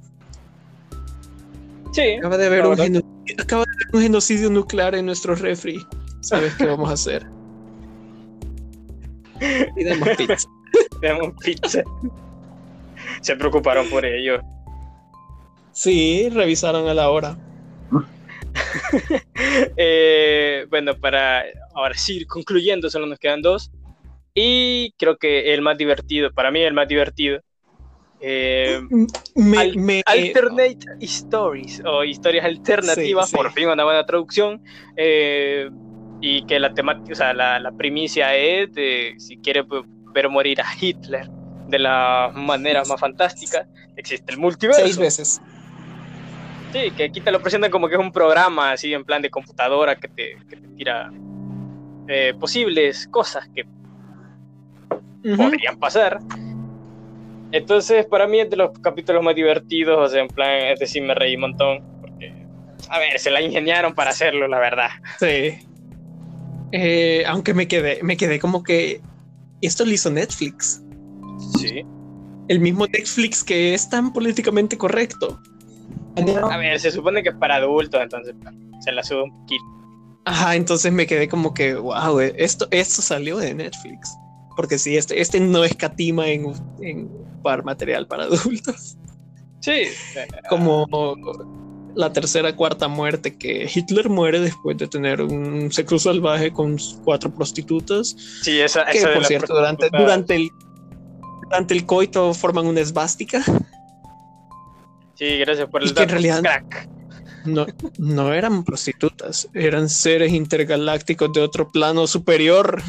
[1.93, 2.17] Sí.
[2.19, 5.83] Acaba de haber, un, genocidio, acaba de haber un genocidio nuclear en nuestro refri.
[6.21, 7.27] ¿Sabes qué vamos a hacer?
[9.77, 10.49] Y damos pizza.
[11.01, 11.83] Demos pizza.
[13.23, 14.41] Se preocuparon por ello.
[15.73, 17.39] Sí, revisaron a la hora.
[19.77, 21.45] Eh, bueno, para
[21.75, 23.71] ahora sí, concluyendo, solo nos quedan dos.
[24.35, 27.41] Y creo que el más divertido, para mí el más divertido,
[28.21, 28.81] eh,
[29.37, 33.37] Me- Al- me- Alternate Stories o historias alternativas, Sí, sí.
[33.37, 34.61] por fin una buena traducción.
[34.97, 35.69] eh,
[36.21, 39.83] y que la temática, o sea, la, la primicia es de si quiere pues,
[40.15, 41.27] ver morir a Hitler
[41.67, 44.83] de la manera más fantástica, existe el multiverso.
[44.83, 45.41] seis veces.
[46.73, 49.29] Sí, que aquí te lo presentan como que es un programa así en plan de
[49.29, 51.11] computadora que te, que te tira
[52.09, 53.65] eh, posibles cosas que
[55.37, 56.21] Podrían pasar.
[57.53, 61.03] Entonces, para mí es de los capítulos más divertidos, o sea, en plan, es decir,
[61.03, 62.33] me reí un montón, porque,
[62.89, 64.91] a ver, se la ingeniaron para hacerlo, la verdad.
[65.19, 65.59] Sí.
[66.73, 69.01] Eh, aunque me quedé, me quedé como que
[69.63, 70.83] esto lo hizo Netflix.
[71.59, 71.85] Sí.
[72.49, 75.41] El mismo Netflix que es tan políticamente correcto.
[76.51, 78.35] A ver, se supone que es para adultos, entonces
[78.81, 79.65] se la sube un poquito.
[80.27, 84.17] Ajá, entonces me quedé como que, wow, esto, esto salió de Netflix.
[84.57, 87.11] Porque sí, este, este no escatima en, en
[87.43, 88.97] para material para adultos.
[89.61, 89.85] Sí.
[90.49, 90.87] Como
[91.95, 97.33] la tercera, cuarta muerte, que Hitler muere después de tener un sexo salvaje con cuatro
[97.35, 98.15] prostitutas.
[98.43, 100.51] Sí, esa, Que esa de por la cierto, durante, durante, el,
[101.45, 103.43] durante el coito forman una esvástica.
[105.15, 106.89] Sí, gracias por el que en dato, realidad- crack.
[107.45, 107.67] No,
[107.99, 112.83] no eran prostitutas, eran seres intergalácticos de otro plano superior.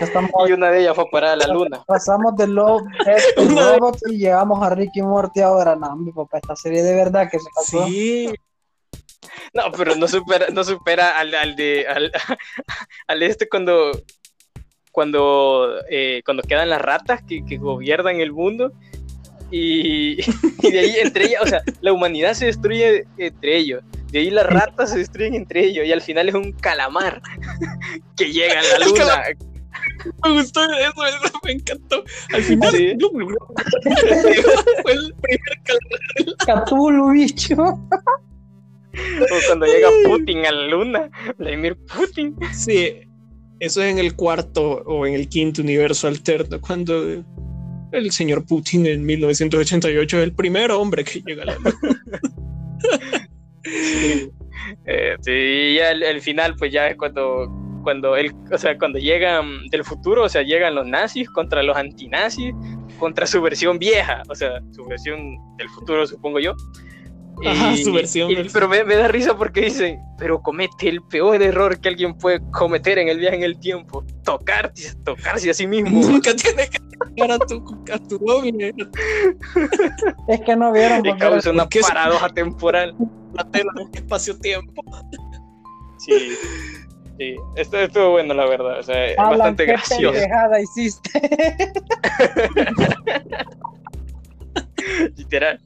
[0.00, 1.82] Estamos, Y una de ellas fue para la luna.
[1.86, 3.22] pasamos de Love, Death
[3.80, 5.76] Robots y llegamos a Ricky Morty ahora.
[5.76, 7.86] No, mi papá, esta serie de verdad que se pasó.
[7.86, 8.30] Sí,
[9.54, 12.12] No, pero no supera, no supera al, al de al,
[13.08, 13.92] al este cuando
[14.92, 18.72] cuando eh, cuando quedan las ratas que, que gobiernan el mundo
[19.50, 20.20] y,
[20.62, 23.82] y de ahí entre ellas, o sea, la humanidad se destruye entre ellos.
[24.10, 27.20] De ahí las ratas se destruyen entre ellos y al final es un calamar
[28.16, 29.22] que llega a la luna.
[30.24, 32.04] Me gustó eso, eso me encantó.
[32.32, 32.92] Al final, Sí.
[34.82, 35.60] fue el primer
[36.46, 37.54] cal- Cthulhu, bicho.
[37.60, 42.34] O cuando llega Putin a la luna, Vladimir Putin.
[42.52, 42.92] Sí,
[43.60, 47.24] eso es en el cuarto o en el quinto universo alterno, cuando
[47.92, 51.78] el señor Putin en 1988 es el primer hombre que llega a la luna.
[54.86, 57.46] Eh, sí, y ya el, el final, pues ya es cuando,
[57.82, 61.76] cuando él, o sea, cuando llegan del futuro, o sea, llegan los nazis contra los
[61.76, 62.54] antinazis,
[62.98, 66.54] contra su versión vieja, o sea, su versión del futuro, supongo yo.
[67.46, 71.00] Ajá, su versión y- del pero me, me da risa porque dicen, pero comete el
[71.02, 74.72] peor error que alguien puede cometer en el viaje en el tiempo, tocar,
[75.04, 76.00] tocarse a sí mismo.
[76.10, 78.72] Nunca tiene que tocar a tu, a tu novia.
[80.28, 81.06] Es que no vieron.
[81.06, 82.96] y causa una ¿Por qué se- paradoja temporal.
[83.34, 84.82] La tela de espacio-tiempo.
[85.98, 86.30] Sí,
[87.18, 90.12] sí, esto estuvo bueno, la verdad, o sea, es Alan, bastante qué gracioso.
[90.12, 91.10] pendejada hiciste.
[95.16, 95.60] literal.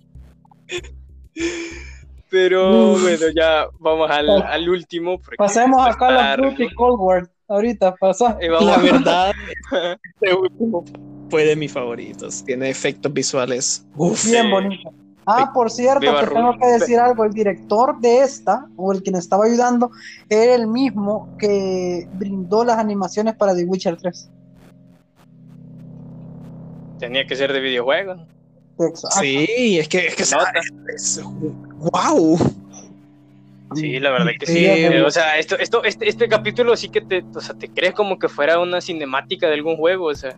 [2.30, 3.02] Pero Uf.
[3.02, 5.20] bueno, ya vamos al, al último.
[5.36, 6.74] Pasemos a Call of Duty.
[6.74, 7.30] Cold War.
[7.48, 8.38] Ahorita pasó.
[8.40, 9.32] Y vamos La a- verdad,
[10.14, 10.84] este último
[11.28, 12.42] fue de mis favoritos.
[12.44, 13.86] Tiene efectos visuales.
[13.96, 14.24] Uf.
[14.30, 14.90] Bien bonito.
[15.24, 17.24] Ah, por cierto, Viva que tengo que decir algo.
[17.24, 19.90] El director de esta, o el quien estaba ayudando,
[20.28, 24.30] era el mismo que brindó las animaciones para The Witcher 3.
[26.98, 28.20] Tenía que ser de videojuegos.
[28.78, 29.18] Exacto.
[29.20, 30.52] Sí, es que es que Se nota.
[30.94, 31.20] es-
[31.76, 32.38] wow.
[33.74, 34.66] Sí, la verdad que sí.
[34.66, 37.94] Eh, o sea, esto, esto, este, este capítulo sí que te, o sea, te crees
[37.94, 40.06] como que fuera una cinemática de algún juego.
[40.06, 40.36] O sea,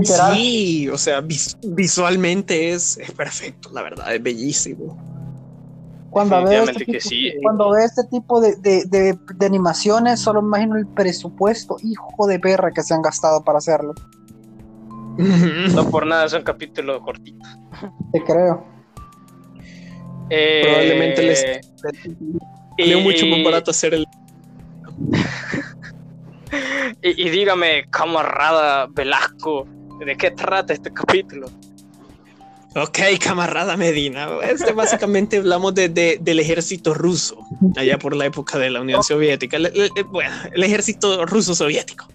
[0.00, 0.34] Literal.
[0.34, 4.96] Sí, o sea, vis- visualmente es, es perfecto, la verdad, es bellísimo.
[6.10, 7.32] Cuando veo este tipo, sí.
[7.42, 12.26] cuando veo este tipo de, de- de- de animaciones, solo me imagino el presupuesto, hijo
[12.28, 13.94] de perra, que se han gastado para hacerlo.
[15.18, 17.48] no por nada son capítulos cortitos.
[18.12, 18.64] Te creo.
[20.30, 21.40] Eh, Probablemente les
[22.78, 24.06] salió y- mucho más barato hacer el.
[27.02, 29.66] Y, y dígame, camarada Velasco,
[29.98, 31.50] ¿de qué trata este capítulo?
[32.76, 34.28] Ok, camarada Medina.
[34.42, 35.88] Este básicamente hablamos de,
[36.20, 37.38] del ejército ruso,
[37.76, 39.58] allá por la época de la Unión Soviética.
[40.10, 42.06] bueno, el ejército ruso soviético.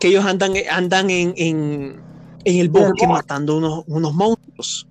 [0.00, 2.00] Que ellos andan, andan en, en,
[2.44, 4.88] el bosque matando unos, unos monstruos.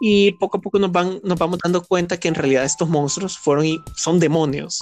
[0.00, 3.36] Y poco a poco nos, van, nos vamos dando cuenta que en realidad estos monstruos
[3.36, 3.66] fueron,
[3.96, 4.80] son demonios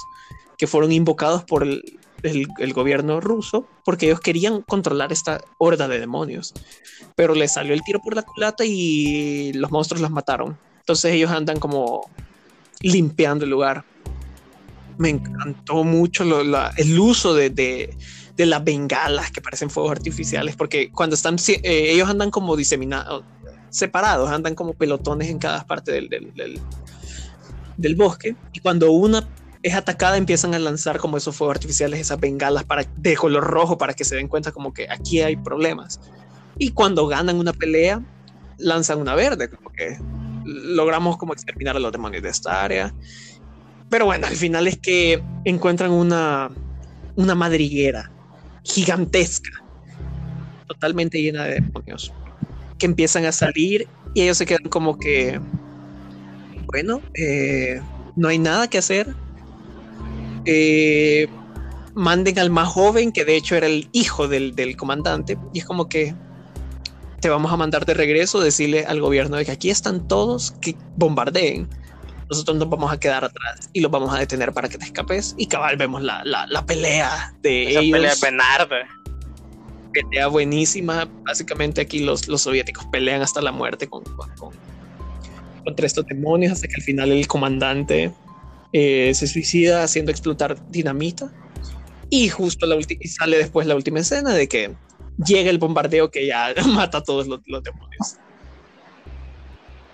[0.57, 1.81] que fueron invocados por el,
[2.23, 6.53] el, gobierno ruso porque ellos querían controlar esta horda de demonios.
[7.15, 10.57] Pero les salió el tiro por la culata y los monstruos los mataron.
[10.79, 12.09] Entonces ellos andan como
[12.81, 13.83] limpiando el lugar.
[14.97, 21.15] Me encantó mucho el uso de, de, las bengalas que parecen fuegos artificiales, porque cuando
[21.15, 23.23] están, eh, ellos andan como diseminados,
[23.69, 26.61] separados, andan como pelotones en cada parte del, del,
[27.77, 28.35] del bosque.
[28.53, 29.27] Y cuando una
[29.63, 33.77] es atacada, empiezan a lanzar como esos fuegos artificiales, esas bengalas para, de color rojo
[33.77, 36.01] para que se den cuenta como que aquí hay problemas.
[36.57, 38.01] Y cuando ganan una pelea,
[38.57, 39.97] lanzan una verde, como que
[40.43, 42.93] logramos como exterminar a los demonios de esta área.
[43.89, 46.51] Pero bueno, al final es que encuentran una,
[47.15, 48.11] una madriguera
[48.63, 49.63] gigantesca,
[50.67, 52.11] totalmente llena de demonios,
[52.77, 55.39] que empiezan a salir y ellos se quedan como que,
[56.65, 57.81] bueno, eh,
[58.17, 59.15] no hay nada que hacer,
[60.45, 61.27] eh,
[61.95, 65.87] manden al más joven, que de hecho era el hijo del, comandante, y es como
[65.87, 66.15] que
[67.21, 70.75] te vamos a mandar de regreso, decirle al gobierno de que aquí están todos, que
[70.97, 71.69] bombardeen.
[72.29, 75.35] Nosotros nos vamos a quedar atrás y los vamos a detener para que te escapes.
[75.37, 76.23] Y cabal, vemos la,
[76.65, 77.91] pelea de Esa ellos.
[77.91, 78.75] pelea penarda.
[79.93, 81.07] Pelea buenísima.
[81.23, 84.51] Básicamente aquí los, los soviéticos pelean hasta la muerte con, con,
[85.63, 88.11] contra estos demonios hasta que al final el comandante
[88.73, 91.31] eh, se suicida haciendo explotar dinamita.
[92.09, 94.75] Y justo la y sale después la última escena de que
[95.25, 98.17] llega el bombardeo que ya mata a todos los, demonios.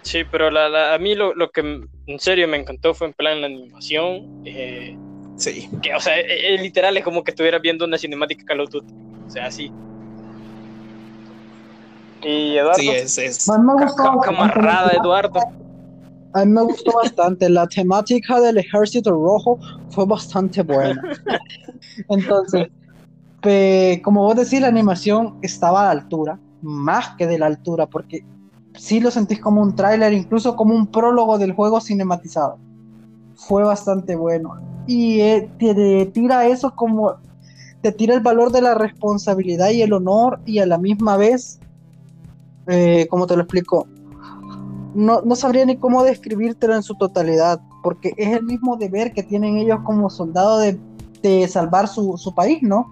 [0.01, 4.43] Sí, pero a mí lo, que en serio me encantó fue en plan la animación.
[4.45, 4.97] Eh,
[5.35, 5.69] sí.
[5.81, 8.69] Que, o sea, e, e, literal es como que estuvieras viendo una cinemática Call of
[8.69, 8.93] Duty.
[9.27, 9.71] O sea, así.
[12.23, 12.79] Y Eduardo.
[12.79, 13.17] Sí, es.
[13.17, 13.45] es.
[14.23, 15.58] Camarada Eduardo
[16.33, 17.49] a mí me gustó bastante.
[17.49, 21.01] La temática del ejército rojo fue bastante buena.
[22.09, 22.67] Entonces,
[24.03, 28.23] como vos decís, la animación estaba a la altura, más que de la altura, porque
[28.75, 32.57] sí lo sentís como un tráiler, incluso como un prólogo del juego cinematizado.
[33.35, 34.59] Fue bastante bueno.
[34.87, 37.15] Y eh, te tira eso como,
[37.81, 41.59] te tira el valor de la responsabilidad y el honor y a la misma vez,
[42.67, 43.87] eh, como te lo explico,
[44.93, 49.23] no, no sabría ni cómo describírtelo en su totalidad, porque es el mismo deber que
[49.23, 50.79] tienen ellos como soldados de,
[51.21, 52.87] de salvar su, su, país, ¿no?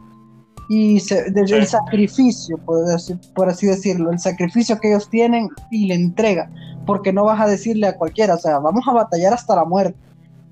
[0.69, 2.85] Y el sacrificio, por,
[3.33, 6.51] por así decirlo, el sacrificio que ellos tienen y la entrega,
[6.85, 9.97] porque no vas a decirle a cualquiera, o sea, vamos a batallar hasta la muerte,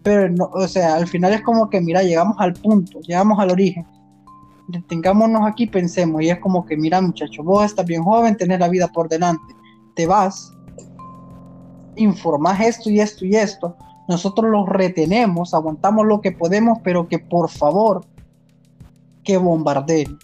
[0.04, 3.52] pero no, o sea, al final es como que, mira, llegamos al punto, llegamos al
[3.52, 3.86] origen,
[4.70, 8.70] detengámonos aquí, pensemos, y es como que, mira, muchacho, vos estás bien joven, tenés la
[8.70, 9.54] vida por delante,
[9.96, 10.55] te vas,
[11.96, 13.78] informás esto y esto y esto,
[14.08, 18.06] nosotros los retenemos, aguantamos lo que podemos, pero que por favor,
[19.24, 20.18] que bombardeen.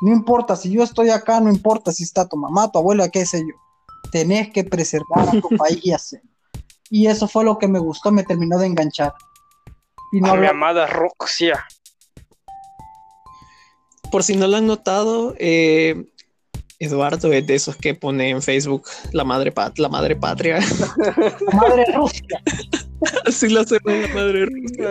[0.00, 3.24] No importa si yo estoy acá, no importa si está tu mamá, tu abuela, qué
[3.26, 3.54] sé yo.
[4.10, 6.22] Tenés que preservar a tu país y hacer.
[6.90, 9.14] Y eso fue lo que me gustó, me terminó de enganchar.
[10.12, 11.64] Y no mi amada Roxia.
[14.10, 16.06] Por si no lo han notado, eh,
[16.78, 20.58] Eduardo es de esos que pone en Facebook la madre, pat la madre patria.
[21.52, 22.42] La madre Rusia.
[23.26, 24.88] Así lo hacemos la madre Rusia.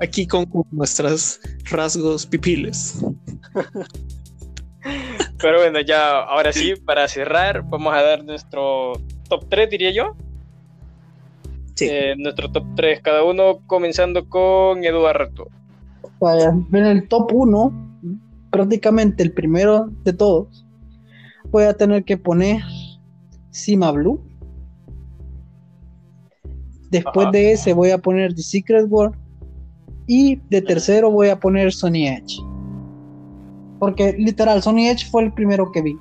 [0.00, 3.04] Aquí con nuestros rasgos pipiles.
[5.38, 8.92] Pero bueno, ya ahora sí, para cerrar, vamos a dar nuestro
[9.28, 10.16] top 3, diría yo.
[11.74, 11.88] Sí.
[11.90, 15.48] Eh, nuestro top 3 cada uno, comenzando con Eduardo.
[16.20, 17.93] Vaya, en el top 1
[18.54, 20.64] prácticamente el primero de todos,
[21.50, 22.62] voy a tener que poner
[23.50, 24.20] Sima Blue.
[26.90, 29.16] Después de ese voy a poner The Secret World.
[30.06, 32.36] Y de tercero voy a poner Sony Edge.
[33.80, 35.96] Porque literal, Sony Edge fue el primero que vi.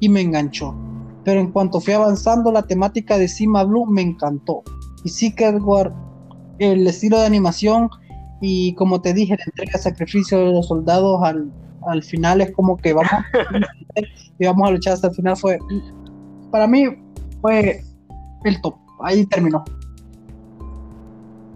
[0.00, 0.74] Y me enganchó.
[1.24, 4.62] Pero en cuanto fui avanzando, la temática de Sima Blue me encantó.
[5.04, 5.94] Y Secret World,
[6.58, 7.90] el estilo de animación
[8.40, 11.50] y como te dije, la entrega sacrificio de los soldados al,
[11.86, 13.10] al final es como que vamos
[14.38, 15.58] y vamos a luchar hasta el final fue
[16.50, 16.86] para mí
[17.40, 17.82] fue
[18.44, 19.64] el top ahí terminó.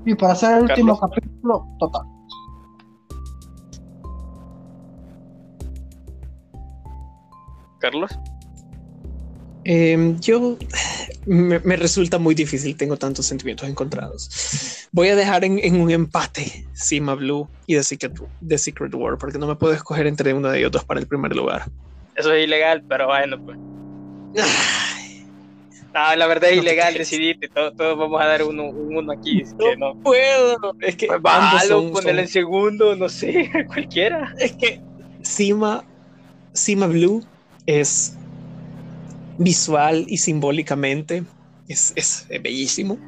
[0.05, 2.03] Y para hacer el último capítulo total.
[7.79, 8.11] Carlos.
[9.73, 10.59] Em, yo
[11.27, 14.89] me, resulta muy difícil, tengo tantos sentimientos encontrados.
[14.91, 19.39] Voy a dejar en, un empate Sima Blue y The Secret, The Secret War, porque
[19.39, 21.67] no me puedo escoger entre uno de ellos dos para el primer lugar.
[22.17, 23.59] Eso es ilegal, pero bueno, pues.
[25.93, 27.49] No, la verdad es ilegal decidirte.
[27.49, 29.45] Todos, vamos a dar uno, uno aquí.
[29.79, 30.75] no, puedo.
[30.81, 31.07] Es que.
[31.07, 34.35] Pues malo, ponerlo en segundo, no sé, cualquiera.
[34.37, 34.81] Es que
[35.23, 35.85] Sima,
[36.55, 37.25] Sima Blue
[37.67, 38.17] es
[39.41, 41.25] visual y simbólicamente
[41.67, 42.99] es, es, bellísimo,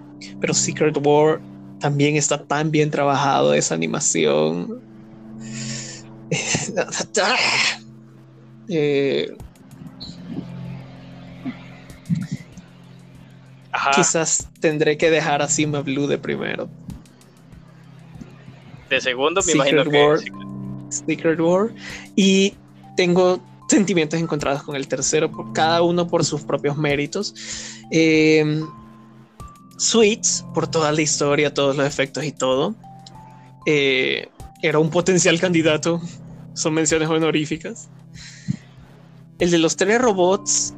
[0.40, 1.40] pero Secret War
[1.78, 4.80] también está tan bien trabajado esa animación.
[8.68, 9.36] Eh,
[13.94, 16.70] quizás tendré que dejar a Sima Blue de primero.
[18.88, 20.16] De segundo, me imagino que
[20.88, 21.70] Secret War.
[22.16, 22.54] Y
[22.96, 23.42] tengo
[23.72, 27.34] sentimientos encontrados con el tercero, cada uno por sus propios méritos.
[27.90, 28.62] Eh,
[29.78, 32.74] Sweets, por toda la historia, todos los efectos y todo.
[33.66, 34.28] Eh,
[34.62, 36.00] era un potencial candidato.
[36.52, 37.88] Son menciones honoríficas.
[39.38, 40.74] El de los tres robots,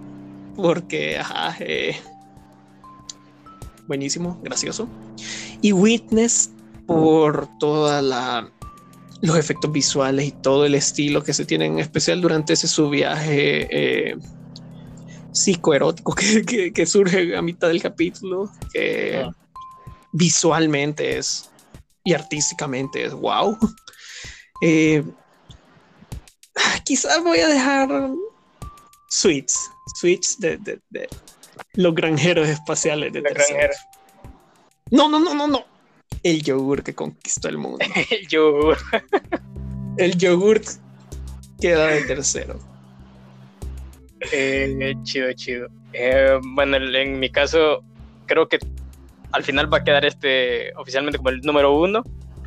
[0.54, 1.96] porque, ajá, eh,
[3.88, 4.88] buenísimo, gracioso.
[5.60, 6.50] Y Witness
[6.86, 8.50] por toda la
[9.24, 12.90] los efectos visuales y todo el estilo que se tiene en especial durante ese su
[12.90, 14.18] viaje eh,
[15.32, 19.34] psicoerótico que, surge a mitad del capítulo, que ah.
[20.12, 21.50] visualmente es
[22.04, 23.56] y artísticamente es wow.
[24.60, 25.02] Eh,
[26.84, 27.88] quizás voy a dejar
[29.08, 30.80] Sweets, Sweets de,
[31.72, 33.22] los granjeros espaciales de
[34.90, 35.73] No, no, no, no, no
[36.22, 37.84] el yogur que conquistó el mundo.
[38.10, 38.78] el yogur.
[39.98, 40.60] el yogur
[41.60, 42.58] queda de tercero.
[44.32, 45.68] Eh, chido, chido.
[45.92, 47.84] Eh, bueno, en mi caso,
[48.26, 48.58] creo que
[49.32, 52.02] al final va a quedar este oficialmente como el número uno,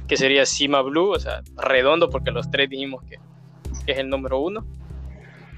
[0.07, 3.17] que sería Sima Blue, o sea, redondo, porque los tres dijimos que,
[3.85, 4.65] es el número uno.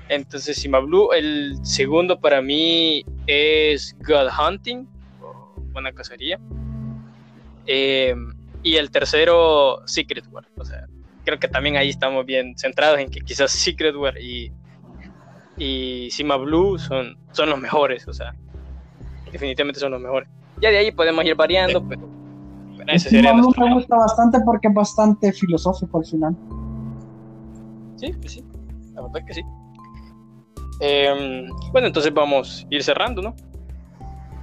[0.10, 4.88] Entonces, Sima Blue, el segundo para mí es God Hunting,
[5.22, 6.40] o Buena Cacería.
[7.72, 8.16] Eh,
[8.64, 10.44] y el tercero, Secret War.
[10.58, 10.88] O sea,
[11.24, 14.52] creo que también ahí estamos bien centrados en que quizás Secret War y,
[15.56, 18.08] y Sima Blue son, son los mejores.
[18.08, 18.34] O sea,
[19.32, 20.28] definitivamente son los mejores.
[20.60, 22.10] Ya de ahí podemos ir variando, pero,
[22.76, 26.36] pero ese sería me gusta bastante porque es bastante filosófico al final.
[27.98, 28.44] Sí, pues sí,
[28.96, 29.42] la verdad que sí.
[30.80, 33.36] Em, bueno, entonces vamos a ir cerrando, ¿no?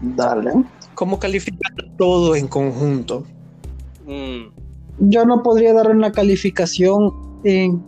[0.01, 0.53] Dale.
[0.97, 3.27] ¿Cómo calificar todo en conjunto?
[4.07, 4.49] Mm.
[4.99, 7.13] Yo no podría dar una calificación
[7.45, 7.83] en,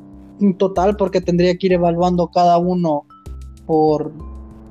[0.59, 3.07] total porque tendría que ir evaluando cada uno
[3.67, 4.13] por,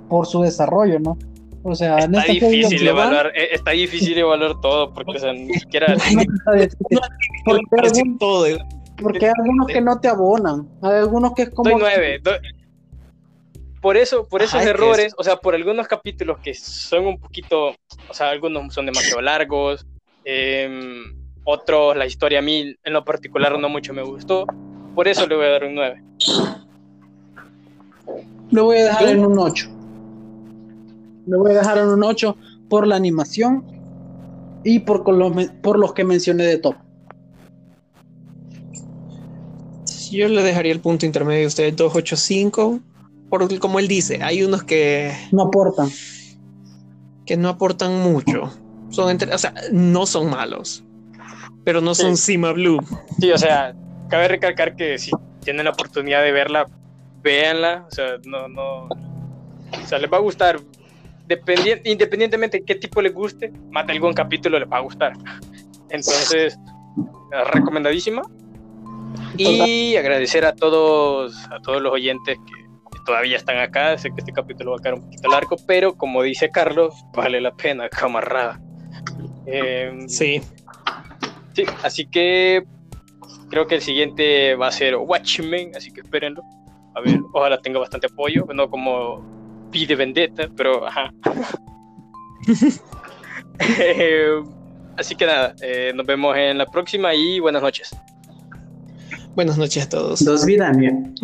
[0.08, 1.18] por su desarrollo, ¿no?
[1.64, 5.98] O sea, está difícil evaluar, eh, está difícil evaluar todo porque ni siquiera
[7.44, 7.66] porque,
[9.02, 12.22] porque hay algunos que no te abonan, hay algunos que es como Doy nueve,
[13.88, 17.70] por eso, por esos errores, o sea, por algunos capítulos que son un poquito,
[18.10, 19.88] o sea, algunos son demasiado largos,
[20.26, 21.16] em,
[21.46, 24.46] otros, la historia a mí en lo particular no mucho me gustó,
[24.94, 26.04] por eso le voy a dar un 9.
[28.52, 29.70] Le voy a dejar en un 8.
[31.26, 32.36] Le voy a dejar en un 8
[32.68, 33.64] por la animación
[34.66, 35.06] y por,
[35.62, 36.76] por los que mencioné de top.
[40.12, 42.82] Yo le dejaría el punto intermedio de ustedes 285
[43.30, 45.90] porque como él dice, hay unos que no aportan.
[47.26, 48.52] Que no aportan mucho.
[48.90, 50.84] Son entre, o sea, no son malos,
[51.64, 52.80] pero no son Sima Blue.
[53.20, 53.76] Sí, o sea,
[54.10, 56.68] cabe recalcar que si tienen la oportunidad de verla,
[57.22, 57.86] véanla.
[57.92, 58.86] O sea, no, no.
[58.86, 60.62] O sea, les va a gustar.
[61.84, 65.14] independientemente de qué tipo les guste, más de algún capítulo les va a gustar.
[65.90, 66.58] Entonces,
[67.52, 68.22] recomendadísima.
[69.38, 72.67] Y agradecer a todos, a todos los oyentes que
[73.08, 73.98] todavía están acá.
[73.98, 77.42] Sé que este capítulo va a quedar un poquito largo, pero como dice Carlos, vale
[77.42, 78.62] la pena, camarada.
[79.48, 80.42] Em, sí.
[81.54, 82.64] Sí, así que
[83.50, 86.44] creo que el siguiente va a ser Watchmen, así que espérenlo.
[86.94, 89.24] A ver, ojalá tenga bastante apoyo, no como
[89.72, 91.12] Pide Vendetta, pero ajá.
[93.60, 94.44] Em,
[94.98, 97.90] así que nada, eh, nos vemos en la próxima y buenas noches.
[99.36, 100.24] Buenas noches a todos.
[100.24, 101.16] Dos vidas, bien.